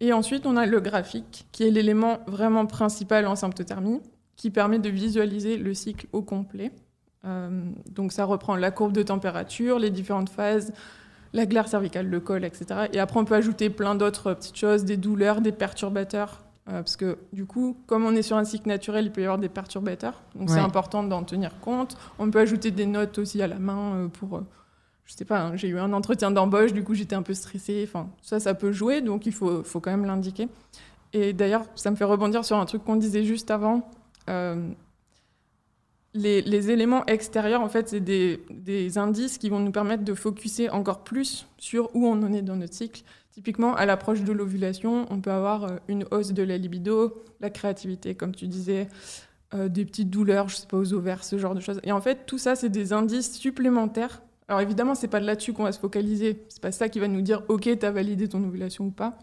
Et 0.00 0.12
ensuite, 0.12 0.44
on 0.44 0.56
a 0.56 0.66
le 0.66 0.80
graphique, 0.80 1.46
qui 1.52 1.62
est 1.62 1.70
l'élément 1.70 2.18
vraiment 2.26 2.66
principal 2.66 3.26
en 3.26 3.34
symptothermie, 3.34 4.00
qui 4.38 4.50
permet 4.50 4.78
de 4.78 4.88
visualiser 4.88 5.58
le 5.58 5.74
cycle 5.74 6.06
au 6.12 6.22
complet. 6.22 6.70
Euh, 7.26 7.50
donc 7.90 8.12
ça 8.12 8.24
reprend 8.24 8.56
la 8.56 8.70
courbe 8.70 8.92
de 8.92 9.02
température, 9.02 9.78
les 9.80 9.90
différentes 9.90 10.30
phases, 10.30 10.72
la 11.34 11.44
glaire 11.44 11.68
cervicale, 11.68 12.08
le 12.08 12.20
col, 12.20 12.44
etc. 12.44 12.86
Et 12.92 13.00
après, 13.00 13.20
on 13.20 13.24
peut 13.26 13.34
ajouter 13.34 13.68
plein 13.68 13.96
d'autres 13.96 14.32
petites 14.32 14.56
choses, 14.56 14.84
des 14.84 14.96
douleurs, 14.96 15.42
des 15.42 15.52
perturbateurs. 15.52 16.44
euh, 16.68 16.82
parce 16.82 16.96
que 16.96 17.18
du 17.32 17.46
coup, 17.46 17.76
comme 17.86 18.06
on 18.06 18.14
est 18.14 18.22
sur 18.22 18.36
un 18.36 18.44
cycle 18.44 18.68
naturel, 18.68 19.06
il 19.06 19.10
peut 19.10 19.20
y 19.20 19.24
avoir 19.24 19.38
des 19.38 19.48
perturbateurs. 19.48 20.22
Donc 20.36 20.50
c'est 20.50 20.60
important 20.60 21.02
d'en 21.02 21.24
tenir 21.24 21.58
compte. 21.60 21.98
On 22.20 22.30
peut 22.30 22.38
ajouter 22.40 22.70
des 22.70 22.86
notes 22.86 23.18
aussi 23.18 23.42
à 23.42 23.48
la 23.48 23.58
main 23.58 23.94
euh, 23.96 24.08
pour... 24.08 24.40
je 25.04 25.14
sais 25.14 25.24
pas, 25.24 25.40
hein, 25.40 25.56
j'ai 25.56 25.68
eu 25.68 25.78
un 25.80 25.92
entretien 25.92 26.30
d'embauche, 26.30 26.72
du 26.72 26.84
coup 26.84 26.94
j'étais 26.94 27.16
un 27.16 27.22
peu 27.22 27.34
stressée. 27.34 27.84
Enfin, 27.88 28.08
ça, 28.22 28.38
ça 28.38 28.54
peut 28.54 28.70
jouer, 28.70 29.00
donc 29.00 29.26
il 29.26 29.32
faut, 29.32 29.64
faut 29.64 29.80
quand 29.80 29.90
même 29.90 30.04
l'indiquer. 30.04 30.48
Et 31.12 31.32
d'ailleurs, 31.32 31.64
ça 31.74 31.90
me 31.90 31.96
fait 31.96 32.04
rebondir 32.04 32.44
sur 32.44 32.56
un 32.56 32.66
truc 32.66 32.84
qu'on 32.84 32.96
disait 32.96 33.24
juste 33.24 33.50
avant. 33.50 33.90
Euh, 34.28 34.70
les, 36.14 36.70
éléments 36.70 37.04
extérieurs, 37.06 37.60
en 37.60 37.68
fait, 37.68 37.88
c'est 37.88 38.00
des, 38.00 38.98
indices 38.98 39.38
qui 39.38 39.48
vont 39.48 39.60
nous 39.60 39.72
permettre 39.72 40.04
de 40.04 40.14
focuser 40.14 40.70
encore 40.70 41.04
plus 41.04 41.46
sur 41.58 41.94
où 41.94 42.06
on 42.06 42.22
en 42.22 42.32
est 42.32 42.42
dans 42.42 42.56
notre 42.56 42.74
cycle. 42.74 43.02
Typiquement, 43.30 43.74
à 43.74 43.86
l'approche 43.86 44.22
de 44.22 44.32
l'ovulation, 44.32 45.06
on 45.10 45.20
peut 45.20 45.30
avoir 45.30 45.64
euh, 45.64 45.76
une 45.86 46.04
hausse 46.10 46.32
de 46.32 46.42
la 46.42 46.58
libido, 46.58 47.22
la 47.40 47.50
créativité, 47.50 48.16
comme 48.16 48.34
tu 48.34 48.48
disais, 48.48 48.88
euh, 49.54 49.68
des 49.68 49.84
petites 49.84 50.10
douleurs, 50.10 50.48
je 50.48 50.56
sais 50.56 50.66
pas, 50.66 50.76
aux 50.76 50.92
ovaires, 50.92 51.22
ce 51.22 51.38
genre 51.38 51.54
de 51.54 51.60
choses. 51.60 51.80
Et 51.84 51.92
en 51.92 52.00
fait, 52.00 52.26
tout 52.26 52.38
ça, 52.38 52.56
c'est 52.56 52.68
des 52.68 52.92
indices 52.92 53.38
supplémentaires 53.38 54.22
Alors 54.48 54.60
évidemment, 54.60 54.96
c'est 54.96 55.08
pas 55.08 55.20
là-dessus 55.20 55.52
qu'on 55.52 55.62
va 55.62 55.72
se 55.72 55.78
focaliser. 55.78 56.44
C'est 56.48 56.60
pas 56.60 56.72
ça 56.72 56.88
qui 56.88 56.98
va 56.98 57.06
nous 57.06 57.22
dire 57.22 57.42
OK, 57.48 57.62
tu 57.78 57.86
as 57.86 57.90
validé 57.90 58.28
ton 58.28 58.42
ovulation 58.42 58.86
ou 58.86 58.90
pas. 58.90 59.16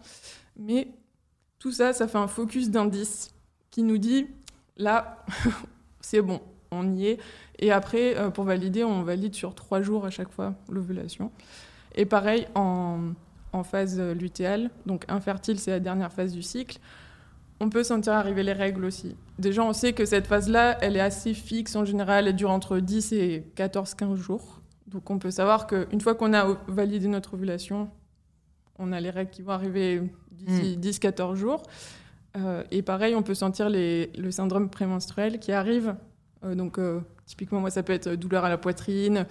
Mais 0.57 0.87
tout 1.59 1.71
ça, 1.71 1.91
ça 1.93 2.07
fait 2.07 2.17
un 2.17 2.27
focus 2.27 2.69
d'indice 2.69 3.31
qui 3.69 3.83
nous 3.83 3.97
dit 3.97 4.27
là, 4.77 5.25
c'est 6.01 6.21
bon, 6.21 6.41
on 6.71 6.93
y 6.93 7.07
est. 7.07 7.19
Et 7.59 7.71
après, 7.71 8.17
euh, 8.17 8.29
pour 8.29 8.43
valider, 8.43 8.83
on 8.83 9.03
valide 9.03 9.35
sur 9.35 9.55
trois 9.55 9.81
jours 9.81 10.05
à 10.05 10.09
chaque 10.09 10.31
fois 10.31 10.55
l'ovulation. 10.69 11.31
Et 11.95 12.05
pareil 12.05 12.47
en, 12.55 13.11
en 13.53 13.63
phase 13.63 13.99
lutéale, 13.99 14.69
donc 14.85 15.05
infertile, 15.07 15.59
c'est 15.59 15.71
la 15.71 15.79
dernière 15.79 16.11
phase 16.11 16.33
du 16.33 16.41
cycle. 16.41 16.79
On 17.61 17.69
peut 17.69 17.83
sentir 17.83 18.13
arriver 18.13 18.43
les 18.43 18.53
règles 18.53 18.83
aussi. 18.83 19.15
Déjà, 19.39 19.63
on 19.63 19.71
sait 19.71 19.93
que 19.93 20.05
cette 20.05 20.27
phase-là, 20.27 20.77
elle 20.81 20.97
est 20.97 21.01
assez 21.01 21.33
fixe 21.33 21.75
en 21.75 21.85
général, 21.85 22.27
elle 22.27 22.35
dure 22.35 22.51
entre 22.51 22.79
10 22.79 23.13
et 23.13 23.45
14-15 23.55 24.15
jours. 24.15 24.59
Donc 24.87 25.09
on 25.09 25.19
peut 25.19 25.31
savoir 25.31 25.67
qu'une 25.67 26.01
fois 26.01 26.15
qu'on 26.15 26.33
a 26.33 26.57
validé 26.67 27.07
notre 27.07 27.33
ovulation, 27.33 27.89
on 28.77 28.91
a 28.91 28.99
les 28.99 29.09
règles 29.09 29.31
qui 29.31 29.41
vont 29.41 29.53
arriver 29.53 30.01
d'ici 30.31 30.77
10-14 30.77 31.31
mm. 31.31 31.35
jours. 31.35 31.63
Euh, 32.37 32.63
et 32.71 32.81
pareil, 32.81 33.15
on 33.15 33.23
peut 33.23 33.33
sentir 33.33 33.69
les, 33.69 34.11
le 34.17 34.31
syndrome 34.31 34.69
prémenstruel 34.69 35.39
qui 35.39 35.51
arrive. 35.51 35.95
Euh, 36.43 36.55
donc 36.55 36.77
euh, 36.77 36.99
typiquement, 37.25 37.59
moi, 37.59 37.69
ça 37.69 37.83
peut 37.83 37.93
être 37.93 38.15
douleur 38.15 38.45
à 38.45 38.49
la 38.49 38.57
poitrine, 38.57 39.25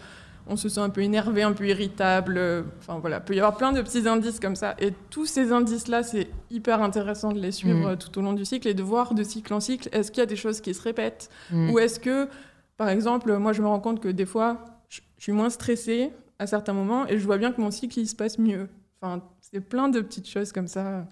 on 0.47 0.57
se 0.57 0.69
sent 0.69 0.81
un 0.81 0.91
peu 0.91 1.03
énervé, 1.03 1.43
un 1.43 1.53
peu 1.53 1.67
irritable. 1.67 2.41
Enfin 2.79 2.99
voilà, 2.99 3.19
il 3.19 3.25
peut 3.25 3.35
y 3.35 3.39
avoir 3.39 3.57
plein 3.57 3.73
de 3.73 3.81
petits 3.81 4.07
indices 4.07 4.41
comme 4.41 4.57
ça. 4.57 4.75
Et 4.79 4.93
tous 5.11 5.27
ces 5.27 5.53
indices-là, 5.53 6.03
c'est 6.03 6.29
hyper 6.51 6.83
intéressant 6.83 7.33
de 7.33 7.39
les 7.39 7.53
suivre 7.53 7.93
mm. 7.93 7.99
tout 7.99 8.19
au 8.19 8.23
long 8.23 8.35
du 8.35 8.45
cycle 8.45 8.69
et 8.69 8.75
de 8.75 8.83
voir 8.83 9.15
de 9.15 9.23
cycle 9.23 9.55
en 9.55 9.61
cycle, 9.61 9.89
est-ce 9.93 10.11
qu'il 10.11 10.21
y 10.21 10.23
a 10.23 10.27
des 10.27 10.37
choses 10.37 10.61
qui 10.61 10.75
se 10.75 10.83
répètent 10.83 11.31
mm. 11.51 11.71
Ou 11.71 11.79
est-ce 11.79 11.99
que, 11.99 12.29
par 12.77 12.89
exemple, 12.89 13.35
moi 13.39 13.53
je 13.53 13.63
me 13.63 13.69
rends 13.69 13.81
compte 13.81 14.01
que 14.01 14.09
des 14.09 14.27
fois, 14.27 14.65
je 14.89 15.01
suis 15.19 15.33
moins 15.33 15.51
stressée 15.51 16.11
à 16.39 16.47
certains 16.47 16.75
moments 16.75 17.07
et 17.07 17.19
je 17.19 17.25
vois 17.25 17.39
bien 17.39 17.53
que 17.53 17.61
mon 17.61 17.71
cycle 17.71 17.99
il 17.99 18.07
se 18.07 18.17
passe 18.17 18.39
mieux. 18.39 18.69
Enfin, 19.05 19.23
c'est 19.41 19.61
plein 19.61 19.91
de 19.91 20.01
petites 20.01 20.29
choses 20.29 20.51
comme 20.51 20.67
ça. 20.67 21.07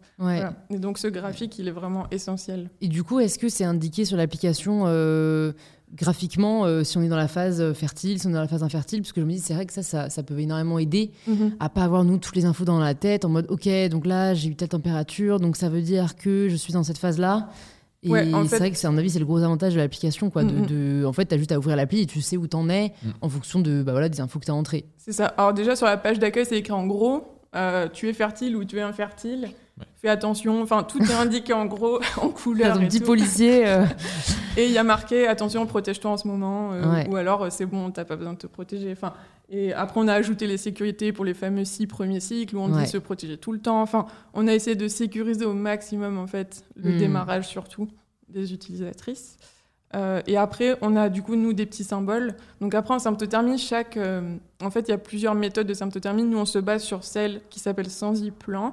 Et 0.71 0.79
donc 0.79 0.99
ce 0.99 1.09
graphique, 1.09 1.59
il 1.59 1.69
est 1.69 1.73
vraiment 1.73 2.07
essentiel. 2.11 2.71
Et 2.81 2.89
du 2.89 3.05
coup, 3.05 3.21
est-ce 3.21 3.39
que 3.39 3.49
c'est 3.51 3.65
indiqué 3.65 4.07
sur 4.07 4.17
l'application 4.17 4.85
euh, 4.87 5.53
graphiquement 5.95 6.65
euh, 6.65 6.85
si 6.85 6.97
on 6.97 7.03
est 7.03 7.09
dans 7.09 7.17
la 7.17 7.29
phase 7.29 7.73
fertile, 7.75 8.19
si 8.19 8.27
on 8.27 8.31
est 8.31 8.35
dans 8.35 8.41
la 8.41 8.49
phase 8.49 8.63
infertile? 8.63 9.03
Parce 9.03 9.13
que 9.13 9.21
je 9.21 9.27
me 9.27 9.33
dis, 9.33 9.41
c'est 9.41 9.53
vrai 9.53 9.67
que 9.67 9.73
ça, 9.75 10.09
ça, 10.09 10.23
peut 10.23 10.39
énormément 10.39 10.79
aider 10.79 11.11
mhm. 11.27 11.55
à 11.61 11.69
pas 11.69 11.83
avoir 11.83 12.05
nous 12.05 12.17
toutes 12.17 12.35
les 12.35 12.47
infos 12.47 12.65
dans 12.65 12.81
la 12.81 12.95
tête 12.95 13.27
en 13.27 13.29
mode, 13.29 13.47
ok, 13.51 13.69
donc 13.91 14.07
là 14.07 14.33
j'ai 14.33 14.49
eu 14.49 14.57
telle 14.57 14.71
température, 14.71 15.39
donc 15.39 15.57
ça 15.57 15.69
veut 15.69 15.83
dire 15.83 16.17
que 16.17 16.49
je 16.49 16.57
suis 16.57 16.73
dans 16.73 16.83
cette 16.83 16.99
phase-là. 16.99 17.51
Et 18.05 18.11
c'est 18.49 18.59
vrai 18.59 18.71
que 18.73 18.77
c'est 18.77 18.89
un 18.89 18.99
avis, 18.99 19.11
c'est 19.11 19.21
le 19.21 19.25
gros 19.25 19.39
avantage 19.39 19.75
de 19.75 19.79
l'application, 19.79 20.29
quoi. 20.29 20.43
de, 20.43 21.03
mhm. 21.03 21.07
en 21.07 21.13
fait, 21.13 21.27
tu 21.27 21.35
as 21.35 21.39
juste 21.39 21.53
à 21.53 21.59
ouvrir 21.59 21.77
l'appli 21.77 22.01
et 22.01 22.07
tu 22.07 22.21
sais 22.21 22.37
où 22.37 22.49
t'en 22.49 22.69
es 22.69 22.93
mhm. 23.05 23.13
en 23.21 23.29
fonction 23.29 23.61
de, 23.61 23.83
bah 23.83 23.93
voilà, 23.93 24.09
des 24.09 24.21
infos 24.21 24.41
que 24.41 24.47
tu 24.47 24.51
as 24.51 24.55
entrées. 24.55 24.87
C'est 24.97 25.13
ça. 25.13 25.27
Alors 25.27 25.53
déjà 25.53 25.77
sur 25.77 25.87
la 25.87 25.97
page 25.97 26.19
d'accueil, 26.19 26.45
c'est 26.45 26.59
écrit 26.59 26.73
en 26.73 26.87
gros, 26.87 27.32
euh, 27.55 27.89
tu 27.89 28.09
es 28.09 28.13
fertile 28.13 28.57
ou 28.57 28.65
tu 28.65 28.79
es 28.79 28.83
infertile. 28.83 29.51
Fais 30.01 30.09
attention, 30.09 30.63
enfin 30.63 30.83
tout 30.83 31.03
est 31.03 31.15
indiqué 31.15 31.53
en 31.53 31.67
gros 31.67 32.01
en 32.21 32.29
couleur. 32.29 32.77
Un 32.77 32.87
petit 32.87 33.01
policier. 33.01 33.67
Euh. 33.67 33.85
et 34.57 34.67
il 34.67 34.73
y 34.73 34.79
a 34.79 34.85
marqué 34.85 35.27
attention, 35.27 35.67
protège-toi 35.67 36.11
en 36.11 36.17
ce 36.17 36.29
moment, 36.29 36.73
euh, 36.73 37.05
ou 37.09 37.17
alors 37.17 37.51
c'est 37.51 37.67
bon, 37.67 37.91
t'as 37.91 38.05
pas 38.05 38.17
besoin 38.17 38.35
de 38.35 38.39
te 38.39 38.47
protéger. 38.47 38.93
Enfin, 38.93 39.13
et 39.49 39.73
après 39.73 40.01
on 40.01 40.09
a 40.09 40.15
ajouté 40.15 40.47
les 40.47 40.57
sécurités 40.57 41.13
pour 41.13 41.25
les 41.25 41.35
fameux 41.35 41.65
six 41.65 41.87
premiers 41.87 42.21
cycles 42.21 42.57
où 42.57 42.61
on 42.61 42.69
dit 42.69 42.87
se 42.87 42.99
protéger 42.99 43.37
tout 43.37 43.53
le 43.53 43.61
temps. 43.61 43.83
Enfin, 43.83 44.07
on 44.35 44.47
a 44.47 44.55
essayé 44.55 44.77
de 44.77 44.89
sécuriser 44.89 45.45
au 45.45 45.55
maximum 45.55 46.19
en 46.19 46.27
fait 46.27 46.65
le 46.77 46.93
hmm. 46.93 46.99
démarrage 46.99 47.49
surtout 47.49 47.89
des 48.29 48.53
utilisatrices. 48.53 49.37
Euh, 49.95 50.23
et 50.27 50.37
après, 50.37 50.77
on 50.81 50.97
a 50.97 51.09
du 51.09 51.23
coup, 51.23 51.37
nous, 51.37 51.53
des 51.53 51.67
petits 51.67 51.85
symboles. 51.85 52.35
Donc 52.61 52.75
après, 52.75 52.95
en 52.95 52.99
symptothermie, 52.99 53.59
chaque... 53.59 53.97
Euh, 53.97 54.37
en 54.63 54.71
fait, 54.71 54.89
il 54.89 54.91
y 54.91 54.95
a 54.95 54.99
plusieurs 54.99 55.35
méthodes 55.35 55.67
de 55.67 55.75
symptothermie. 55.75 56.23
Nous, 56.23 56.39
on 56.39 56.45
se 56.45 56.59
base 56.59 56.83
sur 56.83 57.05
celle 57.05 57.43
qui 57.51 57.61
s'appelle 57.61 57.91
Sensiplan. 57.91 58.73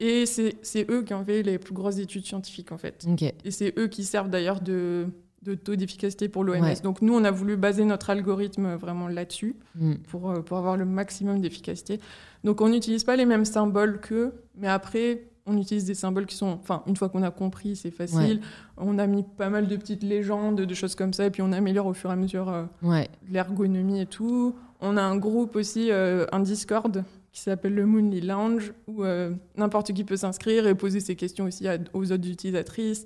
Et 0.00 0.26
c'est 0.26 0.90
eux 0.90 1.02
qui 1.02 1.12
ont 1.12 1.24
fait 1.24 1.42
les 1.42 1.58
plus 1.58 1.74
grosses 1.74 1.98
études 1.98 2.24
scientifiques, 2.24 2.72
en 2.72 2.78
fait. 2.78 3.04
Et 3.44 3.50
c'est 3.50 3.76
eux 3.78 3.88
qui 3.88 4.04
servent 4.04 4.30
d'ailleurs 4.30 4.60
de, 4.60 5.06
de, 5.42 5.54
taux 5.54 5.74
d'efficacité 5.74 6.28
pour 6.28 6.44
l'OMS. 6.44 6.80
Donc 6.84 7.02
nous, 7.02 7.14
on 7.14 7.24
a 7.24 7.32
voulu 7.32 7.56
baser 7.56 7.84
notre 7.84 8.10
algorithme 8.10 8.74
vraiment 8.76 9.08
là-dessus 9.08 9.56
mm. 9.74 9.94
pour, 10.08 10.30
euh, 10.30 10.40
pour 10.40 10.56
avoir 10.56 10.76
le 10.76 10.84
maximum 10.84 11.40
d'efficacité. 11.40 11.98
Donc 12.44 12.60
on 12.60 12.68
n'utilise 12.68 13.02
pas 13.02 13.16
les 13.16 13.26
mêmes 13.26 13.44
symboles 13.44 14.00
qu'eux, 14.00 14.34
mais 14.56 14.68
après, 14.68 15.24
on 15.48 15.56
utilise 15.56 15.84
des 15.84 15.94
symboles 15.94 16.26
qui 16.26 16.36
sont, 16.36 16.58
enfin, 16.60 16.82
une 16.86 16.96
fois 16.96 17.08
qu'on 17.08 17.22
a 17.22 17.30
compris, 17.30 17.76
c'est 17.76 17.90
facile. 17.90 18.40
On 18.76 18.98
a 18.98 19.06
mis 19.06 19.22
pas 19.22 19.48
mal 19.48 19.66
de 19.66 19.76
petites 19.76 20.02
légendes, 20.02 20.60
de 20.60 20.74
choses 20.74 20.94
comme 20.94 21.12
ça, 21.12 21.26
et 21.26 21.30
puis 21.30 21.42
on 21.42 21.52
améliore 21.52 21.86
au 21.86 21.94
fur 21.94 22.10
et 22.10 22.12
à 22.12 22.16
mesure 22.16 22.48
euh, 22.48 23.04
l'ergonomie 23.30 24.00
et 24.00 24.06
tout. 24.06 24.54
On 24.80 24.96
a 24.96 25.02
un 25.02 25.16
groupe 25.16 25.56
aussi, 25.56 25.90
euh, 25.90 26.26
un 26.32 26.40
Discord 26.40 27.02
qui 27.32 27.40
s'appelle 27.40 27.74
le 27.74 27.86
Moonly 27.86 28.20
Lounge, 28.20 28.72
où 28.86 29.04
euh, 29.04 29.32
n'importe 29.56 29.92
qui 29.92 30.04
peut 30.04 30.16
s'inscrire 30.16 30.66
et 30.66 30.74
poser 30.74 31.00
ses 31.00 31.16
questions 31.16 31.46
aussi 31.46 31.66
aux 31.92 32.12
autres 32.12 32.28
utilisatrices. 32.28 33.04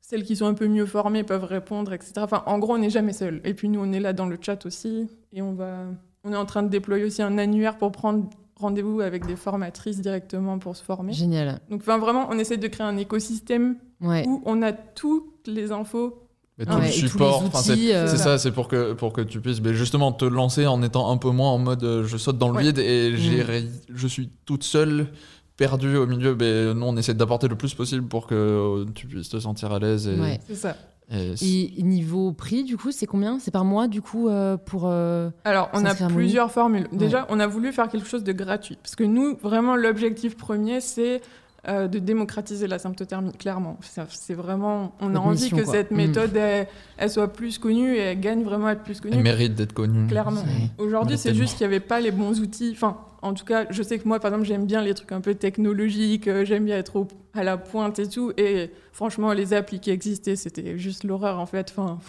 Celles 0.00 0.24
qui 0.24 0.36
sont 0.36 0.46
un 0.46 0.54
peu 0.54 0.68
mieux 0.68 0.86
formées 0.86 1.22
peuvent 1.22 1.44
répondre, 1.44 1.92
etc. 1.92 2.12
Enfin, 2.16 2.42
en 2.46 2.58
gros, 2.58 2.74
on 2.74 2.78
n'est 2.78 2.90
jamais 2.90 3.12
seul. 3.12 3.40
Et 3.44 3.54
puis 3.54 3.68
nous, 3.68 3.80
on 3.80 3.92
est 3.92 4.00
là 4.00 4.12
dans 4.12 4.26
le 4.26 4.36
chat 4.40 4.66
aussi, 4.66 5.08
et 5.32 5.42
on 5.42 5.52
va, 5.52 5.86
on 6.24 6.32
est 6.32 6.36
en 6.36 6.44
train 6.44 6.62
de 6.62 6.68
déployer 6.68 7.04
aussi 7.04 7.22
un 7.22 7.38
annuaire 7.38 7.78
pour 7.78 7.92
prendre 7.92 8.28
rendez-vous 8.62 9.00
avec 9.00 9.26
des 9.26 9.36
formatrices 9.36 10.00
directement 10.00 10.58
pour 10.58 10.76
se 10.76 10.82
former. 10.82 11.12
Génial. 11.12 11.60
Donc 11.70 11.80
enfin, 11.82 11.98
vraiment, 11.98 12.28
on 12.30 12.38
essaie 12.38 12.56
de 12.56 12.66
créer 12.68 12.86
un 12.86 12.96
écosystème 12.96 13.76
où 14.00 14.42
on 14.44 14.62
a 14.62 14.72
toutes 14.72 15.46
les 15.46 15.72
infos. 15.72 16.18
Et 16.58 16.66
tout 16.66 16.78
le 16.78 16.86
support, 16.86 17.44
euh, 17.54 18.06
c'est 18.06 18.18
ça, 18.18 18.36
c'est 18.36 18.52
pour 18.52 18.68
que, 18.68 18.92
pour 18.92 19.14
que 19.14 19.22
tu 19.22 19.40
puisses 19.40 19.62
mais 19.62 19.72
justement 19.72 20.12
te 20.12 20.26
lancer 20.26 20.66
en 20.66 20.82
étant 20.82 21.10
un 21.10 21.16
peu 21.16 21.30
moins 21.30 21.50
en 21.50 21.58
mode 21.58 21.82
euh, 21.82 22.04
je 22.04 22.18
saute 22.18 22.36
dans 22.36 22.50
le 22.50 22.60
vide 22.60 22.78
et 22.78 23.10
mm. 23.10 23.68
je 23.88 24.06
suis 24.06 24.30
toute 24.44 24.62
seule 24.62 25.08
perdue 25.56 25.96
au 25.96 26.06
milieu. 26.06 26.36
Mais 26.38 26.74
nous, 26.74 26.86
on 26.86 26.96
essaie 26.96 27.14
d'apporter 27.14 27.48
le 27.48 27.56
plus 27.56 27.74
possible 27.74 28.06
pour 28.06 28.26
que 28.26 28.34
euh, 28.34 28.84
tu 28.94 29.06
puisses 29.06 29.30
te 29.30 29.40
sentir 29.40 29.72
à 29.72 29.78
l'aise. 29.78 30.06
Et... 30.06 30.40
C'est 30.46 30.54
ça. 30.54 30.76
Et, 31.12 31.82
niveau 31.82 32.32
prix, 32.32 32.64
du 32.64 32.76
coup, 32.76 32.90
c'est 32.90 33.06
combien? 33.06 33.38
C'est 33.38 33.50
par 33.50 33.64
mois, 33.64 33.88
du 33.88 34.00
coup, 34.02 34.28
euh, 34.28 34.56
pour. 34.56 34.84
Euh, 34.86 35.30
Alors, 35.44 35.70
on 35.74 35.84
a 35.84 35.94
plusieurs 35.94 36.50
formules. 36.50 36.88
Déjà, 36.92 37.26
on 37.28 37.40
a 37.40 37.46
voulu 37.46 37.72
faire 37.72 37.88
quelque 37.88 38.08
chose 38.08 38.24
de 38.24 38.32
gratuit. 38.32 38.78
Parce 38.82 38.96
que 38.96 39.04
nous, 39.04 39.36
vraiment, 39.42 39.76
l'objectif 39.76 40.36
premier, 40.36 40.80
c'est 40.80 41.20
euh, 41.68 41.86
de 41.86 42.00
démocratiser 42.00 42.66
la 42.66 42.80
symptothermie, 42.80 43.30
clairement. 43.32 43.78
C'est 44.08 44.34
vraiment. 44.34 44.96
On 45.00 45.14
a 45.14 45.18
envie 45.20 45.48
que 45.50 45.64
cette 45.64 45.92
mm. 45.92 45.96
méthode, 45.96 46.36
elle, 46.36 47.10
soit 47.10 47.32
plus 47.32 47.58
connue 47.58 47.94
et 47.94 48.00
elle 48.00 48.20
gagne 48.20 48.42
vraiment 48.42 48.66
à 48.66 48.72
être 48.72 48.82
plus 48.82 49.00
connue. 49.00 49.14
Elle 49.14 49.22
mérite 49.22 49.54
d'être 49.54 49.72
connue. 49.72 50.08
Clairement. 50.08 50.42
Aujourd'hui, 50.78 51.16
c'est 51.16 51.34
juste 51.34 51.56
qu'il 51.56 51.68
n'y 51.68 51.72
avait 51.74 51.84
pas 51.84 52.00
les 52.00 52.10
bons 52.10 52.40
outils. 52.40 52.72
Enfin, 52.74 52.98
en 53.22 53.32
tout 53.32 53.44
cas, 53.44 53.66
je 53.70 53.80
sais 53.84 54.00
que 54.00 54.08
moi, 54.08 54.18
par 54.18 54.32
exemple, 54.32 54.48
j'aime 54.48 54.66
bien 54.66 54.82
les 54.82 54.92
trucs 54.92 55.12
un 55.12 55.20
peu 55.20 55.36
technologiques, 55.36 56.26
euh, 56.26 56.44
j'aime 56.44 56.64
bien 56.64 56.76
être 56.76 57.06
à 57.32 57.44
la 57.44 57.56
pointe 57.56 58.00
et 58.00 58.08
tout. 58.08 58.32
Et 58.36 58.72
franchement, 58.90 59.32
les 59.32 59.54
applis 59.54 59.78
qui 59.78 59.92
existaient, 59.92 60.34
c'était 60.34 60.76
juste 60.78 61.04
l'horreur, 61.04 61.38
en 61.38 61.46
fait. 61.46 61.72
Enfin, 61.76 62.00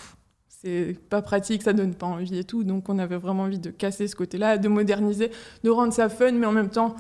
c'est 0.48 0.98
pas 1.12 1.22
pratique, 1.22 1.62
ça 1.62 1.74
donne 1.74 1.94
pas 1.94 2.08
envie 2.08 2.40
et 2.40 2.44
tout. 2.44 2.64
Donc, 2.64 2.90
on 2.90 2.98
avait 2.98 3.18
vraiment 3.18 3.44
envie 3.44 3.60
de 3.60 3.70
casser 3.70 4.08
ce 4.08 4.16
côté-là, 4.16 4.58
de 4.58 4.68
moderniser, 4.68 5.30
de 5.64 5.70
rendre 5.70 5.94
ça 5.94 6.10
fun, 6.10 6.32
mais 6.32 6.48
en 6.48 6.52
même 6.52 6.72
temps, 6.72 6.96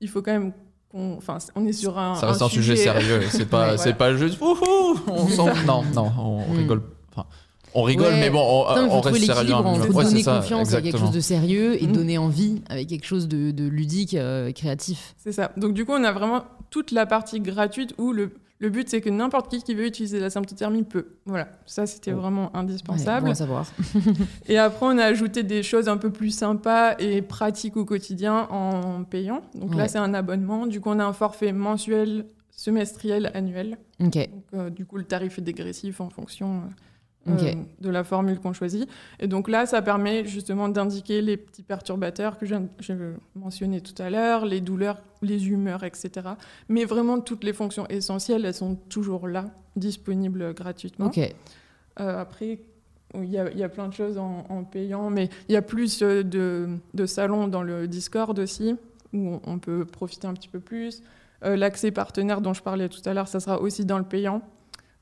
il 0.00 0.08
faut 0.08 0.22
quand 0.22 0.32
même 0.32 0.52
Enfin, 0.94 1.38
on 1.54 1.66
est 1.66 1.72
sur 1.72 1.98
un. 1.98 2.14
Ça 2.16 2.26
reste 2.28 2.42
un, 2.42 2.48
sujet, 2.48 2.76
sérieux. 2.76 3.22
C'est 3.30 3.46
pas, 3.50 3.78
c'est 3.78 3.94
pas 3.94 4.14
juste. 4.14 4.38
on 4.40 4.54
non, 5.66 5.82
non, 5.94 6.12
on, 6.18 6.52
rigole. 6.54 6.82
Enfin, 7.10 7.26
on 7.74 7.82
rigole, 7.82 8.14
mais 8.14 8.28
bon, 8.28 8.40
on, 8.40 8.90
on 8.90 9.00
reste 9.00 9.24
sérieux. 9.24 9.54
On 9.54 9.78
donner 9.78 10.22
confiance 10.22 10.72
avec 10.72 10.84
quelque 10.84 10.98
chose 10.98 11.10
de 11.10 11.20
sérieux 11.20 11.82
et 11.82 11.86
mm. 11.86 11.92
donner 11.92 12.18
envie 12.18 12.62
avec 12.68 12.88
quelque 12.88 13.06
chose 13.06 13.26
de, 13.28 13.68
ludique, 13.68 14.14
euh, 14.14 14.52
créatif. 14.52 15.14
C'est 15.16 15.32
ça. 15.32 15.52
Donc 15.56 15.72
du 15.72 15.84
coup, 15.86 15.92
on 15.92 16.04
a 16.04 16.12
vraiment 16.12 16.44
toute 16.70 16.90
la 16.90 17.06
partie 17.06 17.40
gratuite 17.40 17.94
où 17.96 18.12
le, 18.12 18.32
le 18.62 18.70
but, 18.70 18.88
c'est 18.88 19.00
que 19.00 19.10
n'importe 19.10 19.50
qui 19.50 19.60
qui 19.60 19.74
veut 19.74 19.86
utiliser 19.86 20.20
la 20.20 20.30
symptothermie 20.30 20.84
peut. 20.84 21.16
Voilà, 21.26 21.48
ça, 21.66 21.84
c'était 21.84 22.12
vraiment 22.12 22.54
indispensable. 22.56 23.26
bon 23.26 23.32
à 23.32 23.34
savoir. 23.34 23.66
et 24.46 24.56
après, 24.56 24.86
on 24.86 24.98
a 24.98 25.04
ajouté 25.04 25.42
des 25.42 25.64
choses 25.64 25.88
un 25.88 25.96
peu 25.96 26.10
plus 26.10 26.30
sympas 26.30 26.94
et 27.00 27.22
pratiques 27.22 27.76
au 27.76 27.84
quotidien 27.84 28.46
en 28.50 29.02
payant. 29.02 29.42
Donc 29.56 29.74
là, 29.74 29.88
c'est 29.88 29.98
un 29.98 30.14
abonnement. 30.14 30.68
Du 30.68 30.80
coup, 30.80 30.90
on 30.90 31.00
a 31.00 31.04
un 31.04 31.12
forfait 31.12 31.52
mensuel, 31.52 32.26
semestriel, 32.52 33.32
annuel. 33.34 33.78
Ok. 34.00 34.14
Donc, 34.14 34.44
euh, 34.54 34.70
du 34.70 34.86
coup, 34.86 34.96
le 34.96 35.04
tarif 35.04 35.38
est 35.38 35.42
dégressif 35.42 36.00
en 36.00 36.08
fonction... 36.08 36.62
Euh, 37.28 37.54
de 37.80 37.88
la 37.88 38.02
formule 38.02 38.40
qu'on 38.40 38.52
choisit. 38.52 38.88
Et 39.20 39.28
donc 39.28 39.48
là, 39.48 39.64
ça 39.64 39.80
permet 39.80 40.24
justement 40.24 40.68
d'indiquer 40.68 41.22
les 41.22 41.36
petits 41.36 41.62
perturbateurs 41.62 42.36
que 42.36 42.46
j'ai 42.46 42.96
mentionné 43.36 43.80
tout 43.80 43.94
à 44.02 44.10
l'heure, 44.10 44.44
les 44.44 44.60
douleurs, 44.60 45.00
les 45.20 45.48
humeurs, 45.48 45.84
etc. 45.84 46.10
Mais 46.68 46.84
vraiment, 46.84 47.20
toutes 47.20 47.44
les 47.44 47.52
fonctions 47.52 47.86
essentielles, 47.88 48.44
elles 48.44 48.54
sont 48.54 48.74
toujours 48.88 49.28
là, 49.28 49.46
disponibles 49.76 50.52
gratuitement. 50.52 51.12
Euh, 52.00 52.20
après, 52.20 52.58
il 53.14 53.30
y, 53.30 53.38
a, 53.38 53.68
plein 53.68 53.88
de 53.88 53.94
choses 53.94 54.18
en, 54.18 54.64
payant, 54.64 55.08
mais 55.10 55.28
il 55.48 55.52
y 55.52 55.56
a 55.56 55.62
plus 55.62 56.02
euh, 56.02 56.24
de, 56.24 57.06
salons 57.06 57.46
dans 57.46 57.62
le 57.62 57.86
Discord 57.86 58.36
aussi, 58.38 58.74
où 59.12 59.40
on, 59.44 59.58
peut 59.60 59.84
profiter 59.84 60.26
un 60.26 60.34
petit 60.34 60.48
peu 60.48 60.60
plus. 60.60 61.02
L'accès 61.42 61.90
partenaire 61.90 62.40
dont 62.40 62.54
je 62.54 62.62
parlais 62.62 62.88
tout 62.88 63.02
à 63.04 63.14
l'heure, 63.14 63.28
ça 63.28 63.40
sera 63.40 63.60
aussi 63.60 63.84
dans 63.84 63.98
le 63.98 64.04
payant. 64.04 64.42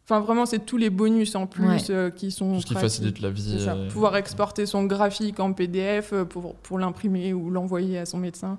Enfin, 0.04 0.20
vraiment, 0.20 0.44
c'est 0.44 0.58
tous 0.66 0.76
les 0.76 0.90
bonus 0.90 1.34
en 1.36 1.46
plus 1.46 1.66
Ouais. 1.66 1.90
euh, 1.90 2.10
qui 2.10 2.30
sont. 2.32 2.54
Tout 2.54 2.60
ce 2.62 2.66
qui 2.66 2.74
facilite 2.74 3.20
la 3.20 3.30
vie. 3.30 3.56
Euh, 3.60 3.88
Pouvoir 3.90 4.16
exporter 4.16 4.66
son 4.66 4.84
graphique 4.84 5.38
en 5.38 5.52
PDF 5.52 6.12
euh, 6.12 6.24
pour, 6.24 6.56
pour 6.56 6.78
l'imprimer 6.78 7.32
ou 7.32 7.48
l'envoyer 7.50 7.98
à 7.98 8.06
son 8.06 8.18
médecin. 8.18 8.58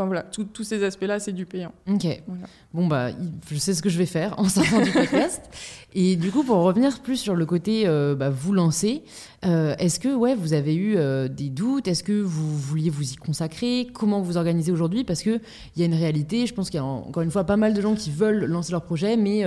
Enfin 0.00 0.06
voilà, 0.06 0.22
tous 0.22 0.64
ces 0.64 0.82
aspects-là, 0.82 1.18
c'est 1.18 1.32
du 1.32 1.44
payant. 1.44 1.72
Ok. 1.86 2.06
Voilà. 2.26 2.46
Bon, 2.72 2.86
bah, 2.86 3.10
je 3.50 3.58
sais 3.58 3.74
ce 3.74 3.82
que 3.82 3.90
je 3.90 3.98
vais 3.98 4.06
faire 4.06 4.38
en 4.38 4.48
sortant 4.48 4.80
du 4.80 4.90
podcast. 4.90 5.42
Et 5.92 6.16
du 6.16 6.30
coup, 6.30 6.42
pour 6.42 6.58
revenir 6.58 7.00
plus 7.00 7.16
sur 7.16 7.34
le 7.34 7.44
côté 7.44 7.82
euh, 7.86 8.14
bah, 8.14 8.30
vous 8.30 8.54
lancer, 8.54 9.02
euh, 9.44 9.74
est-ce 9.78 10.00
que 10.00 10.08
ouais, 10.08 10.34
vous 10.34 10.54
avez 10.54 10.74
eu 10.74 10.96
euh, 10.96 11.28
des 11.28 11.50
doutes? 11.50 11.86
Est-ce 11.86 12.02
que 12.02 12.18
vous 12.18 12.56
vouliez 12.56 12.88
vous 12.88 13.12
y 13.12 13.16
consacrer? 13.16 13.88
Comment 13.92 14.22
vous 14.22 14.38
organisez 14.38 14.72
aujourd'hui? 14.72 15.04
Parce 15.04 15.22
qu'il 15.22 15.40
y 15.76 15.82
a 15.82 15.84
une 15.84 15.94
réalité, 15.94 16.46
je 16.46 16.54
pense 16.54 16.70
qu'il 16.70 16.78
y 16.78 16.82
a 16.82 16.84
encore 16.84 17.22
une 17.22 17.30
fois 17.30 17.44
pas 17.44 17.58
mal 17.58 17.74
de 17.74 17.80
gens 17.82 17.94
qui 17.94 18.10
veulent 18.10 18.46
lancer 18.46 18.72
leur 18.72 18.82
projet, 18.82 19.18
mais 19.18 19.44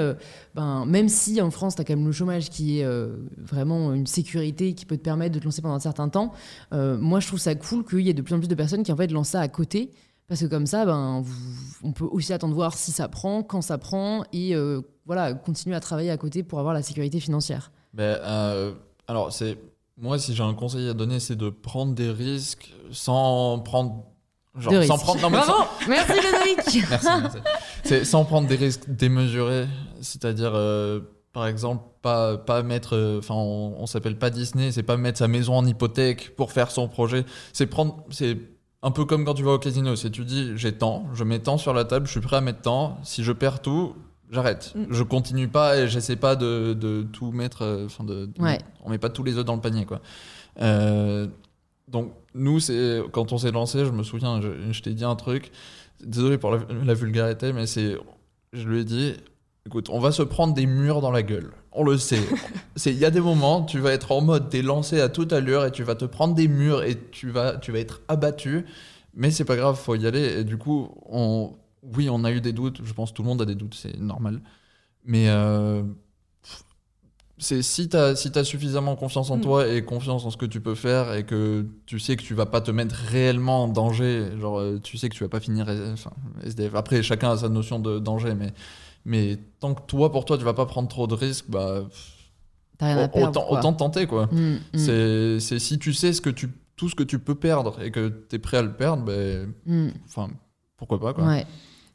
ben, 0.53 0.85
même 0.85 1.09
si 1.09 1.41
en 1.41 1.49
France, 1.49 1.75
tu 1.75 1.81
as 1.81 1.85
quand 1.85 1.95
même 1.95 2.05
le 2.05 2.11
chômage 2.11 2.49
qui 2.49 2.79
est 2.79 2.87
vraiment 3.37 3.93
une 3.93 4.05
sécurité 4.07 4.73
qui 4.73 4.85
peut 4.85 4.97
te 4.97 5.03
permettre 5.03 5.33
de 5.33 5.39
te 5.39 5.45
lancer 5.45 5.61
pendant 5.61 5.75
un 5.75 5.79
certain 5.79 6.09
temps, 6.09 6.33
moi 6.71 7.19
je 7.21 7.27
trouve 7.27 7.39
ça 7.39 7.55
cool 7.55 7.85
qu'il 7.85 8.01
y 8.01 8.09
ait 8.09 8.13
de 8.13 8.21
plus 8.21 8.35
en 8.35 8.39
plus 8.39 8.47
de 8.49 8.55
personnes 8.55 8.83
qui 8.83 8.91
en 8.91 8.97
fait 8.97 9.11
lancent 9.11 9.29
ça 9.29 9.41
à 9.41 9.47
côté. 9.47 9.91
Parce 10.33 10.41
que 10.41 10.47
comme 10.47 10.65
ça, 10.65 10.83
ben, 10.83 11.21
vous- 11.23 11.77
on 11.83 11.91
peut 11.91 12.07
aussi 12.09 12.33
attendre 12.33 12.55
voir 12.55 12.73
si 12.75 12.91
ça 12.91 13.07
prend, 13.07 13.43
quand 13.43 13.61
ça 13.61 13.77
prend, 13.77 14.23
et 14.33 14.55
euh, 14.55 14.81
voilà, 15.05 15.35
continuer 15.35 15.75
à 15.75 15.79
travailler 15.79 16.09
à 16.09 16.17
côté 16.17 16.41
pour 16.41 16.57
avoir 16.57 16.73
la 16.73 16.81
sécurité 16.81 17.19
financière. 17.19 17.71
Ben, 17.93 18.17
euh, 18.23 18.73
alors, 19.07 19.31
c'est 19.31 19.59
moi, 19.95 20.17
si 20.17 20.33
j'ai 20.33 20.41
un 20.41 20.55
conseil 20.55 20.89
à 20.89 20.95
donner, 20.95 21.19
c'est 21.19 21.35
de 21.35 21.51
prendre 21.51 21.93
des 21.93 22.09
risques 22.09 22.73
sans 22.91 23.59
prendre. 23.59 24.05
Genre, 24.57 24.83
sans 24.85 24.97
prendre. 24.97 25.21
non, 25.21 25.29
mais 25.29 25.43
sans- 25.43 25.67
Merci 25.87 26.13
Ludovic 26.13 26.85
Merci, 26.89 27.07
merci. 27.21 27.37
C'est 27.83 28.03
sans 28.03 28.25
prendre 28.25 28.47
des 28.47 28.55
risques 28.55 28.89
démesurés, 28.89 29.67
c'est-à-dire, 30.01 30.53
euh, 30.55 30.99
par 31.31 31.45
exemple, 31.45 31.83
pas, 32.01 32.37
pas 32.39 32.63
mettre. 32.63 32.95
euh, 32.95 33.19
Enfin, 33.19 33.35
on, 33.35 33.75
on 33.77 33.85
s'appelle 33.85 34.17
pas 34.17 34.31
Disney, 34.31 34.71
c'est 34.71 34.81
pas 34.81 34.97
mettre 34.97 35.19
sa 35.19 35.27
maison 35.27 35.53
en 35.55 35.65
hypothèque 35.67 36.35
pour 36.35 36.51
faire 36.51 36.71
son 36.71 36.87
projet. 36.87 37.23
C'est 37.51 37.67
prendre. 37.67 38.03
C'est 38.09 38.35
un 38.83 38.91
peu 38.91 39.05
comme 39.05 39.25
quand 39.25 39.33
tu 39.33 39.43
vas 39.43 39.53
au 39.53 39.59
casino. 39.59 39.95
C'est 39.95 40.11
tu 40.11 40.23
dis, 40.25 40.51
j'ai 40.55 40.73
tant, 40.73 41.07
je 41.13 41.23
mets 41.23 41.39
tant 41.39 41.57
sur 41.57 41.73
la 41.73 41.85
table, 41.85 42.05
je 42.05 42.11
suis 42.11 42.21
prêt 42.21 42.35
à 42.37 42.41
mettre 42.41 42.61
tant. 42.61 42.99
Si 43.03 43.23
je 43.23 43.31
perds 43.31 43.61
tout, 43.61 43.95
j'arrête. 44.29 44.73
Mm. 44.75 44.83
Je 44.91 45.03
continue 45.03 45.47
pas 45.47 45.77
et 45.77 45.87
j'essaie 45.87 46.15
pas 46.17 46.35
de, 46.35 46.73
de 46.73 47.03
tout 47.11 47.31
mettre. 47.31 47.63
euh, 47.63 47.85
Enfin, 47.85 48.03
de- 48.03 48.29
Ouais. 48.39 48.59
on 48.83 48.89
met 48.89 48.97
pas 48.99 49.09
tous 49.09 49.23
les 49.23 49.37
œufs 49.37 49.45
dans 49.45 49.55
le 49.55 49.61
panier, 49.61 49.85
quoi. 49.85 50.01
Euh, 50.61 51.27
donc, 51.87 52.11
nous, 52.35 52.59
c'est 52.59 53.01
quand 53.11 53.31
on 53.31 53.37
s'est 53.37 53.51
lancé, 53.51 53.85
je 53.85 53.91
me 53.91 54.03
souviens, 54.03 54.41
je, 54.41 54.71
je 54.71 54.81
t'ai 54.81 54.93
dit 54.93 55.05
un 55.05 55.15
truc. 55.15 55.51
Désolé 56.03 56.37
pour 56.37 56.51
la, 56.51 56.59
la 56.83 56.93
vulgarité, 56.93 57.53
mais 57.53 57.65
c'est, 57.65 57.95
je 58.51 58.67
lui 58.67 58.81
ai 58.81 58.83
dit, 58.83 59.13
écoute, 59.65 59.89
on 59.89 59.99
va 59.99 60.11
se 60.11 60.21
prendre 60.23 60.53
des 60.53 60.65
murs 60.65 60.99
dans 61.01 61.11
la 61.11 61.23
gueule. 61.23 61.51
On 61.75 61.83
le 61.83 61.97
sait. 61.97 62.21
Il 62.85 62.97
y 62.97 63.05
a 63.05 63.11
des 63.11 63.19
moments, 63.19 63.63
tu 63.63 63.79
vas 63.79 63.91
être 63.91 64.11
en 64.11 64.21
mode, 64.21 64.49
t'es 64.49 64.61
lancé 64.61 65.01
à 65.01 65.09
toute 65.09 65.33
allure 65.33 65.65
et 65.65 65.71
tu 65.71 65.83
vas 65.83 65.95
te 65.95 66.05
prendre 66.05 66.35
des 66.35 66.47
murs 66.47 66.83
et 66.83 66.97
tu 67.11 67.29
vas, 67.29 67.57
tu 67.57 67.71
vas 67.71 67.79
être 67.79 68.01
abattu. 68.07 68.65
Mais 69.15 69.31
c'est 69.31 69.45
pas 69.45 69.55
grave, 69.55 69.75
faut 69.75 69.95
y 69.95 70.05
aller. 70.07 70.39
Et 70.39 70.43
du 70.43 70.57
coup, 70.57 70.89
on, 71.07 71.53
oui, 71.95 72.09
on 72.09 72.23
a 72.23 72.31
eu 72.31 72.41
des 72.41 72.53
doutes. 72.53 72.81
Je 72.83 72.93
pense 72.93 73.11
que 73.11 73.15
tout 73.15 73.23
le 73.23 73.27
monde 73.29 73.41
a 73.41 73.45
des 73.45 73.55
doutes, 73.55 73.75
c'est 73.75 73.97
normal. 73.99 74.41
Mais 75.05 75.29
euh, 75.29 75.83
c'est 77.37 77.61
si 77.61 77.89
tu 77.89 77.97
as, 77.97 78.15
si 78.15 78.29
suffisamment 78.43 78.95
confiance 78.95 79.29
en 79.31 79.37
Mm. 79.37 79.41
toi 79.41 79.67
et 79.67 79.83
confiance 79.83 80.25
en 80.25 80.29
ce 80.29 80.37
que 80.37 80.45
tu 80.45 80.61
peux 80.61 80.75
faire 80.75 81.13
et 81.13 81.25
que 81.25 81.65
tu 81.85 81.99
sais 81.99 82.15
que 82.15 82.21
tu 82.23 82.33
vas 82.33 82.45
pas 82.45 82.61
te 82.61 82.71
mettre 82.71 82.95
réellement 82.95 83.63
en 83.63 83.67
danger, 83.67 84.29
genre 84.39 84.59
euh, 84.59 84.79
tu 84.81 84.97
sais 84.97 85.09
que 85.09 85.15
tu 85.15 85.23
vas 85.23 85.29
pas 85.29 85.39
finir 85.39 85.67
enfin, 85.91 86.11
SDF. 86.43 86.75
Après, 86.75 87.03
chacun 87.03 87.31
a 87.31 87.37
sa 87.37 87.49
notion 87.49 87.79
de 87.79 87.99
danger, 87.99 88.35
mais, 88.35 88.53
mais 89.05 89.37
tant 89.59 89.73
que 89.73 89.81
toi, 89.87 90.11
pour 90.11 90.25
toi, 90.25 90.37
tu 90.37 90.43
vas 90.43 90.53
pas 90.53 90.65
prendre 90.65 90.87
trop 90.87 91.07
de 91.07 91.13
risques, 91.15 91.49
bah, 91.49 91.83
T'as 92.77 92.87
rien 92.87 92.97
à 92.97 93.07
perdre. 93.07 93.29
autant, 93.29 93.47
quoi. 93.47 93.59
autant 93.59 93.73
tenter 93.73 94.07
quoi. 94.07 94.25
Mm, 94.31 94.55
mm, 94.73 94.77
C'est 94.77 95.39
c'est 95.39 95.59
si 95.59 95.77
tu 95.79 95.93
sais 95.93 96.11
ce 96.13 96.21
que 96.21 96.29
tu, 96.29 96.49
tout 96.75 96.89
ce 96.89 96.95
que 96.95 97.03
tu 97.03 97.19
peux 97.19 97.35
perdre 97.35 97.81
et 97.81 97.91
que 97.91 98.25
tu 98.29 98.35
es 98.35 98.39
prêt 98.39 98.57
à 98.57 98.61
le 98.63 98.73
perdre, 98.73 99.03
ben, 99.03 99.53
mm. 99.65 99.89
enfin, 100.05 100.29
pourquoi 100.77 100.99
pas 100.99 101.13
quoi. 101.13 101.25
Ouais. 101.25 101.45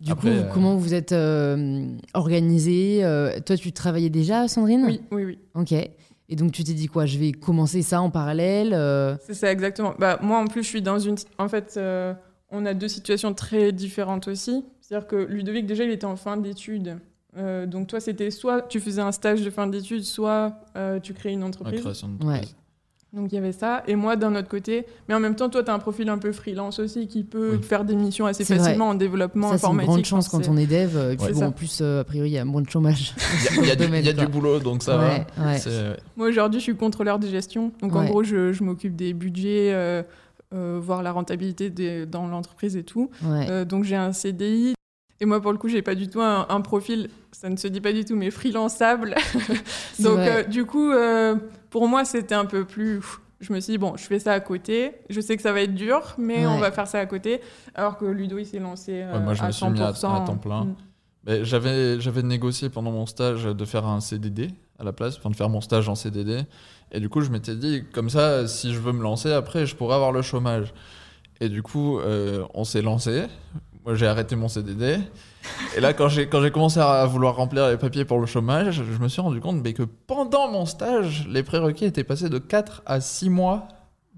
Du 0.01 0.13
Après, 0.13 0.31
coup, 0.31 0.37
euh, 0.37 0.51
comment 0.53 0.77
vous 0.77 0.95
êtes 0.95 1.11
euh, 1.11 1.97
organisé 2.15 3.05
Euh, 3.05 3.41
Toi, 3.45 3.57
tu 3.57 3.73
travaillais 3.73 4.11
déjà, 4.11 4.47
Sandrine? 4.47 4.85
Oui, 4.87 5.01
oui, 5.11 5.25
oui. 5.25 5.39
Ok. 5.55 5.73
Et 5.73 6.37
donc, 6.37 6.53
tu 6.53 6.63
t'es 6.63 6.75
dit 6.75 6.87
quoi? 6.87 7.05
Je 7.07 7.19
vais 7.19 7.33
commencer 7.33 7.83
ça 7.83 8.01
en 8.01 8.09
parallèle 8.11 8.75
euh, 8.75 9.17
C'est 9.27 9.35
ça, 9.35 9.51
exactement. 9.51 9.95
Bah, 9.99 10.19
moi, 10.23 10.39
en 10.39 10.47
plus, 10.47 10.63
je 10.63 10.69
suis 10.69 10.83
dans 10.83 10.99
une. 11.01 11.17
En 11.39 11.49
fait, 11.49 11.75
euh, 11.77 12.15
on 12.51 12.65
a 12.67 12.75
deux 12.75 12.89
situations 12.89 13.35
très 13.35 13.73
différentes 13.73 14.29
aussi. 14.29 14.65
C'est-à-dire 14.81 15.07
que 15.07 15.17
Ludovic, 15.17 15.67
déjà, 15.67 15.85
il 15.85 15.91
était 15.91 16.07
en 16.07 16.17
fin 16.17 16.37
d'études. 16.37 16.97
Euh, 17.37 17.67
donc, 17.67 17.89
toi, 17.89 18.01
c'était 18.01 18.31
soit 18.31 18.63
tu 18.63 18.81
faisais 18.81 19.03
un 19.03 19.13
stage 19.13 19.43
de 19.43 19.51
fin 19.51 19.67
d'études, 19.67 20.03
soit 20.05 20.55
euh, 20.77 20.99
tu 20.99 21.13
créais 21.13 21.33
une 21.35 21.41
La 21.41 21.47
entreprise. 21.47 21.81
création 21.83 22.11
Ouais. 22.25 22.41
Donc, 23.13 23.33
il 23.33 23.37
y 23.37 23.39
avait 23.39 23.53
ça. 23.53 23.83
Et 23.87 23.97
moi, 23.97 24.17
d'un 24.17 24.35
autre 24.35 24.49
côté. 24.49 24.85
Mais 25.09 25.15
en 25.15 25.21
même 25.21 25.35
temps, 25.35 25.49
toi, 25.49 25.63
tu 25.63 25.71
as 25.71 25.75
un 25.75 25.79
profil 25.79 26.09
un 26.11 26.19
peu 26.19 26.31
freelance 26.33 26.79
aussi 26.79 27.07
qui 27.07 27.25
peut 27.25 27.53
Oui. 27.57 27.63
faire 27.63 27.85
des 27.85 27.97
missions 27.97 28.27
assez 28.27 28.45
C'est 28.45 28.57
facilement 28.57 28.89
en 28.91 28.95
développement 28.95 29.51
Ça, 29.51 29.57
c'est 29.59 29.65
une 29.67 29.71
informatique. 29.81 29.91
grande 29.93 30.05
chance 30.05 30.29
quand 30.29 30.47
on 30.49 30.57
est 30.59 30.67
dev. 30.67 30.95
euh, 30.97 31.13
Et 31.13 31.17
puis, 31.17 31.27
Ouais. 31.27 31.33
bon, 31.33 31.39
C'est 31.39 31.45
en 31.47 31.53
plus, 31.53 31.79
euh, 31.81 32.01
a 32.01 32.05
priori, 32.05 32.29
il 32.31 32.33
y 32.35 32.39
a 32.39 32.45
moins 32.45 32.61
de 32.61 32.69
chômage. 32.69 33.15
Il 33.59 33.67
y 33.67 33.71
a, 33.71 33.73
y 33.75 33.77
du, 33.77 34.19
y 34.19 34.21
a 34.21 34.27
boulot, 34.27 34.59
donc 34.59 34.83
ça 34.83 34.99
Ouais, 34.99 35.27
va. 35.39 35.47
ouais. 35.47 35.59
C'est- 35.59 35.97
Moi, 36.17 36.29
aujourd'hui, 36.29 36.61
je 36.61 36.65
suis 36.65 36.77
contrôleur 36.77 37.19
de 37.19 37.27
gestion. 37.29 37.73
Donc, 37.81 37.95
en 37.97 38.05
gros, 38.05 38.23
je, 38.25 38.53
je 38.53 38.63
m'occupe 38.63 38.95
des 38.95 39.15
budgets, 39.15 39.73
euh, 39.73 40.03
euh, 40.55 40.79
voir 40.83 41.03
la 41.03 41.13
rentabilité 41.13 41.71
des- 41.71 42.07
dans 42.07 42.27
l'entreprise 42.27 42.77
et 42.77 42.85
tout. 42.85 43.11
Ouais. 43.23 43.47
Euh, 43.51 43.65
donc 43.65 43.85
j'ai 43.85 43.97
un 43.97 44.13
CDI. 44.13 44.75
Et 45.21 45.25
moi, 45.25 45.41
pour 45.41 45.51
le 45.53 45.59
coup, 45.59 45.69
j'ai 45.69 45.83
pas 45.83 45.97
du 45.97 46.09
tout 46.09 46.21
un, 46.21 46.47
un 46.49 46.61
profil, 46.61 47.11
ça 47.33 47.49
ne 47.49 47.57
se 47.57 47.67
dit 47.67 47.81
pas 47.81 47.93
du 47.93 48.05
tout, 48.05 48.15
mais 48.15 48.31
freelançable. 48.31 49.17
Donc 49.99 50.19
euh, 50.19 50.45
du 50.45 50.65
coup, 50.65 50.93
euh, 50.93 51.35
pour 51.71 51.89
moi, 51.89 52.05
c'était 52.05 52.37
un 52.37 52.45
peu 52.45 52.65
plus. 52.65 53.01
Je 53.41 53.53
me 53.53 53.59
suis 53.61 53.73
dit, 53.73 53.79
bon, 53.79 53.97
je 53.97 54.05
fais 54.05 54.19
ça 54.21 54.33
à 54.33 54.41
côté. 54.41 54.93
Je 55.11 55.21
sais 55.21 55.37
que 55.37 55.43
ça 55.43 55.53
va 55.53 55.61
être 55.63 55.75
dur, 55.75 56.15
mais 56.19 56.47
on 56.47 56.59
va 56.59 56.71
faire 56.73 56.87
ça 56.87 56.99
à 57.01 57.07
côté. 57.07 57.41
Alors 57.75 57.97
que 57.99 58.05
Ludo, 58.05 58.39
il 58.39 58.47
s'est 58.47 58.59
lancé 58.61 59.03
euh, 59.03 59.13
Ouais, 59.15 59.21
moi, 59.21 59.35
je 59.35 59.43
à 59.43 59.47
me 59.49 59.53
suis 59.53 59.69
mis 59.69 59.81
à- 59.81 59.89
à 59.89 59.93
100%. 59.93 60.25
temps 60.25 60.37
plein. 60.37 60.65
Mm. 60.65 60.75
Ben, 61.25 61.45
j'avais, 61.45 62.01
j'avais 62.01 62.23
négocié 62.23 62.69
pendant 62.69 62.91
mon 62.93 63.07
stage 63.07 63.45
de 63.45 63.65
faire 63.65 63.87
un 63.87 64.01
CDD 64.01 64.51
à 64.79 64.85
la 64.85 64.93
place, 64.93 65.19
enfin 65.19 65.31
de 65.31 65.37
faire 65.37 65.49
mon 65.49 65.61
stage 65.61 65.89
en 65.89 65.95
CDD. 65.97 66.43
Et 66.93 67.01
du 67.01 67.09
coup, 67.09 67.21
je 67.21 67.31
m'étais 67.31 67.55
dit, 67.55 67.85
comme 67.93 68.11
ça, 68.11 68.49
si 68.49 68.73
je 68.73 68.79
veux 68.79 68.93
me 68.93 69.03
lancer 69.03 69.33
après, 69.33 69.67
je 69.67 69.77
pourrais 69.77 69.95
avoir 69.95 70.13
le 70.13 70.23
chômage. 70.23 70.73
Et 71.41 71.49
du 71.49 71.63
coup, 71.63 71.99
euh, 71.99 72.45
on 72.55 72.65
s'est 72.65 72.83
lancé. 72.83 73.27
Moi, 73.85 73.95
j'ai 73.95 74.07
arrêté 74.07 74.37
mon 74.37 74.49
CDD. 74.49 74.99
Et 75.77 75.81
là, 75.81 75.93
quand 75.93 76.09
j'ai, 76.09 76.29
commencé 76.29 76.81
à 76.81 77.05
vouloir 77.07 77.37
remplir 77.37 77.69
les 77.69 77.77
papiers 77.77 78.05
pour 78.05 78.19
le 78.19 78.27
chômage, 78.27 78.83
je 78.83 79.03
me 79.03 79.09
suis 79.09 79.21
rendu 79.21 79.41
compte 79.41 79.63
mais 79.63 79.73
que 79.73 79.83
pendant 79.83 80.51
mon 80.51 80.67
stage, 80.67 81.27
les 81.29 81.43
prérequis 81.43 81.85
étaient 81.85 82.05
passés 82.05 82.29
de 82.29 82.39
4 82.39 82.83
à 82.87 83.01
6 83.01 83.31
mois 83.31 83.69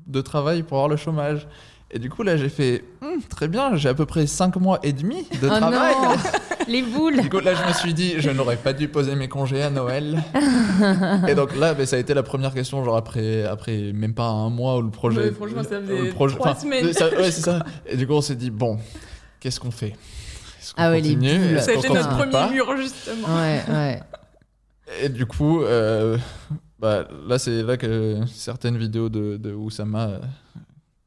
de 0.07 0.21
travail 0.21 0.63
pour 0.63 0.79
avoir 0.79 0.89
le 0.89 0.97
chômage. 0.97 1.47
Et 1.93 1.99
du 1.99 2.09
coup, 2.09 2.23
là, 2.23 2.37
j'ai 2.37 2.49
fait, 2.49 2.85
Hum, 3.03 3.21
très 3.29 3.49
bien, 3.49 3.75
j'ai 3.77 3.89
à 3.89 3.95
peu 3.95 4.07
près 4.07 4.27
5 4.27 4.55
mois 4.57 4.79
et 4.85 4.93
demi 4.93 5.27
de 5.43 5.49
Oh 5.49 5.57
travail. 5.57 5.95
non 6.01 6.15
Les 6.69 6.83
boules 6.83 7.21
Du 7.21 7.29
coup, 7.29 7.41
là, 7.41 7.55
je 7.55 7.67
me 7.67 7.73
suis 7.73 7.93
dit, 7.95 8.15
je 8.19 8.31
n'aurais 8.31 8.57
pas 8.57 8.73
dû 8.73 8.87
poser 8.87 9.17
mes 9.17 9.27
congés 9.29 9.63
à 9.63 9.71
Noël. 9.71 10.23
et 11.29 11.35
donc 11.35 11.57
là, 11.57 11.75
ben, 11.75 11.85
ça 11.87 11.97
a 11.97 11.99
été 11.99 12.15
la 12.15 12.23
première 12.23 12.55
question, 12.55 12.85
genre 12.85 12.97
après, 12.97 13.45
après 13.45 13.93
même 13.93 14.15
pas 14.15 14.27
un 14.29 14.51
mois 14.51 14.77
où 14.79 14.83
le 14.83 14.91
projet. 14.91 15.19
Ouais, 15.21 15.31
franchement, 15.33 15.65
ça 15.65 15.81
faisait 15.81 16.01
le 16.05 16.11
projet- 16.11 16.37
trois 16.37 16.51
enfin, 16.53 16.61
semaines. 16.61 16.93
ça- 16.93 17.09
ouais, 17.09 17.31
c'est 17.33 17.41
ça. 17.43 17.65
Et 17.87 17.97
du 17.97 18.07
coup, 18.07 18.13
on 18.13 18.21
s'est 18.21 18.37
dit, 18.37 18.51
bon, 18.51 18.79
qu'est-ce 19.41 19.59
qu'on 19.59 19.73
fait? 19.73 19.95
Est-ce 20.61 20.75
qu'on 20.75 20.83
Ah 20.83 20.91
ouais, 20.91 21.01
les. 21.01 21.13
Est-ce 21.27 21.65
Ça 21.65 21.71
a 21.73 21.75
été 21.75 21.89
notre 21.89 22.17
premier 22.17 22.31
pas? 22.33 22.51
mur, 22.51 22.77
justement. 22.77 23.27
Ouais, 23.37 23.63
ouais. 23.69 24.01
Et 25.03 25.09
du 25.09 25.27
coup, 25.27 25.63
euh, 25.63 26.17
bah, 26.79 27.09
là, 27.27 27.39
c'est 27.41 27.63
là 27.65 27.77
que 27.77 28.19
certaines 28.33 28.77
vidéos 28.77 29.09
de, 29.09 29.37
de 29.39 29.53
Oussama, 29.53 30.07
euh, 30.09 30.19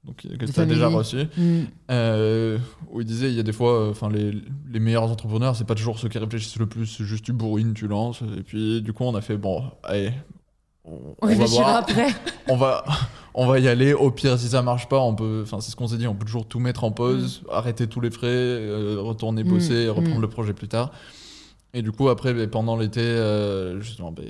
donc, 0.05 0.17
que 0.17 0.45
tu 0.45 0.59
as 0.59 0.65
déjà 0.65 0.81
Family. 0.89 0.95
reçues, 0.97 1.27
Mm. 1.37 1.61
Euh, 1.91 2.57
où 2.91 3.01
il 3.01 3.07
disait 3.07 3.29
il 3.29 3.35
y 3.35 3.39
a 3.39 3.43
des 3.43 3.53
fois, 3.53 3.89
enfin 3.89 4.09
les, 4.09 4.33
les 4.71 4.79
meilleurs 4.79 5.09
entrepreneurs, 5.09 5.55
c'est 5.55 5.65
pas 5.65 5.75
toujours 5.75 5.97
ceux 5.99 6.09
qui 6.09 6.17
réfléchissent 6.17 6.57
le 6.59 6.65
plus, 6.67 6.85
c'est 6.87 7.03
juste 7.05 7.23
tu 7.23 7.31
bourrines, 7.33 7.73
tu 7.73 7.87
lances. 7.87 8.21
Et 8.37 8.43
puis 8.43 8.81
du 8.81 8.91
coup, 8.93 9.03
on 9.05 9.15
a 9.15 9.21
fait 9.21 9.37
bon, 9.37 9.63
allez, 9.83 10.11
on, 10.83 11.15
On 11.21 11.27
on 11.29 11.35
va 11.35 11.45
voir, 11.45 11.75
après. 11.77 12.07
on 12.49 12.57
va, 12.57 12.83
on 13.33 13.47
va 13.47 13.59
y 13.59 13.67
aller. 13.69 13.93
Au 13.93 14.11
pire, 14.11 14.37
si 14.37 14.49
ça 14.49 14.61
marche 14.61 14.89
pas, 14.89 14.99
on 14.99 15.15
peut, 15.15 15.41
enfin 15.43 15.61
c'est 15.61 15.71
ce 15.71 15.75
qu'on 15.77 15.87
s'est 15.87 15.97
dit, 15.97 16.07
on 16.07 16.15
peut 16.15 16.25
toujours 16.25 16.45
tout 16.47 16.59
mettre 16.59 16.83
en 16.83 16.91
pause, 16.91 17.43
arrêter 17.49 17.87
tous 17.87 18.01
les 18.01 18.11
frais, 18.11 18.27
euh, 18.27 18.97
retourner 18.99 19.43
Mm, 19.45 19.47
bosser, 19.49 19.87
reprendre 19.87 20.17
mm. 20.17 20.21
le 20.21 20.29
projet 20.29 20.53
plus 20.53 20.67
tard. 20.67 20.91
Et 21.73 21.81
du 21.81 21.91
coup, 21.91 22.09
après, 22.09 22.33
ben, 22.33 22.47
pendant 22.49 22.75
l'été, 22.75 22.99
euh, 23.01 23.79
justement, 23.79 24.11
ben, 24.11 24.25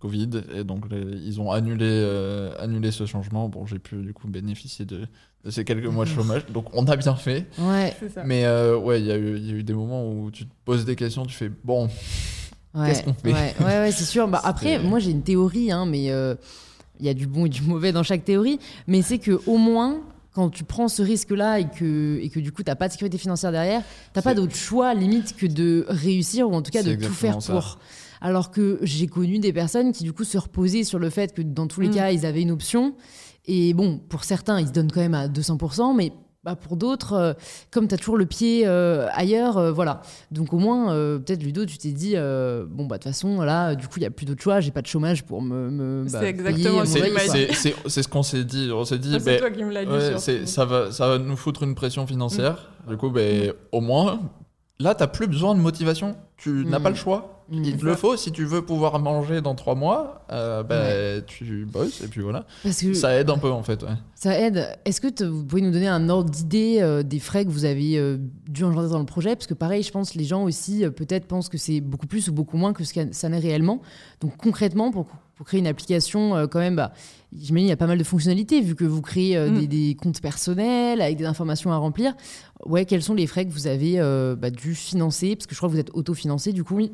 Covid, 0.00 0.30
et 0.54 0.64
donc 0.64 0.90
les- 0.90 0.98
ils 1.24 1.40
ont 1.40 1.50
annulé, 1.52 1.84
euh, 1.88 2.52
annulé 2.58 2.90
ce 2.90 3.06
changement. 3.06 3.48
Bon, 3.48 3.66
j'ai 3.66 3.78
pu 3.78 3.96
du 3.96 4.12
coup 4.14 4.26
bénéficier 4.28 4.84
de, 4.86 5.06
de 5.44 5.50
ces 5.50 5.64
quelques 5.64 5.86
mois 5.86 6.04
de 6.06 6.10
chômage, 6.10 6.46
donc 6.46 6.66
on 6.72 6.86
a 6.86 6.96
bien 6.96 7.14
fait. 7.14 7.46
Ouais, 7.58 7.94
ça. 8.14 8.24
Mais 8.24 8.44
euh, 8.46 8.76
ouais, 8.78 9.00
il 9.00 9.06
y, 9.06 9.12
a 9.12 9.16
eu- 9.18 9.36
il 9.36 9.46
y 9.46 9.50
a 9.52 9.54
eu 9.54 9.62
des 9.62 9.74
moments 9.74 10.10
où 10.10 10.30
tu 10.30 10.46
te 10.46 10.52
poses 10.64 10.84
des 10.84 10.96
questions, 10.96 11.24
tu 11.26 11.34
fais 11.34 11.50
bon, 11.64 11.88
ouais. 12.74 12.86
Qu'est-ce 12.86 13.02
qu'on 13.04 13.14
fait? 13.14 13.32
Ouais, 13.32 13.54
ouais, 13.60 13.64
ouais, 13.80 13.92
c'est 13.92 14.04
sûr. 14.04 14.26
Bah, 14.28 14.40
après, 14.44 14.78
moi, 14.78 14.98
j'ai 14.98 15.10
une 15.10 15.22
théorie, 15.22 15.70
hein, 15.70 15.84
mais 15.86 16.10
euh, 16.10 16.34
il 16.98 17.06
y 17.06 17.08
a 17.08 17.14
du 17.14 17.26
bon 17.26 17.46
et 17.46 17.48
du 17.50 17.62
mauvais 17.62 17.92
dans 17.92 18.02
chaque 18.02 18.24
théorie. 18.24 18.58
Mais 18.86 19.02
c'est 19.02 19.18
que 19.18 19.40
au 19.46 19.56
moins, 19.58 20.00
quand 20.32 20.48
tu 20.48 20.64
prends 20.64 20.88
ce 20.88 21.02
risque-là 21.02 21.58
et 21.60 21.68
que, 21.68 22.18
et 22.22 22.28
que 22.30 22.38
du 22.40 22.52
coup, 22.52 22.62
tu 22.62 22.70
n'as 22.70 22.76
pas 22.76 22.86
de 22.88 22.92
sécurité 22.92 23.18
financière 23.18 23.52
derrière, 23.52 23.82
tu 23.82 23.86
n'as 24.16 24.22
pas 24.22 24.34
d'autre 24.34 24.54
choix, 24.54 24.94
limite, 24.94 25.36
que 25.36 25.46
de 25.46 25.84
réussir 25.88 26.48
ou 26.48 26.54
en 26.54 26.62
tout 26.62 26.70
cas 26.70 26.82
de 26.82 26.94
tout 27.08 27.12
faire 27.12 27.34
pour. 27.54 27.78
Alors 28.20 28.50
que 28.50 28.78
j'ai 28.82 29.06
connu 29.06 29.38
des 29.38 29.52
personnes 29.52 29.92
qui, 29.92 30.04
du 30.04 30.12
coup, 30.12 30.24
se 30.24 30.36
reposaient 30.38 30.84
sur 30.84 30.98
le 30.98 31.08
fait 31.10 31.32
que 31.34 31.42
dans 31.42 31.66
tous 31.66 31.80
les 31.80 31.88
Mm. 31.88 31.94
cas, 31.94 32.10
ils 32.10 32.26
avaient 32.26 32.42
une 32.42 32.50
option. 32.50 32.94
Et 33.46 33.72
bon, 33.74 33.98
pour 34.08 34.24
certains, 34.24 34.60
ils 34.60 34.66
se 34.68 34.72
donnent 34.72 34.92
quand 34.92 35.00
même 35.00 35.14
à 35.14 35.26
200%, 35.28 35.94
mais 35.94 36.12
bah, 36.44 36.56
pour 36.56 36.76
d'autres, 36.76 37.12
euh, 37.14 37.32
comme 37.70 37.86
tu 37.88 37.94
as 37.94 37.98
toujours 37.98 38.16
le 38.16 38.24
pied 38.26 38.62
euh, 38.66 39.06
ailleurs, 39.12 39.58
euh, 39.58 39.72
voilà. 39.72 40.00
Donc 40.30 40.52
au 40.54 40.58
moins, 40.58 40.92
euh, 40.94 41.18
peut-être 41.18 41.42
Ludo, 41.42 41.66
tu 41.66 41.76
t'es 41.76 41.90
dit, 41.92 42.12
euh, 42.16 42.64
bon, 42.66 42.86
bah 42.86 42.96
de 42.96 43.02
toute 43.02 43.12
façon, 43.12 43.40
là, 43.42 43.74
du 43.74 43.86
coup, 43.88 43.94
il 43.96 44.00
n'y 44.00 44.06
a 44.06 44.10
plus 44.10 44.24
d'autre 44.24 44.42
choix, 44.42 44.60
j'ai 44.60 44.70
pas 44.70 44.80
de 44.82 44.86
chômage 44.86 45.24
pour 45.24 45.42
me. 45.42 45.70
me 45.70 46.08
C'est 46.08 46.18
bah, 46.20 46.26
exactement 46.28 46.84
C'est 46.86 47.10
quoi. 47.10 47.20
c'est- 47.20 47.52
c'est- 47.52 47.74
c'est 47.86 48.02
ce 48.02 48.08
qu'on 48.08 48.22
s'est 48.22 48.44
dit. 48.44 48.70
On 48.72 48.84
s'est 48.86 48.98
dit, 48.98 49.12
Ça, 49.12 49.18
c'est 49.18 49.24
ben, 49.32 49.38
toi 49.40 49.50
qui 49.50 49.64
me 49.64 49.70
l'as 49.72 49.84
dit. 49.84 49.90
ouais, 49.92 50.00
surtout. 50.00 50.20
c'est- 50.20 50.46
ça, 50.46 50.64
va, 50.64 50.90
ça 50.92 51.08
va 51.08 51.18
nous 51.18 51.36
foutre 51.36 51.62
une 51.62 51.74
pression 51.74 52.06
financière. 52.06 52.70
Du 52.88 52.96
coup, 52.96 53.10
ben, 53.10 53.52
au 53.72 53.80
moins, 53.82 54.20
là, 54.78 54.94
t'as 54.94 55.08
plus 55.08 55.26
besoin 55.26 55.54
de 55.54 55.60
motivation. 55.60 56.16
Tu 56.38 56.64
n'as 56.66 56.78
Mm. 56.78 56.82
pas 56.82 56.90
le 56.90 56.96
choix. 56.96 57.39
Il 57.52 57.76
te 57.76 57.84
le 57.84 57.94
faut 57.96 58.16
si 58.16 58.30
tu 58.30 58.44
veux 58.44 58.62
pouvoir 58.62 58.98
manger 59.00 59.40
dans 59.40 59.54
trois 59.54 59.74
mois. 59.74 60.24
euh, 60.30 60.62
ben, 60.62 61.22
tu 61.26 61.66
bosses 61.66 62.00
et 62.02 62.06
puis 62.08 62.20
voilà. 62.20 62.46
Parce 62.62 62.80
que 62.80 62.94
Ça 62.94 63.14
aide 63.18 63.28
un 63.30 63.38
peu 63.38 63.50
en 63.50 63.62
fait. 63.64 63.82
Ouais. 63.82 63.88
Ça 64.14 64.38
aide. 64.38 64.68
Est-ce 64.84 65.00
que 65.00 65.24
vous 65.24 65.44
pouvez 65.44 65.62
nous 65.62 65.72
donner 65.72 65.88
un 65.88 66.08
ordre 66.08 66.30
d'idée 66.30 66.78
euh, 66.80 67.02
des 67.02 67.18
frais 67.18 67.44
que 67.44 67.50
vous 67.50 67.64
avez 67.64 67.98
euh, 67.98 68.18
dû 68.48 68.62
engendrer 68.64 68.88
dans 68.90 68.98
le 69.00 69.04
projet? 69.06 69.34
Parce 69.34 69.46
que 69.48 69.54
pareil, 69.54 69.82
je 69.82 69.90
pense 69.90 70.12
que 70.12 70.18
les 70.18 70.24
gens 70.24 70.44
aussi 70.44 70.84
euh, 70.84 70.90
peut-être 70.90 71.26
pensent 71.26 71.48
que 71.48 71.58
c'est 71.58 71.80
beaucoup 71.80 72.06
plus 72.06 72.28
ou 72.28 72.32
beaucoup 72.32 72.56
moins 72.56 72.72
que 72.72 72.84
ce 72.84 72.94
que 72.94 73.00
ça 73.12 73.28
n'est 73.28 73.38
réellement. 73.40 73.80
Donc 74.20 74.36
concrètement, 74.36 74.90
pour, 74.92 75.06
pour 75.34 75.46
créer 75.46 75.58
une 75.58 75.66
application, 75.66 76.36
euh, 76.36 76.46
quand 76.46 76.60
même, 76.60 76.76
bah, 76.76 76.92
j'imagine 77.36 77.66
il 77.66 77.70
y 77.70 77.72
a 77.72 77.76
pas 77.76 77.86
mal 77.88 77.98
de 77.98 78.04
fonctionnalités 78.04 78.60
vu 78.60 78.74
que 78.76 78.84
vous 78.84 79.02
créez 79.02 79.36
euh, 79.36 79.50
Mm. 79.50 79.58
des, 79.60 79.66
des 79.66 79.94
comptes 79.96 80.20
personnels 80.20 81.00
avec 81.00 81.16
des 81.16 81.24
informations 81.24 81.72
à 81.72 81.76
remplir. 81.78 82.14
Ouais, 82.66 82.84
quels 82.84 83.02
sont 83.02 83.14
les 83.14 83.26
frais 83.26 83.44
que 83.46 83.50
vous 83.52 83.66
avez 83.66 83.94
euh, 83.98 84.36
bah, 84.36 84.50
dû 84.50 84.74
financer? 84.76 85.34
Parce 85.34 85.46
que 85.48 85.54
je 85.54 85.58
crois 85.58 85.68
que 85.68 85.74
vous 85.74 85.80
êtes 85.80 85.90
autofinancé 85.94 86.52
du 86.52 86.62
coup. 86.62 86.78
Mm. 86.80 86.88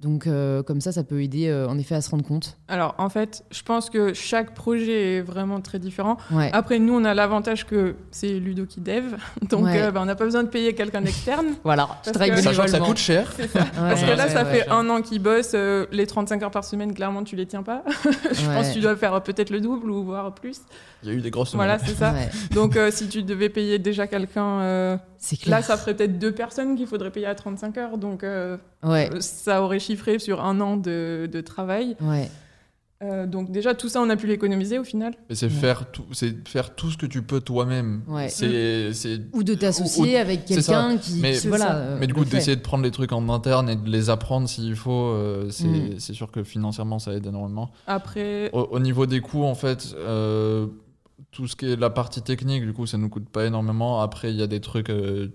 Donc 0.00 0.26
euh, 0.26 0.62
comme 0.62 0.80
ça, 0.80 0.92
ça 0.92 1.04
peut 1.04 1.22
aider 1.22 1.48
euh, 1.48 1.68
en 1.68 1.76
effet 1.78 1.94
à 1.94 2.00
se 2.00 2.08
rendre 2.10 2.24
compte. 2.24 2.56
Alors, 2.68 2.94
en 2.96 3.10
fait, 3.10 3.44
je 3.50 3.62
pense 3.62 3.90
que 3.90 4.14
chaque 4.14 4.54
projet 4.54 5.16
est 5.16 5.20
vraiment 5.20 5.60
très 5.60 5.78
différent. 5.78 6.16
Ouais. 6.30 6.48
Après, 6.54 6.78
nous, 6.78 6.94
on 6.94 7.04
a 7.04 7.12
l'avantage 7.12 7.66
que 7.66 7.96
c'est 8.10 8.38
Ludo 8.38 8.64
qui 8.64 8.80
dev. 8.80 9.16
Donc, 9.50 9.64
Ouais. 9.66 9.82
euh, 9.82 9.90
bah, 9.90 10.00
on 10.02 10.06
n'a 10.06 10.14
pas 10.14 10.24
besoin 10.24 10.42
de 10.42 10.48
payer 10.48 10.72
quelqu'un 10.74 11.02
d'externe. 11.02 11.48
Voilà. 11.64 11.86
Parce 11.86 12.06
Je 12.08 12.12
travaille 12.12 12.30
que- 12.30 12.40
Sachant 12.40 12.62
que 12.64 12.70
ça 12.70 12.80
coûte 12.80 12.96
cher. 12.96 13.30
Parce 13.74 14.00
que 14.02 14.16
là, 14.16 14.28
ça 14.28 14.44
ouais. 14.44 14.50
fait 14.62 14.68
un 14.70 14.88
an 14.88 15.02
qu'il 15.02 15.20
bosse. 15.20 15.52
euh, 15.54 15.84
les 15.92 16.06
35 16.06 16.42
heures 16.44 16.50
par 16.50 16.64
semaine, 16.64 16.94
clairement, 16.94 17.22
tu 17.22 17.36
les 17.36 17.44
tiens 17.46 17.62
pas. 17.62 17.82
je 18.32 18.46
Ouais. 18.48 18.54
pense 18.54 18.68
que 18.68 18.74
tu 18.74 18.80
dois 18.80 18.96
faire 18.96 19.22
peut-être 19.22 19.50
le 19.50 19.60
double 19.60 19.90
ou 19.90 20.02
voire 20.02 20.34
plus. 20.34 20.60
Il 21.02 21.08
y 21.10 21.12
a 21.12 21.14
eu 21.14 21.20
des 21.20 21.30
grosses 21.30 21.54
Voilà, 21.54 21.78
c'est 21.78 21.94
ça. 21.94 22.12
Ouais. 22.12 22.28
Donc, 22.54 22.76
euh, 22.76 22.90
si 22.90 23.08
tu 23.08 23.22
devais 23.22 23.48
payer 23.50 23.78
déjà 23.78 24.06
quelqu'un, 24.06 24.60
euh, 24.60 24.96
là, 25.46 25.60
ça 25.62 25.76
ferait 25.76 25.94
peut-être 25.94 26.18
deux 26.18 26.32
personnes 26.32 26.76
qu'il 26.76 26.86
faudrait 26.86 27.10
payer 27.10 27.26
à 27.26 27.34
35 27.34 27.76
heures. 27.78 27.98
Donc, 27.98 28.22
euh, 28.24 28.56
Ouais. 28.82 29.10
euh, 29.12 29.20
ça 29.20 29.62
aurait 29.62 29.78
chiffré 29.80 30.18
sur 30.18 30.42
un 30.44 30.60
an 30.60 30.76
de, 30.76 31.28
de 31.30 31.40
travail. 31.40 31.96
Ouais. 32.00 32.30
Euh, 33.02 33.26
donc, 33.26 33.50
déjà, 33.50 33.74
tout 33.74 33.88
ça, 33.88 34.02
on 34.02 34.10
a 34.10 34.16
pu 34.16 34.26
l'économiser 34.26 34.78
au 34.78 34.84
final. 34.84 35.14
Mais 35.30 35.34
c'est 35.34 35.46
Ouais. 35.46 35.52
faire 35.52 35.90
tout, 35.90 36.04
c'est 36.12 36.46
faire 36.46 36.74
tout 36.74 36.90
ce 36.90 36.98
que 36.98 37.06
tu 37.06 37.22
peux 37.22 37.40
toi-même. 37.40 38.02
Ouais. 38.06 38.28
C'est, 38.28 38.92
c'est. 38.92 39.20
Ou 39.32 39.42
de 39.42 39.54
t'associer 39.54 40.18
avec 40.18 40.44
quelqu'un 40.44 40.98
qui, 40.98 41.14
Mais- 41.14 41.32
qui- 41.32 41.48
voilà. 41.48 41.76
euh, 41.76 41.96
Mais 41.98 42.06
du 42.06 42.12
coup, 42.12 42.26
d'essayer 42.26 42.56
de 42.56 42.60
prendre 42.60 42.84
les 42.84 42.90
trucs 42.90 43.12
en 43.12 43.26
interne 43.30 43.70
et 43.70 43.76
de 43.76 43.88
les 43.88 44.10
apprendre 44.10 44.46
s'il 44.50 44.76
faut, 44.76 44.90
euh, 44.92 45.48
c'est, 45.48 45.66
Mm. 45.66 45.98
c'est 45.98 46.12
sûr 46.12 46.30
que 46.30 46.42
financièrement, 46.44 46.98
ça 46.98 47.14
aide 47.14 47.24
énormément. 47.26 47.70
Après, 47.86 48.50
Au, 48.52 48.68
au 48.70 48.78
niveau 48.80 49.06
des 49.06 49.20
coûts, 49.22 49.44
en 49.44 49.54
fait, 49.54 49.94
euh, 49.96 50.66
tout 51.30 51.46
ce 51.48 51.56
qui 51.56 51.72
est 51.72 51.76
la 51.76 51.88
partie 51.88 52.20
technique, 52.20 52.66
du 52.66 52.74
coup, 52.74 52.84
ça 52.84 52.98
nous 52.98 53.08
coûte 53.08 53.30
pas 53.30 53.46
énormément. 53.46 54.02
Après, 54.02 54.30
il 54.30 54.36
y 54.36 54.42
a 54.42 54.46
des 54.46 54.60
trucs 54.60 54.90
euh, 54.90 55.28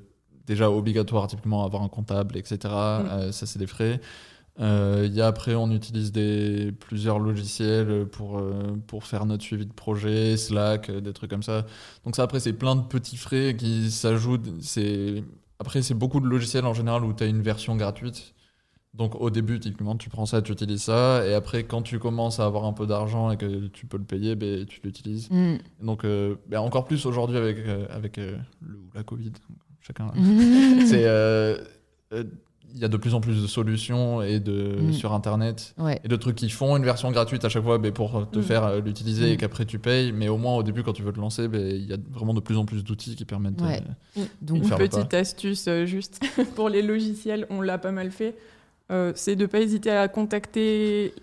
déjà 0.46 0.70
obligatoires, 0.70 1.28
typiquement 1.28 1.66
avoir 1.66 1.84
un 1.84 1.90
comptable, 1.90 2.38
etc. 2.38 2.58
Euh, 2.66 3.32
ça, 3.32 3.46
c'est 3.46 3.60
des 3.60 3.68
frais. 3.68 4.00
Euh, 4.60 5.04
Il 5.06 5.14
y 5.14 5.22
a 5.22 5.28
après, 5.28 5.56
on 5.56 5.70
utilise 5.72 6.12
des, 6.12 6.72
plusieurs 6.80 7.20
logiciels 7.20 8.06
pour, 8.12 8.38
euh, 8.38 8.78
pour 8.88 9.04
faire 9.04 9.26
notre 9.26 9.44
suivi 9.44 9.66
de 9.66 9.74
projet, 9.74 10.38
Slack, 10.38 10.90
euh, 10.90 11.02
des 11.02 11.14
trucs 11.14 11.30
comme 11.30 11.44
ça. 11.44 11.66
Donc 12.06 12.16
ça, 12.16 12.24
après, 12.24 12.40
c'est 12.40 12.54
plein 12.54 12.76
de 12.76 12.84
petits 12.84 13.18
frais 13.18 13.56
qui 13.58 13.92
s'ajoutent. 13.92 14.48
Après, 15.60 15.82
c'est 15.82 15.94
beaucoup 15.94 16.20
de 16.20 16.28
logiciels 16.28 16.66
en 16.66 16.74
général 16.74 17.04
où 17.04 17.14
tu 17.14 17.24
as 17.24 17.28
une 17.28 17.42
version 17.42 17.76
gratuite. 17.76 18.36
Donc 18.96 19.16
au 19.20 19.30
début, 19.30 19.60
typiquement, 19.60 19.98
tu 19.98 20.10
prends 20.10 20.26
ça, 20.26 20.42
tu 20.42 20.54
utilises 20.54 20.84
ça, 20.84 21.28
et 21.28 21.34
après, 21.34 21.66
quand 21.66 21.82
tu 21.82 22.00
commences 22.00 22.40
à 22.40 22.46
avoir 22.46 22.64
un 22.64 22.72
peu 22.72 22.88
d'argent 22.88 23.30
et 23.30 23.36
que 23.38 23.68
tu 23.68 23.86
peux 23.86 23.98
le 23.98 24.06
payer, 24.06 24.36
ben, 24.36 24.66
tu 24.66 24.80
l'utilises. 24.84 25.30
Mm. 25.30 25.58
Donc 25.82 26.06
euh, 26.06 26.36
ben, 26.48 26.60
encore 26.60 26.86
plus 26.86 27.06
aujourd'hui 27.06 27.36
avec, 27.38 27.58
euh, 27.58 27.86
avec 27.90 28.18
euh, 28.18 28.38
le, 28.62 28.80
la 28.94 29.04
Covid, 29.04 29.34
chacun. 29.86 30.12
C'est 30.86 31.06
euh, 31.06 31.58
euh, 32.14 32.24
il 32.74 32.82
y 32.82 32.84
a 32.84 32.90
de 32.90 32.98
plus 32.98 33.14
en 33.14 33.22
plus 33.22 33.42
de 33.42 33.48
solutions 33.48 34.22
et 34.22 34.42
de 34.42 34.76
Mm. 34.82 34.92
sur 34.94 35.14
internet 35.14 35.74
Ouais. 35.78 36.02
et 36.04 36.10
de 36.10 36.16
trucs 36.18 36.36
qui 36.36 36.50
font 36.50 36.76
une 36.76 36.84
version 36.84 37.10
gratuite 37.10 37.46
à 37.46 37.50
chaque 37.50 37.64
fois 37.64 37.82
pour 37.94 38.30
te 38.30 38.40
Mm. 38.40 38.44
faire 38.44 38.64
euh, 38.66 38.82
l'utiliser 38.82 39.32
et 39.32 39.34
Mm. 39.36 39.38
qu'après 39.38 39.66
tu 39.66 39.80
payes. 39.80 40.12
Mais 40.12 40.28
au 40.28 40.38
moins 40.38 40.56
au 40.58 40.64
début, 40.64 40.84
quand 40.84 40.92
tu 40.92 41.02
veux 41.02 41.14
te 41.14 41.20
lancer, 41.20 41.48
ben, 41.48 41.62
il 41.66 41.86
y 41.88 41.94
a 41.94 41.98
vraiment 42.12 42.34
de 42.34 42.42
plus 42.42 42.58
en 42.58 42.66
plus 42.66 42.84
d'outils 42.84 43.16
qui 43.16 43.24
permettent. 43.24 43.62
Ouais. 43.62 43.82
euh, 44.18 44.24
Donc, 44.42 44.58
Une 44.58 44.64
faire 44.66 44.78
petite 44.78 45.14
astuce 45.14 45.68
euh, 45.70 45.86
juste 45.86 46.20
pour 46.56 46.68
les 46.68 46.82
logiciels, 46.82 47.48
on 47.50 47.62
l'a 47.62 47.78
pas 47.78 47.92
mal 47.92 48.12
fait. 48.12 48.36
Euh, 48.92 49.12
c'est 49.16 49.36
de 49.36 49.48
pas 49.48 49.62
hésiter 49.62 49.90
à 49.90 50.08
contacter 50.08 51.16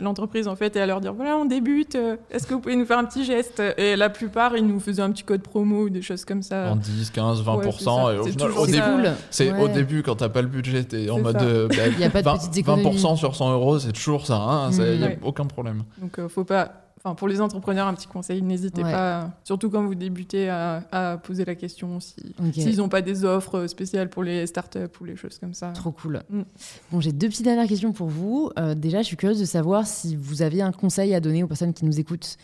l'entreprise 0.00 0.48
en 0.48 0.56
fait 0.56 0.74
et 0.74 0.80
à 0.80 0.86
leur 0.86 1.00
dire 1.00 1.14
voilà 1.14 1.36
on 1.36 1.44
débute, 1.44 1.94
euh, 1.94 2.16
est-ce 2.30 2.44
que 2.46 2.54
vous 2.54 2.60
pouvez 2.60 2.74
nous 2.74 2.84
faire 2.84 2.98
un 2.98 3.04
petit 3.04 3.24
geste? 3.24 3.62
Et 3.78 3.94
la 3.94 4.10
plupart 4.10 4.56
ils 4.56 4.66
nous 4.66 4.80
faisaient 4.80 5.00
un 5.00 5.12
petit 5.12 5.22
code 5.22 5.40
promo 5.42 5.84
ou 5.84 5.90
des 5.90 6.02
choses 6.02 6.24
comme 6.24 6.42
ça. 6.42 6.72
en 6.72 6.76
10, 6.76 7.10
15, 7.10 7.42
20%. 7.44 8.06
Ouais, 8.06 8.14
et 8.16 8.18
au 8.18 8.24
final, 8.24 9.02
début, 9.02 9.08
c'est 9.30 9.52
Ouais. 9.52 9.60
au 9.62 9.68
début 9.68 10.02
quand 10.02 10.16
t'as 10.16 10.28
pas 10.28 10.42
le 10.42 10.48
budget, 10.48 10.82
t'es 10.82 11.08
en 11.08 11.20
mode 11.20 11.36
euh, 11.40 11.68
bah, 11.68 11.86
Il 11.86 12.00
y 12.00 12.04
a 12.04 12.10
pas 12.10 12.20
de 12.20 12.24
20, 12.24 12.36
petites 12.36 12.56
économies. 12.56 12.96
20% 12.96 13.16
sur 13.16 13.36
100 13.36 13.52
euros, 13.52 13.78
c'est 13.78 13.92
toujours 13.92 14.26
ça. 14.26 14.34
Hein, 14.36 14.70
Mm. 14.70 14.72
Il 14.80 14.98
n'y 14.98 15.04
a 15.04 15.06
Ouais. 15.06 15.18
aucun 15.22 15.44
problème. 15.44 15.84
Donc 15.98 16.18
euh, 16.18 16.28
faut 16.28 16.44
pas, 16.44 16.83
enfin 17.04 17.14
pour 17.14 17.28
les 17.28 17.40
entrepreneurs 17.40 17.86
un 17.86 17.94
petit 17.94 18.06
conseil, 18.06 18.40
n'hésitez 18.42 18.82
Ouais. 18.82 18.90
pas, 18.92 19.30
surtout 19.44 19.68
quand 19.70 19.84
vous 19.84 19.94
débutez 19.94 20.48
à, 20.48 20.82
à 20.90 21.18
poser 21.18 21.44
la 21.44 21.54
question 21.54 22.00
si 22.00 22.14
Ok. 22.40 22.54
s'ils 22.54 22.78
n'ont 22.78 22.88
pas 22.88 23.02
des 23.02 23.24
offres 23.24 23.66
spéciales 23.66 24.08
pour 24.08 24.22
les 24.22 24.46
startups 24.46 24.78
ou 25.00 25.04
les 25.04 25.14
choses 25.16 25.38
comme 25.38 25.52
ça. 25.54 25.70
Trop 25.72 25.92
cool. 25.92 26.22
Mm. 26.30 26.42
Bon, 26.90 27.00
j'ai 27.00 27.12
deux 27.12 27.28
petites 27.28 27.44
dernières 27.44 27.68
questions 27.68 27.92
pour 27.92 28.08
vous. 28.08 28.50
Euh, 28.58 28.74
déjà, 28.74 29.02
je 29.02 29.06
suis 29.08 29.16
curieuse 29.16 29.38
de 29.40 29.44
savoir 29.44 29.86
si 29.86 30.16
vous 30.16 30.40
avez 30.42 30.62
un 30.62 30.72
conseil 30.72 31.14
à 31.14 31.20
donner 31.20 31.42
aux 31.42 31.46
personnes 31.48 31.74
qui 31.74 31.84
nous 31.84 32.00
écoutent 32.00 32.36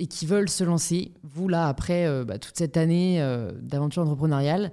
et 0.00 0.06
qui 0.06 0.26
veulent 0.26 0.48
se 0.48 0.64
lancer. 0.64 1.12
Vous, 1.22 1.48
là, 1.48 1.68
après 1.68 2.06
euh, 2.06 2.24
bah, 2.24 2.38
toute 2.38 2.56
cette 2.58 2.76
année 2.76 3.20
euh, 3.22 3.52
d'aventure 3.62 4.02
entrepreneuriale, 4.02 4.72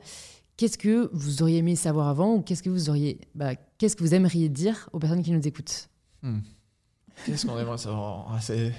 qu'est-ce 0.57 0.77
que 0.79 1.09
vous 1.13 1.43
auriez 1.43 1.57
aimé 1.59 1.75
savoir 1.75 2.07
avant 2.07 2.33
ou 2.35 2.41
qu'est-ce 2.41 2.63
que 2.63 2.69
vous 2.71 2.89
auriez, 2.89 3.19
bah, 3.35 3.51
qu'est-ce 3.77 3.95
que 3.95 4.03
vous 4.03 4.13
aimeriez 4.15 4.49
dire 4.49 4.89
aux 4.91 4.99
personnes 4.99 5.21
qui 5.21 5.31
nous 5.31 5.47
écoutent? 5.47 5.89
Qu'est-ce 7.25 7.45
qu'on 7.45 7.57
aimerait 7.59 7.77
savoir? 7.77 8.27
Ah, 8.33 8.41
C'est. 8.41 8.73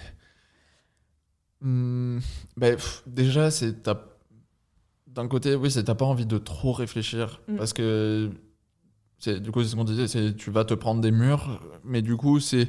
Pff, 2.61 3.03
déjà, 3.07 3.51
c'est. 3.51 3.83
t'as- 3.83 4.03
D'un 5.07 5.29
côté, 5.29 5.55
oui, 5.55 5.71
c'est 5.71 5.85
t'as 5.85 5.95
pas 5.95 6.05
envie 6.05 6.27
de 6.27 6.37
trop 6.39 6.73
réfléchir. 6.73 7.41
Mm. 7.49 7.57
Parce 7.57 7.73
que. 7.73 8.31
c'est- 9.19 9.41
Du 9.41 9.51
coup, 9.51 9.63
c'est 9.63 9.71
ce 9.71 9.77
qu'on 9.77 9.85
disait, 9.85 10.09
c'est 10.09 10.37
tu 10.37 10.51
vas 10.51 10.65
te 10.65 10.75
prendre 10.75 11.01
des 11.01 11.11
murs, 11.11 11.61
mais 11.85 12.03
du 12.03 12.17
coup, 12.17 12.39
c'est. 12.41 12.69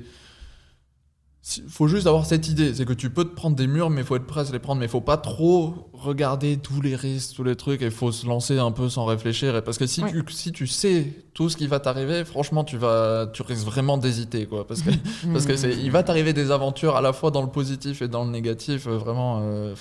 Si- 1.49 1.63
faut 1.69 1.87
juste 1.87 2.07
avoir 2.07 2.25
cette 2.25 2.49
idée, 2.49 2.73
c'est 2.73 2.83
que 2.83 2.91
tu 2.93 3.09
peux 3.09 3.23
te 3.23 3.33
prendre 3.33 3.55
des 3.55 3.67
murs, 3.67 3.89
mais 3.89 4.01
il 4.01 4.05
faut 4.05 4.17
être 4.17 4.25
prêt 4.27 4.41
à 4.41 4.45
se 4.45 4.51
les 4.51 4.59
prendre, 4.59 4.79
mais 4.81 4.85
il 4.87 4.89
faut 4.89 4.99
pas 5.01 5.15
trop 5.17 5.89
regarder 5.93 6.57
tous 6.57 6.81
les 6.81 6.93
risques, 6.95 7.35
tous 7.37 7.43
les 7.45 7.55
trucs, 7.55 7.79
il 7.81 7.89
faut 7.91 8.11
se 8.11 8.25
lancer 8.25 8.59
un 8.59 8.71
peu 8.71 8.89
sans 8.89 9.05
réfléchir. 9.05 9.55
Et 9.55 9.61
parce 9.61 9.77
que 9.77 9.87
si, 9.87 10.01
tu, 10.09 10.23
si 10.29 10.51
tu 10.51 10.67
sais 10.67 11.07
tout 11.33 11.49
ce 11.49 11.55
qui 11.55 11.67
va 11.67 11.79
t'arriver, 11.79 12.25
franchement, 12.25 12.65
tu, 12.65 12.75
vas, 12.77 13.27
tu 13.31 13.43
risques 13.43 13.65
vraiment 13.65 13.97
d'hésiter, 13.97 14.45
quoi. 14.45 14.67
Parce 14.67 14.81
que 14.81 14.89
parce 15.31 15.45
que 15.45 15.55
c'est, 15.55 15.71
il 15.73 15.89
va 15.91 16.03
t'arriver 16.03 16.33
des 16.33 16.51
aventures 16.51 16.97
à 16.97 17.01
la 17.01 17.13
fois 17.13 17.31
dans 17.31 17.41
le 17.41 17.49
positif 17.49 18.01
et 18.01 18.09
dans 18.09 18.25
le 18.25 18.31
négatif, 18.31 18.85
euh, 18.87 18.97
vraiment. 18.97 19.39
euh, 19.43 19.73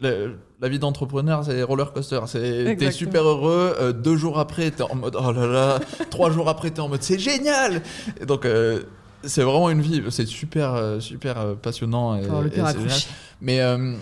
le- 0.00 0.36
la 0.60 0.68
vie 0.68 0.78
d'entrepreneur, 0.78 1.44
c'est 1.44 1.62
roller 1.62 1.92
coaster. 1.92 2.20
C'est, 2.26 2.76
t'es 2.76 2.86
super 2.92 3.22
heureux. 3.24 3.74
euh, 3.80 3.92
deux 3.92 4.16
jours 4.16 4.38
après, 4.38 4.70
t'es 4.72 4.82
en 4.84 4.94
mode 4.96 5.16
oh 5.18 5.32
là 5.32 5.46
là. 5.46 5.80
trois 6.10 6.30
jours 6.30 6.48
après, 6.48 6.70
t'es 6.70 6.80
en 6.80 6.88
mode 6.88 7.02
c'est 7.02 7.18
génial. 7.18 7.82
Et 8.20 8.26
donc. 8.26 8.44
euh, 8.44 8.82
c'est 9.24 9.42
vraiment 9.42 9.70
une 9.70 9.80
vie, 9.80 10.02
c'est 10.10 10.26
super, 10.26 10.74
euh, 10.74 11.00
super 11.00 11.38
euh, 11.38 11.54
passionnant. 11.54 12.16
Et, 12.16 12.22
le 12.22 12.50
c'est. 12.90 13.08
Mais 13.40 13.60
euh, 13.60 13.94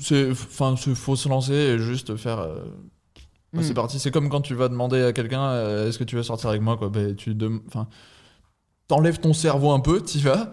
c'est, 0.00 0.30
enfin, 0.30 0.74
il 0.86 0.94
faut 0.94 1.16
se 1.16 1.28
lancer 1.28 1.54
et 1.54 1.78
juste 1.78 2.16
faire. 2.16 2.40
euh, 2.40 2.56
bah, 3.52 3.60
Mm. 3.60 3.62
C'est 3.62 3.74
parti. 3.74 3.98
C'est 3.98 4.10
comme 4.10 4.28
quand 4.28 4.40
tu 4.42 4.54
vas 4.54 4.68
demander 4.68 5.02
à 5.02 5.12
quelqu'un 5.12 5.42
euh, 5.42 5.88
est-ce 5.88 5.98
que 5.98 6.04
tu 6.04 6.16
veux 6.16 6.22
sortir 6.22 6.50
avec 6.50 6.60
moi 6.60 6.76
quoi. 6.76 6.90
Ben, 6.90 7.14
tu 7.14 7.34
enfin, 7.68 7.88
t'enlèves 8.88 9.18
ton 9.20 9.32
cerveau 9.32 9.70
un 9.70 9.80
peu, 9.80 10.02
t'y 10.02 10.20
vas. 10.20 10.52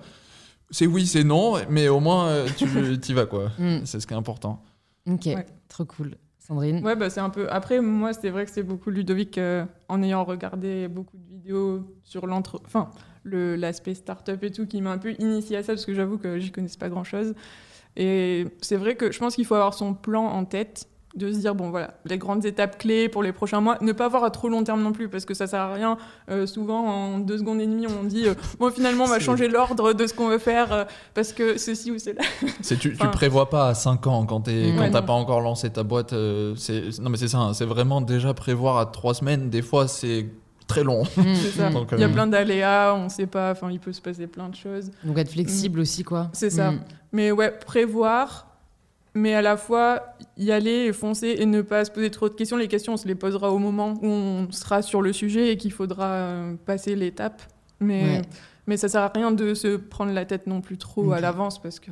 C'est 0.69 0.85
oui, 0.87 1.05
c'est 1.05 1.23
non, 1.23 1.55
mais 1.69 1.87
au 1.89 1.99
moins 1.99 2.27
euh, 2.27 2.47
tu 2.55 2.65
y 3.09 3.13
vas 3.13 3.25
quoi. 3.25 3.49
Mm. 3.59 3.79
C'est 3.85 3.99
ce 3.99 4.07
qui 4.07 4.13
est 4.13 4.17
important. 4.17 4.63
Ok, 5.09 5.25
Ouais. 5.25 5.45
trop 5.67 5.85
cool. 5.85 6.15
Sandrine? 6.39 6.83
Ouais, 6.85 6.95
bah, 6.95 7.09
c'est 7.09 7.19
un 7.21 7.29
peu. 7.29 7.49
Après, 7.49 7.79
moi, 7.81 8.13
c'est 8.13 8.29
vrai 8.29 8.45
que 8.45 8.51
c'est 8.51 8.63
beaucoup 8.63 8.89
Ludovic, 8.89 9.37
euh, 9.37 9.65
en 9.87 10.03
ayant 10.03 10.23
regardé 10.25 10.87
beaucoup 10.89 11.17
de 11.17 11.25
vidéos 11.29 11.81
sur 12.03 12.27
l'entre. 12.27 12.61
Enfin, 12.65 12.89
l'aspect 13.25 13.93
startup 13.95 14.43
et 14.43 14.51
tout, 14.51 14.65
qui 14.67 14.81
m'a 14.81 14.91
un 14.91 14.97
peu 14.97 15.13
initié 15.19 15.57
à 15.57 15.63
ça, 15.63 15.73
parce 15.73 15.85
que 15.85 15.93
j'avoue 15.93 16.17
que 16.17 16.39
j'y 16.39 16.51
connaissais 16.51 16.77
pas 16.77 16.89
grand 16.89 17.03
chose. 17.03 17.33
Et 17.95 18.47
c'est 18.61 18.75
vrai 18.77 18.95
que 18.95 19.11
je 19.11 19.19
pense 19.19 19.35
qu'il 19.35 19.45
faut 19.45 19.55
avoir 19.55 19.73
son 19.73 19.93
plan 19.93 20.25
en 20.25 20.45
tête. 20.45 20.87
de 21.15 21.31
se 21.31 21.37
dire 21.37 21.53
bon 21.53 21.69
voilà 21.69 21.93
les 22.05 22.17
grandes 22.17 22.43
étapes 22.43 22.79
clés 22.79 23.07
pour 23.07 23.21
les 23.21 23.31
prochains 23.31 23.61
mois 23.61 23.77
ne 23.81 23.91
pas 23.91 24.07
voir 24.07 24.23
à 24.23 24.31
trop 24.31 24.49
long 24.49 24.63
terme 24.63 24.81
non 24.81 24.93
plus 24.93 25.09
parce 25.09 25.25
que 25.25 25.35
ça 25.35 25.45
sert 25.45 25.59
à 25.61 25.71
rien 25.71 25.95
euh, 26.31 26.47
souvent 26.47 26.87
en 26.87 27.19
deux 27.19 27.37
secondes 27.37 27.61
et 27.61 27.67
demie 27.67 27.85
on 27.85 28.03
dit 28.03 28.27
euh, 28.27 28.33
bon 28.59 28.71
finalement 28.71 29.03
on 29.03 29.07
va 29.07 29.19
changer 29.19 29.47
l'ordre 29.47 29.93
de 29.93 30.07
ce 30.07 30.13
qu'on 30.15 30.27
veut 30.27 30.39
faire 30.39 30.73
euh, 30.73 30.85
parce 31.13 31.31
que 31.31 31.59
ceci 31.59 31.91
ou 31.91 31.99
cela 31.99 32.23
C'est 32.61 32.79
tu, 32.79 32.89
tu 32.89 32.95
Enfin- 32.99 33.09
prévois 33.11 33.47
pas 33.51 33.67
à 33.67 33.73
5 33.75 34.07
ans 34.07 34.25
quand 34.25 34.41
t'es 34.41 34.71
Mm. 34.71 34.75
quand 34.75 34.81
Ouais, 34.85 34.89
t'as 34.91 35.03
pas 35.03 35.13
encore 35.13 35.41
lancé 35.41 35.69
ta 35.69 35.83
boîte. 35.83 36.13
euh, 36.13 36.55
non 36.99 37.11
mais 37.11 37.17
c'est 37.17 37.27
ça. 37.27 37.37
hein, 37.37 37.53
c'est 37.53 37.65
vraiment 37.65 38.01
déjà 38.01 38.33
prévoir 38.33 38.77
à 38.79 38.87
3 38.87 39.13
semaines. 39.13 39.51
Des 39.51 39.61
fois 39.61 39.87
c'est 39.87 40.25
très 40.67 40.83
long. 40.83 41.03
ça 41.55 41.69
Donc, 41.69 41.89
il 41.93 41.99
y 41.99 42.03
a 42.03 42.07
euh, 42.07 42.13
plein 42.13 42.27
d'aléas 42.27 42.93
on 42.95 43.09
sait 43.09 43.27
pas 43.27 43.51
enfin 43.51 43.69
il 43.71 43.79
peut 43.79 43.93
se 43.93 44.01
passer 44.01 44.27
plein 44.27 44.49
de 44.49 44.55
choses 44.55 44.91
Donc 45.03 45.17
être 45.17 45.31
flexible 45.31 45.79
aussi, 45.79 46.03
quoi. 46.03 46.29
C'est 46.33 46.49
ça. 46.49 46.71
Mm. 46.71 46.79
mais 47.11 47.31
ouais 47.31 47.51
prévoir 47.51 48.47
mais 49.15 49.35
à 49.35 49.41
la 49.43 49.57
fois 49.57 50.15
y 50.37 50.51
aller 50.51 50.85
et 50.87 50.93
foncer 50.93 51.35
et 51.37 51.45
ne 51.45 51.61
pas 51.61 51.85
se 51.85 51.91
poser 51.91 52.09
trop 52.09 52.29
de 52.29 52.33
questions 52.33 52.57
les 52.57 52.67
questions 52.67 52.93
on 52.93 52.97
se 52.97 53.07
les 53.07 53.15
posera 53.15 53.51
au 53.51 53.59
moment 53.59 53.93
où 54.01 54.07
on 54.07 54.51
sera 54.51 54.81
sur 54.81 55.01
le 55.01 55.13
sujet 55.13 55.51
et 55.51 55.57
qu'il 55.57 55.71
faudra 55.71 56.05
euh, 56.13 56.53
passer 56.65 56.95
l'étape 56.95 57.41
mais 57.79 58.03
Ouais. 58.03 58.21
mais 58.65 58.77
ça 58.77 58.87
sert 58.89 59.01
à 59.01 59.11
rien 59.13 59.31
de 59.31 59.53
se 59.53 59.75
prendre 59.77 60.11
la 60.13 60.25
tête 60.25 60.47
non 60.47 60.61
plus 60.61 60.77
trop 60.77 61.11
à 61.11 61.19
l'avance 61.19 61.61
parce 61.61 61.79
que 61.79 61.91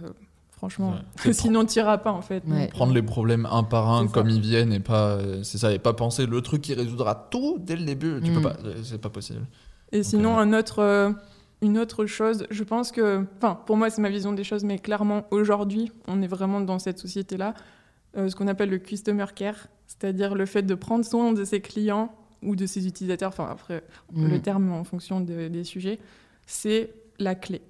franchement 0.61 0.93
Ouais. 1.25 1.33
Sinon 1.33 1.65
t'iras 1.65 1.97
pas 1.97 2.11
en 2.11 2.21
fait 2.21 2.43
Ouais. 2.47 2.67
Prendre 2.67 2.93
les 2.93 3.01
problèmes 3.01 3.47
un 3.49 3.63
par 3.63 3.89
un 3.89 4.05
ça. 4.05 4.13
comme 4.13 4.29
ils 4.29 4.41
viennent 4.41 4.71
et 4.71 4.79
pas 4.79 5.13
euh, 5.13 5.41
c'est 5.41 5.57
ça 5.57 5.73
et 5.73 5.79
pas 5.79 5.93
penser 5.93 6.27
le 6.27 6.39
truc 6.41 6.61
qui 6.61 6.75
résoudra 6.75 7.15
tout 7.31 7.57
dès 7.59 7.75
le 7.75 7.83
début. 7.83 8.19
Tu 8.23 8.29
Mm. 8.29 8.33
peux 8.35 8.41
pas. 8.41 8.55
euh, 8.65 8.75
C'est 8.83 9.01
pas 9.01 9.09
possible. 9.09 9.41
Et 9.91 10.03
sinon, 10.03 10.37
euh, 10.37 10.41
un 10.43 10.53
autre, 10.53 10.79
euh, 10.79 11.11
une 11.63 11.77
autre 11.79 12.05
chose, 12.05 12.45
je 12.51 12.63
pense 12.63 12.91
que, 12.91 13.25
enfin, 13.37 13.55
pour 13.65 13.75
moi, 13.75 13.89
c'est 13.89 14.01
ma 14.01 14.09
vision 14.09 14.33
des 14.33 14.43
choses, 14.43 14.63
mais 14.63 14.77
clairement, 14.79 15.25
aujourd'hui, 15.31 15.91
on 16.07 16.21
est 16.21 16.27
vraiment 16.27 16.61
dans 16.61 16.79
cette 16.79 16.99
société-là, 16.99 17.53
euh, 18.17 18.29
ce 18.29 18.35
qu'on 18.35 18.47
appelle 18.47 18.69
le 18.69 18.77
customer 18.77 19.25
care, 19.35 19.67
c'est-à-dire 19.87 20.35
le 20.35 20.45
fait 20.45 20.61
de 20.63 20.75
prendre 20.75 21.03
soin 21.03 21.33
de 21.33 21.43
ses 21.43 21.59
clients 21.59 22.13
ou 22.43 22.55
de 22.55 22.65
ses 22.67 22.87
utilisateurs, 22.87 23.29
enfin, 23.29 23.47
après, 23.51 23.83
Mm. 24.13 24.27
le 24.27 24.39
terme 24.41 24.71
en 24.71 24.83
fonction 24.83 25.19
de- 25.21 25.47
des 25.49 25.63
sujets, 25.63 25.99
c'est 26.45 26.93
la 27.19 27.35
clé. 27.35 27.61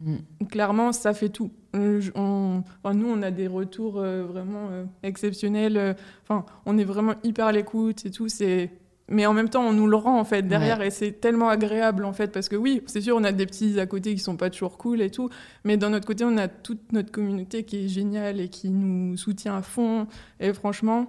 Mm. 0.00 0.16
Clairement, 0.50 0.92
ça 0.92 1.12
fait 1.14 1.28
tout. 1.30 1.50
Euh, 1.76 2.00
on- 2.14 2.62
enfin, 2.82 2.94
nous, 2.94 3.08
on 3.08 3.22
a 3.22 3.30
des 3.30 3.46
retours 3.46 3.98
euh, 3.98 4.24
vraiment 4.24 4.68
euh, 4.70 4.84
exceptionnels. 5.02 5.96
Enfin, 6.22 6.44
on 6.66 6.76
est 6.78 6.84
vraiment 6.84 7.14
hyper 7.24 7.46
à 7.46 7.52
l'écoute 7.52 8.04
et 8.06 8.10
tout. 8.10 8.28
C'est 8.28 8.70
mais 9.08 9.24
en 9.24 9.32
même 9.32 9.48
temps, 9.48 9.62
on 9.62 9.72
nous 9.72 9.86
le 9.86 9.94
rend 9.96 10.18
en 10.18 10.24
fait 10.24 10.42
derrière 10.48 10.82
et 10.82 10.90
c'est 10.90 11.12
tellement 11.20 11.48
agréable 11.48 12.04
en 12.04 12.12
fait 12.12 12.32
parce 12.32 12.48
que 12.48 12.56
oui, 12.56 12.82
c'est 12.86 13.00
sûr, 13.00 13.14
on 13.16 13.22
a 13.22 13.30
des 13.30 13.46
petits 13.46 13.78
à 13.78 13.86
côté 13.86 14.12
qui 14.12 14.18
sont 14.18 14.36
pas 14.36 14.50
toujours 14.50 14.78
cool 14.78 15.00
et 15.00 15.10
tout, 15.10 15.28
mais 15.62 15.76
d'un 15.76 15.92
autre 15.94 16.06
côté, 16.06 16.24
on 16.24 16.36
a 16.36 16.48
toute 16.48 16.92
notre 16.92 17.12
communauté 17.12 17.62
qui 17.62 17.84
est 17.84 17.88
géniale 17.88 18.40
et 18.40 18.48
qui 18.48 18.68
nous 18.68 19.16
soutient 19.16 19.54
à 19.56 19.62
fond. 19.62 20.08
Et 20.40 20.52
franchement, 20.52 21.06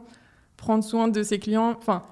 prendre 0.57 0.83
soin 0.83 1.07
de 1.07 1.23
ses 1.23 1.39
clients, 1.39 1.73
enfin, 1.75 2.03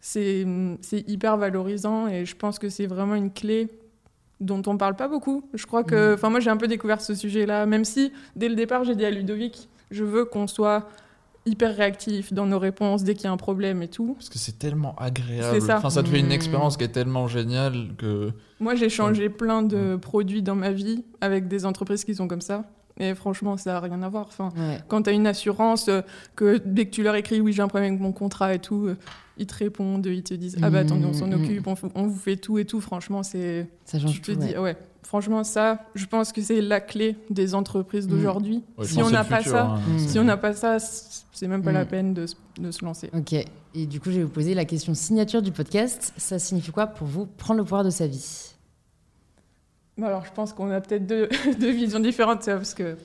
c'est 0.00 0.46
c'est 0.82 1.08
hyper 1.08 1.38
valorisant 1.38 2.08
et 2.08 2.26
je 2.26 2.36
pense 2.36 2.58
que 2.58 2.68
c'est 2.68 2.86
vraiment 2.86 3.14
une 3.14 3.30
clé 3.32 3.68
dont 4.42 4.62
on 4.66 4.76
parle 4.76 4.96
pas 4.96 5.08
beaucoup. 5.08 5.44
Je 5.54 5.64
crois 5.66 5.84
que, 5.84 6.08
Mhm. 6.10 6.14
enfin, 6.14 6.30
moi, 6.30 6.40
j'ai 6.40 6.50
un 6.50 6.56
peu 6.56 6.68
découvert 6.68 7.00
ce 7.00 7.14
sujet-là, 7.14 7.64
même 7.66 7.84
si 7.84 8.12
dès 8.36 8.48
le 8.48 8.54
départ, 8.54 8.84
j'ai 8.84 8.94
dit 8.96 9.04
à 9.04 9.10
Ludovic, 9.10 9.68
je 9.90 10.04
veux 10.04 10.24
qu'on 10.24 10.46
soit 10.46 10.88
hyper 11.44 11.74
réactif 11.76 12.32
dans 12.32 12.46
nos 12.46 12.58
réponses 12.60 13.02
dès 13.02 13.14
qu'il 13.14 13.24
y 13.24 13.26
a 13.26 13.32
un 13.32 13.36
problème 13.36 13.82
et 13.82 13.88
tout. 13.88 14.14
Parce 14.14 14.28
que 14.28 14.38
c'est 14.38 14.58
tellement 14.60 14.94
agréable. 14.96 15.48
C'est 15.60 15.66
ça. 15.66 15.78
Enfin, 15.78 15.90
ça 15.90 16.02
te 16.04 16.08
fait 16.08 16.20
une 16.20 16.28
Mm. 16.28 16.32
expérience 16.32 16.76
qui 16.76 16.84
est 16.84 16.88
tellement 16.92 17.26
géniale 17.26 17.88
que. 17.98 18.30
Moi, 18.60 18.76
j'ai 18.76 18.88
changé 18.88 19.28
plein 19.28 19.62
de 19.62 19.96
produits 19.96 20.42
dans 20.42 20.54
ma 20.54 20.70
vie 20.70 21.04
avec 21.20 21.48
des 21.48 21.66
entreprises 21.66 22.04
qui 22.04 22.14
sont 22.14 22.28
comme 22.28 22.40
ça. 22.42 22.64
Et 23.02 23.14
franchement, 23.14 23.56
ça 23.56 23.72
n'a 23.72 23.80
rien 23.80 24.00
à 24.02 24.08
voir. 24.08 24.26
Enfin, 24.28 24.50
Ouais. 24.56 24.78
quand 24.88 25.02
tu 25.02 25.10
as 25.10 25.12
une 25.12 25.26
assurance, 25.26 25.88
euh, 25.88 26.02
que 26.36 26.58
dès 26.64 26.86
que 26.86 26.90
tu 26.90 27.02
leur 27.02 27.14
écris 27.16 27.40
oui, 27.40 27.52
j'ai 27.52 27.62
un 27.62 27.68
problème 27.68 27.90
avec 27.90 28.00
mon 28.00 28.12
contrat 28.12 28.54
et 28.54 28.58
tout, 28.60 28.86
euh, 28.86 28.96
ils 29.38 29.46
te 29.46 29.54
répondent, 29.54 30.06
ils 30.06 30.22
te 30.22 30.34
disent 30.34 30.56
ah 30.62 30.70
bah 30.70 30.80
attendez, 30.80 31.04
on 31.06 31.12
s'en 31.12 31.26
Mm, 31.26 31.36
mm. 31.36 31.44
occupe, 31.44 31.66
on, 31.66 31.74
f- 31.74 31.90
on 31.94 32.06
vous 32.06 32.18
fait 32.18 32.36
tout 32.36 32.58
et 32.58 32.64
tout. 32.64 32.80
Franchement, 32.80 33.22
c'est. 33.22 33.68
Ça 33.84 33.98
change 33.98 34.14
Je 34.14 34.20
te 34.22 34.32
tout. 34.32 34.38
dis, 34.38 34.52
ouais. 34.52 34.58
ouais. 34.58 34.76
Franchement, 35.02 35.42
ça, 35.42 35.80
je 35.96 36.06
pense 36.06 36.32
que 36.32 36.40
c'est 36.40 36.60
la 36.60 36.80
clé 36.80 37.16
des 37.28 37.54
entreprises 37.54 38.06
Mm. 38.06 38.10
d'aujourd'hui. 38.10 38.62
Ouais, 38.78 38.84
je 38.84 38.90
si 38.90 38.94
pense 38.96 39.04
on 39.04 39.08
que 39.08 39.12
n'a 39.14 39.22
c'est 39.24 39.28
pas 39.30 39.36
le 39.38 39.42
futur, 39.42 39.58
ça, 39.58 39.64
hein. 39.66 39.80
Mm. 39.94 39.98
si 39.98 40.18
on 40.20 40.24
n'a 40.24 40.36
pas 40.36 40.52
ça, 40.54 40.78
c'est 40.78 41.48
même 41.48 41.62
pas 41.62 41.72
la 41.72 41.84
Mm. 41.84 41.88
peine 41.88 42.14
de, 42.14 42.26
se- 42.26 42.36
de 42.60 42.70
se 42.70 42.84
lancer. 42.84 43.10
Ok. 43.14 43.32
Et 43.74 43.86
du 43.86 43.98
coup, 44.00 44.10
je 44.10 44.18
vais 44.18 44.22
vous 44.22 44.28
poser 44.30 44.54
la 44.54 44.64
question 44.64 44.94
signature 44.94 45.42
du 45.42 45.50
podcast. 45.50 46.12
Ça 46.16 46.38
signifie 46.38 46.70
quoi 46.70 46.86
pour 46.86 47.06
vous 47.08 47.26
prendre 47.26 47.58
le 47.58 47.64
pouvoir 47.64 47.82
de 47.84 47.90
sa 47.90 48.06
vie? 48.06 48.50
Alors, 50.00 50.24
je 50.24 50.32
pense 50.32 50.52
qu'on 50.52 50.70
a 50.70 50.80
peut-être 50.80 51.06
deux, 51.06 51.28
deux 51.60 51.70
visions 51.70 52.00
différentes, 52.00 52.44
parce 52.46 52.74
que 52.74 52.96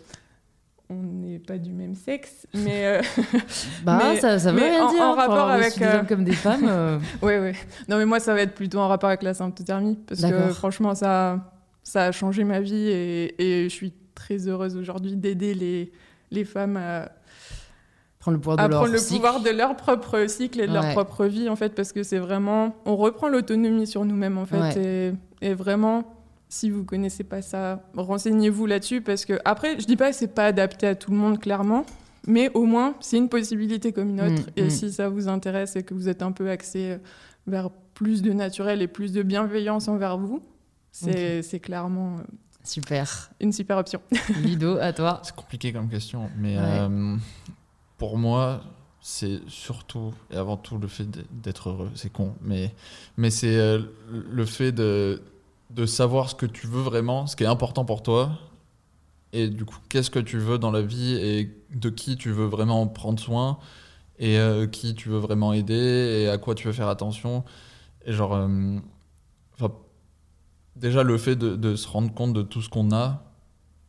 on 0.90 0.96
n'est 0.96 1.40
pas 1.40 1.58
du 1.58 1.74
même 1.74 1.96
sexe, 1.96 2.48
mais 2.54 2.86
euh, 2.86 3.02
Bah, 3.84 4.00
Mais- 4.02 4.20
ça, 4.22 4.40
ça 4.40 4.52
veut 4.54 4.60
mais 4.60 4.70
rien 4.70 4.86
en- 4.86 4.92
dire. 4.94 5.02
en 5.02 5.14
rapport 5.16 5.50
avec, 5.50 5.78
des 5.78 5.84
euh, 5.84 6.00
hommes 6.00 6.08
comme 6.08 6.24
des 6.24 6.32
femmes. 6.32 6.66
euh, 6.70 6.98
ouais, 7.22 7.40
ouais. 7.40 7.54
Non, 7.90 7.98
mais 7.98 8.06
moi, 8.06 8.22
ça 8.22 8.34
va 8.34 8.42
être 8.42 8.56
plutôt 8.56 8.80
en 8.80 8.88
rapport 8.88 9.10
avec 9.10 9.22
la 9.24 9.34
symptothermie, 9.34 9.98
parce 10.08 10.22
que 10.22 10.48
franchement, 10.54 10.96
ça, 10.96 11.52
ça 11.84 12.06
a 12.06 12.12
changé 12.14 12.46
ma 12.46 12.62
vie 12.62 12.88
et, 12.90 13.36
et 13.64 13.64
je 13.66 13.74
suis 13.74 13.92
très 14.16 14.48
heureuse 14.48 14.78
aujourd'hui 14.78 15.16
d'aider 15.18 15.54
les, 15.54 15.92
les 16.32 16.46
femmes 16.46 16.78
à, 16.78 17.10
prendre 18.20 18.38
le 18.38 18.42
pouvoir 18.42 18.56
de 18.58 18.62
à 18.64 18.68
leur 18.70 18.80
prendre 18.80 18.94
le 18.94 18.98
cycle. 18.98 19.16
pouvoir 19.16 19.42
de 19.42 19.50
leur 19.50 19.76
propre 19.76 20.26
cycle 20.28 20.62
et 20.62 20.68
de 20.68 20.72
Ouais. 20.72 20.82
leur 20.82 20.92
propre 20.94 21.26
vie, 21.26 21.50
en 21.50 21.58
fait, 21.58 21.76
parce 21.76 21.92
que 21.92 22.02
c'est 22.04 22.18
vraiment. 22.18 22.76
On 22.86 22.96
reprend 22.96 23.28
l'autonomie 23.28 23.88
sur 23.88 24.06
nous-mêmes, 24.06 24.38
en 24.38 24.46
fait. 24.46 24.78
Et, 24.78 25.14
et 25.50 25.54
vraiment, 25.54 26.04
si 26.50 26.70
vous 26.70 26.84
connaissez 26.84 27.24
pas 27.24 27.42
ça, 27.42 27.84
renseignez-vous 27.96 28.66
là-dessus, 28.66 29.02
parce 29.02 29.26
que, 29.26 29.40
après, 29.46 29.80
je 29.80 29.86
dis 29.86 29.96
pas 29.98 30.12
que 30.12 30.16
c'est 30.16 30.34
pas 30.34 30.46
adapté 30.46 30.88
à 30.88 30.96
tout 30.96 31.12
le 31.12 31.18
monde, 31.18 31.40
clairement, 31.40 31.86
mais 32.26 32.50
au 32.54 32.66
moins, 32.66 32.96
c'est 33.00 33.18
une 33.18 33.30
possibilité 33.30 33.92
comme 33.92 34.10
une 34.10 34.22
autre. 34.22 34.44
Mm, 34.44 34.58
et 34.58 34.64
mm. 34.64 34.70
si 34.70 34.92
ça 34.92 35.10
vous 35.10 35.28
intéresse 35.28 35.76
et 35.76 35.84
que 35.84 35.94
vous 35.94 36.10
êtes 36.10 36.22
un 36.22 36.32
peu 36.32 36.50
axé 36.50 36.98
vers 37.48 37.70
plus 37.94 38.22
de 38.22 38.34
naturel 38.34 38.82
et 38.82 38.88
plus 38.88 39.12
de 39.14 39.24
bienveillance 39.24 39.88
envers 39.88 40.18
vous, 40.18 40.42
c'est 40.92 41.42
c'est 41.42 41.60
clairement 41.60 42.18
euh, 42.18 42.24
Super. 42.64 43.32
une 43.40 43.52
super 43.52 43.78
option. 43.78 44.02
Ludo, 44.44 44.78
à 44.78 44.94
toi. 44.94 45.22
C'est 45.24 45.36
compliqué 45.36 45.72
comme 45.72 45.90
question, 45.90 46.30
mais 46.38 46.58
Ouais. 46.58 46.64
euh, 46.64 47.16
pour 47.98 48.18
moi, 48.18 48.62
c'est 49.00 49.40
surtout 49.48 50.14
et 50.32 50.36
avant 50.36 50.58
tout 50.58 50.78
le 50.78 50.88
fait 50.88 51.08
d'être 51.32 51.70
heureux. 51.70 51.90
C'est 51.96 52.12
con, 52.12 52.36
mais, 52.42 52.74
mais 53.16 53.30
c'est 53.30 53.56
euh, 53.56 53.82
le 54.10 54.46
fait 54.46 54.72
de, 54.72 55.22
de 55.70 55.86
savoir 55.86 56.30
ce 56.30 56.36
que 56.36 56.46
tu 56.46 56.68
veux 56.68 56.82
vraiment, 56.82 57.28
ce 57.28 57.36
qui 57.36 57.44
est 57.44 57.48
important 57.48 57.86
pour 57.86 58.04
toi, 58.04 58.32
et 59.34 59.50
du 59.50 59.66
coup, 59.66 59.78
qu'est-ce 59.90 60.10
que 60.10 60.20
tu 60.20 60.38
veux 60.38 60.58
dans 60.58 60.72
la 60.72 60.82
vie 60.82 61.16
et 61.16 61.64
de 61.76 61.90
qui 61.90 62.16
tu 62.16 62.32
veux 62.32 62.46
vraiment 62.46 62.88
prendre 62.88 63.20
soin, 63.20 63.60
et 64.20 64.40
euh, 64.40 64.68
qui 64.68 64.96
tu 64.96 65.10
veux 65.10 65.20
vraiment 65.20 65.54
aider, 65.54 66.24
et 66.24 66.30
à 66.30 66.38
quoi 66.38 66.56
tu 66.56 66.68
veux 66.68 66.74
faire 66.74 66.88
attention. 66.88 67.44
Et 68.06 68.14
genre, 68.14 68.34
euh, 68.34 68.80
déjà 70.80 71.04
le 71.04 71.18
fait 71.18 71.36
de, 71.36 71.56
de 71.56 71.76
se 71.76 71.88
rendre 71.88 72.14
compte 72.14 72.34
de 72.34 72.42
tout 72.42 72.62
ce 72.62 72.70
qu'on 72.70 72.92
a, 72.92 73.24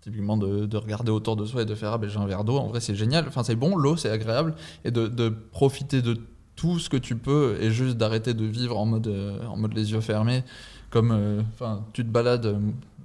typiquement 0.00 0.36
de, 0.36 0.66
de 0.66 0.76
regarder 0.76 1.10
autour 1.10 1.36
de 1.36 1.44
soi 1.44 1.62
et 1.62 1.64
de 1.64 1.74
faire 1.74 1.92
ah 1.92 1.98
ben 1.98 2.08
j'ai 2.08 2.18
un 2.18 2.26
verre 2.26 2.44
d'eau 2.44 2.56
en 2.56 2.68
vrai 2.68 2.80
c'est 2.80 2.94
génial 2.94 3.26
enfin 3.26 3.42
c'est 3.42 3.56
bon 3.56 3.76
l'eau 3.76 3.96
c'est 3.96 4.10
agréable 4.10 4.54
et 4.84 4.92
de, 4.92 5.08
de 5.08 5.28
profiter 5.28 6.02
de 6.02 6.18
tout 6.54 6.78
ce 6.78 6.88
que 6.88 6.96
tu 6.96 7.16
peux 7.16 7.58
et 7.60 7.70
juste 7.70 7.96
d'arrêter 7.96 8.32
de 8.32 8.44
vivre 8.44 8.78
en 8.78 8.86
mode 8.86 9.08
euh, 9.08 9.44
en 9.46 9.56
mode 9.56 9.74
les 9.74 9.92
yeux 9.92 10.00
fermés 10.00 10.44
comme 10.90 11.12
euh, 11.12 11.42
enfin 11.52 11.84
tu 11.92 12.04
te 12.04 12.10
balades 12.10 12.46
euh, 12.46 12.58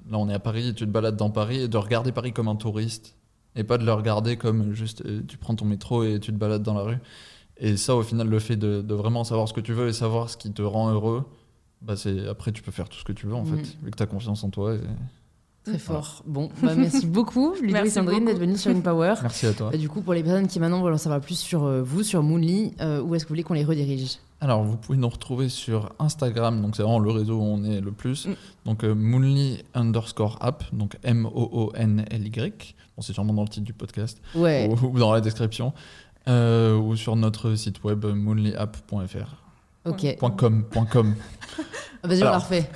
là 0.09 0.17
on 0.17 0.29
est 0.29 0.33
à 0.33 0.39
Paris 0.39 0.73
tu 0.75 0.85
te 0.85 0.89
balades 0.91 1.17
dans 1.17 1.29
Paris 1.29 1.61
et 1.61 1.67
de 1.67 1.77
regarder 1.77 2.11
Paris 2.11 2.33
comme 2.33 2.47
un 2.47 2.55
touriste 2.55 3.15
et 3.55 3.63
pas 3.63 3.77
de 3.77 3.85
le 3.85 3.93
regarder 3.93 4.37
comme 4.37 4.73
juste 4.73 5.05
euh, 5.05 5.21
tu 5.27 5.37
prends 5.37 5.55
ton 5.55 5.65
métro 5.65 6.03
et 6.03 6.19
tu 6.19 6.31
te 6.31 6.37
balades 6.37 6.63
dans 6.63 6.73
la 6.73 6.81
rue. 6.83 6.97
Et 7.57 7.77
ça 7.77 7.95
au 7.95 8.01
final 8.01 8.27
le 8.27 8.39
fait 8.39 8.55
de, 8.55 8.81
de 8.81 8.93
vraiment 8.95 9.23
savoir 9.23 9.47
ce 9.47 9.53
que 9.53 9.61
tu 9.61 9.73
veux 9.73 9.87
et 9.87 9.93
savoir 9.93 10.29
ce 10.29 10.37
qui 10.37 10.51
te 10.51 10.61
rend 10.61 10.91
heureux 10.91 11.23
bah 11.81 11.95
c'est 11.95 12.27
après 12.27 12.51
tu 12.51 12.63
peux 12.63 12.71
faire 12.71 12.89
tout 12.89 12.97
ce 12.97 13.03
que 13.03 13.11
tu 13.11 13.27
veux 13.27 13.35
en 13.35 13.45
fait 13.45 13.77
vu 13.83 13.91
que 13.91 13.97
tu 13.97 14.03
as 14.03 14.07
confiance 14.07 14.43
en 14.43 14.49
toi 14.49 14.73
et... 14.73 14.79
Très 15.65 15.77
fort. 15.77 16.23
Bon, 16.25 16.49
bah, 16.61 16.73
merci 16.75 17.05
beaucoup, 17.07 17.53
Ludo 17.61 17.77
et 17.77 17.89
Sandrine, 17.89 18.25
d'être 18.25 18.37
venus 18.39 18.59
sur 18.59 18.71
InPower. 18.71 19.13
merci 19.21 19.45
à 19.47 19.53
toi 19.53 19.69
Bah, 19.71 19.77
du 19.77 19.87
coup, 19.87 20.01
pour 20.01 20.13
les 20.13 20.21
personnes 20.21 20.47
qui 20.47 20.59
maintenant 20.59 20.81
veulent 20.83 20.93
en 20.93 20.97
savoir 20.97 21.21
plus 21.21 21.39
sur 21.39 21.63
euh, 21.63 21.81
vous, 21.81 22.03
sur 22.03 22.21
Moonly, 22.21 22.73
euh, 22.81 23.01
où 23.01 23.15
est-ce 23.15 23.23
que 23.23 23.29
vous 23.29 23.33
voulez 23.33 23.43
qu'on 23.43 23.53
les 23.53 23.63
redirige? 23.63 24.17
Alors, 24.41 24.61
vous 24.63 24.75
pouvez 24.75 24.97
nous 24.97 25.07
retrouver 25.07 25.47
sur 25.47 25.93
Instagram, 25.99 26.61
donc 26.61 26.75
c'est 26.75 26.83
vraiment 26.83 26.99
le 26.99 27.11
réseau 27.11 27.37
où 27.37 27.43
on 27.43 27.63
est 27.63 27.79
le 27.79 27.93
plus. 27.93 28.25
Mm. 28.27 28.35
Donc, 28.65 28.83
euh, 28.83 28.93
Moonly 28.93 29.63
underscore 29.73 30.37
app, 30.41 30.65
donc 30.73 30.97
M-O-O-N-L-Y. 31.03 32.75
Bon, 32.97 33.01
c'est 33.01 33.13
sûrement 33.13 33.33
dans 33.33 33.43
le 33.43 33.47
titre 33.47 33.65
du 33.65 33.73
podcast 33.73 34.21
Ouais. 34.35 34.69
ou, 34.69 34.87
ou 34.87 34.99
dans 34.99 35.13
la 35.13 35.21
description. 35.21 35.71
Euh, 36.27 36.75
ou 36.77 36.95
sur 36.97 37.15
notre 37.15 37.55
site 37.55 37.83
web 37.85 38.05
moonlyapp.fr. 38.05 39.35
Ok. 39.85 40.17
Point 40.17 40.31
.com, 40.31 40.63
point 40.63 40.85
.com. 40.85 41.15
Ah, 42.01 42.07
Vas-y, 42.07 42.21
on 42.21 42.25
la 42.25 42.37
refait. 42.37 42.69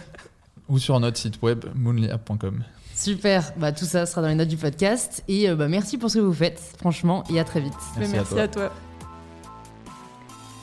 ou 0.70 0.80
sur 0.80 0.98
notre 1.00 1.18
site 1.18 1.42
web 1.42 1.66
moonlyapp.com. 1.76 2.64
Super. 2.98 3.54
Bah, 3.58 3.72
tout 3.72 3.86
ça 3.86 4.06
sera 4.08 4.22
dans 4.22 4.28
les 4.28 4.36
notes 4.36 4.48
du 4.48 4.58
podcast. 4.58 5.24
Et 5.28 5.50
euh, 5.50 5.56
bah, 5.56 5.68
merci 5.68 5.98
pour 5.98 6.10
ce 6.10 6.18
que 6.18 6.24
vous 6.24 6.34
faites, 6.34 6.60
franchement, 6.80 7.24
et 7.32 7.40
à 7.40 7.44
très 7.44 7.60
vite. 7.60 7.74
Merci 7.98 8.18
à 8.18 8.24
toi. 8.24 8.42
à 8.42 8.48
toi. 8.48 8.72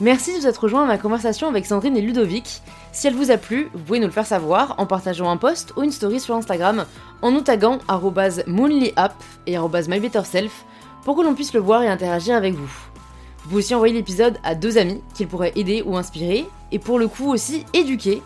Merci 0.01 0.33
de 0.33 0.39
vous 0.41 0.47
être 0.47 0.57
rejoint 0.57 0.83
à 0.83 0.87
ma 0.87 0.97
conversation 0.97 1.47
avec 1.47 1.65
Sandrine 1.65 1.95
et 1.95 2.01
Ludovic. 2.01 2.61
Si 2.91 3.07
elle 3.07 3.13
vous 3.13 3.31
a 3.31 3.37
plu, 3.37 3.69
vous 3.73 3.79
pouvez 3.79 3.99
nous 3.99 4.07
le 4.07 4.11
faire 4.11 4.25
savoir 4.25 4.75
en 4.77 4.85
partageant 4.85 5.29
un 5.29 5.37
post 5.37 5.71
ou 5.77 5.83
une 5.83 5.91
story 5.91 6.19
sur 6.19 6.35
Instagram 6.35 6.85
en 7.21 7.31
nous 7.31 7.39
taguant 7.39 7.79
arrobase 7.87 8.43
moonlyapp 8.45 9.13
et 9.47 9.57
mybetterself 9.57 10.65
pour 11.05 11.15
que 11.15 11.21
l'on 11.21 11.33
puisse 11.33 11.53
le 11.53 11.61
voir 11.61 11.83
et 11.83 11.87
interagir 11.87 12.35
avec 12.35 12.55
vous. 12.55 12.69
Vous 13.43 13.49
pouvez 13.49 13.59
aussi 13.59 13.75
envoyer 13.75 13.93
l'épisode 13.93 14.37
à 14.43 14.55
deux 14.55 14.77
amis 14.77 15.01
qu'il 15.13 15.27
pourrait 15.27 15.53
aider 15.55 15.81
ou 15.85 15.95
inspirer, 15.95 16.45
et 16.73 16.79
pour 16.79 16.99
le 16.99 17.07
coup 17.07 17.31
aussi 17.31 17.63
éduquer, 17.73 18.21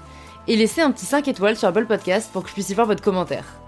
et 0.48 0.56
laisser 0.56 0.82
un 0.82 0.90
petit 0.90 1.06
5 1.06 1.28
étoiles 1.28 1.58
sur 1.58 1.68
Apple 1.68 1.86
Podcast 1.86 2.32
pour 2.34 2.42
que 2.42 2.50
je 2.50 2.54
puisse 2.54 2.70
y 2.70 2.74
voir 2.74 2.88
votre 2.88 3.04
commentaire. 3.04 3.59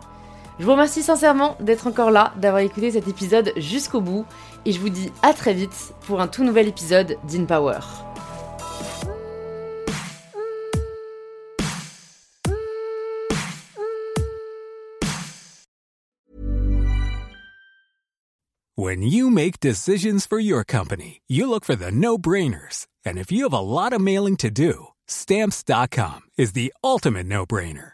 Je 0.62 0.66
vous 0.68 0.74
remercie 0.74 1.02
sincèrement 1.02 1.58
d'être 1.60 1.88
encore 1.88 2.12
là, 2.12 2.36
d'avoir 2.38 2.62
écouté 2.62 2.92
cet 2.92 3.08
épisode 3.08 3.52
jusqu'au 3.58 4.00
bout, 4.00 4.28
et 4.64 4.72
je 4.72 4.80
vous 4.80 4.90
dis 4.90 5.12
à 5.24 5.34
très 5.34 5.56
vite 5.56 5.92
pour 6.06 6.22
un 6.22 6.28
tout 6.28 6.44
nouvel 6.44 6.68
épisode 6.68 7.18
d'InPower. 7.28 7.80
When 18.76 19.02
you 19.02 19.32
make 19.32 19.60
decisions 19.60 20.28
for 20.28 20.40
your 20.40 20.64
company, 20.64 21.22
you 21.28 21.50
look 21.50 21.66
for 21.66 21.76
the 21.76 21.90
no-brainers. 21.92 22.86
And 23.04 23.18
if 23.18 23.32
you 23.32 23.50
have 23.50 23.54
a 23.54 23.60
lot 23.60 23.94
of 23.94 24.00
mailing 24.00 24.38
to 24.38 24.52
do, 24.52 24.90
stamps.com 25.08 26.22
is 26.38 26.54
the 26.54 26.72
ultimate 26.84 27.26
no-brainer. 27.26 27.94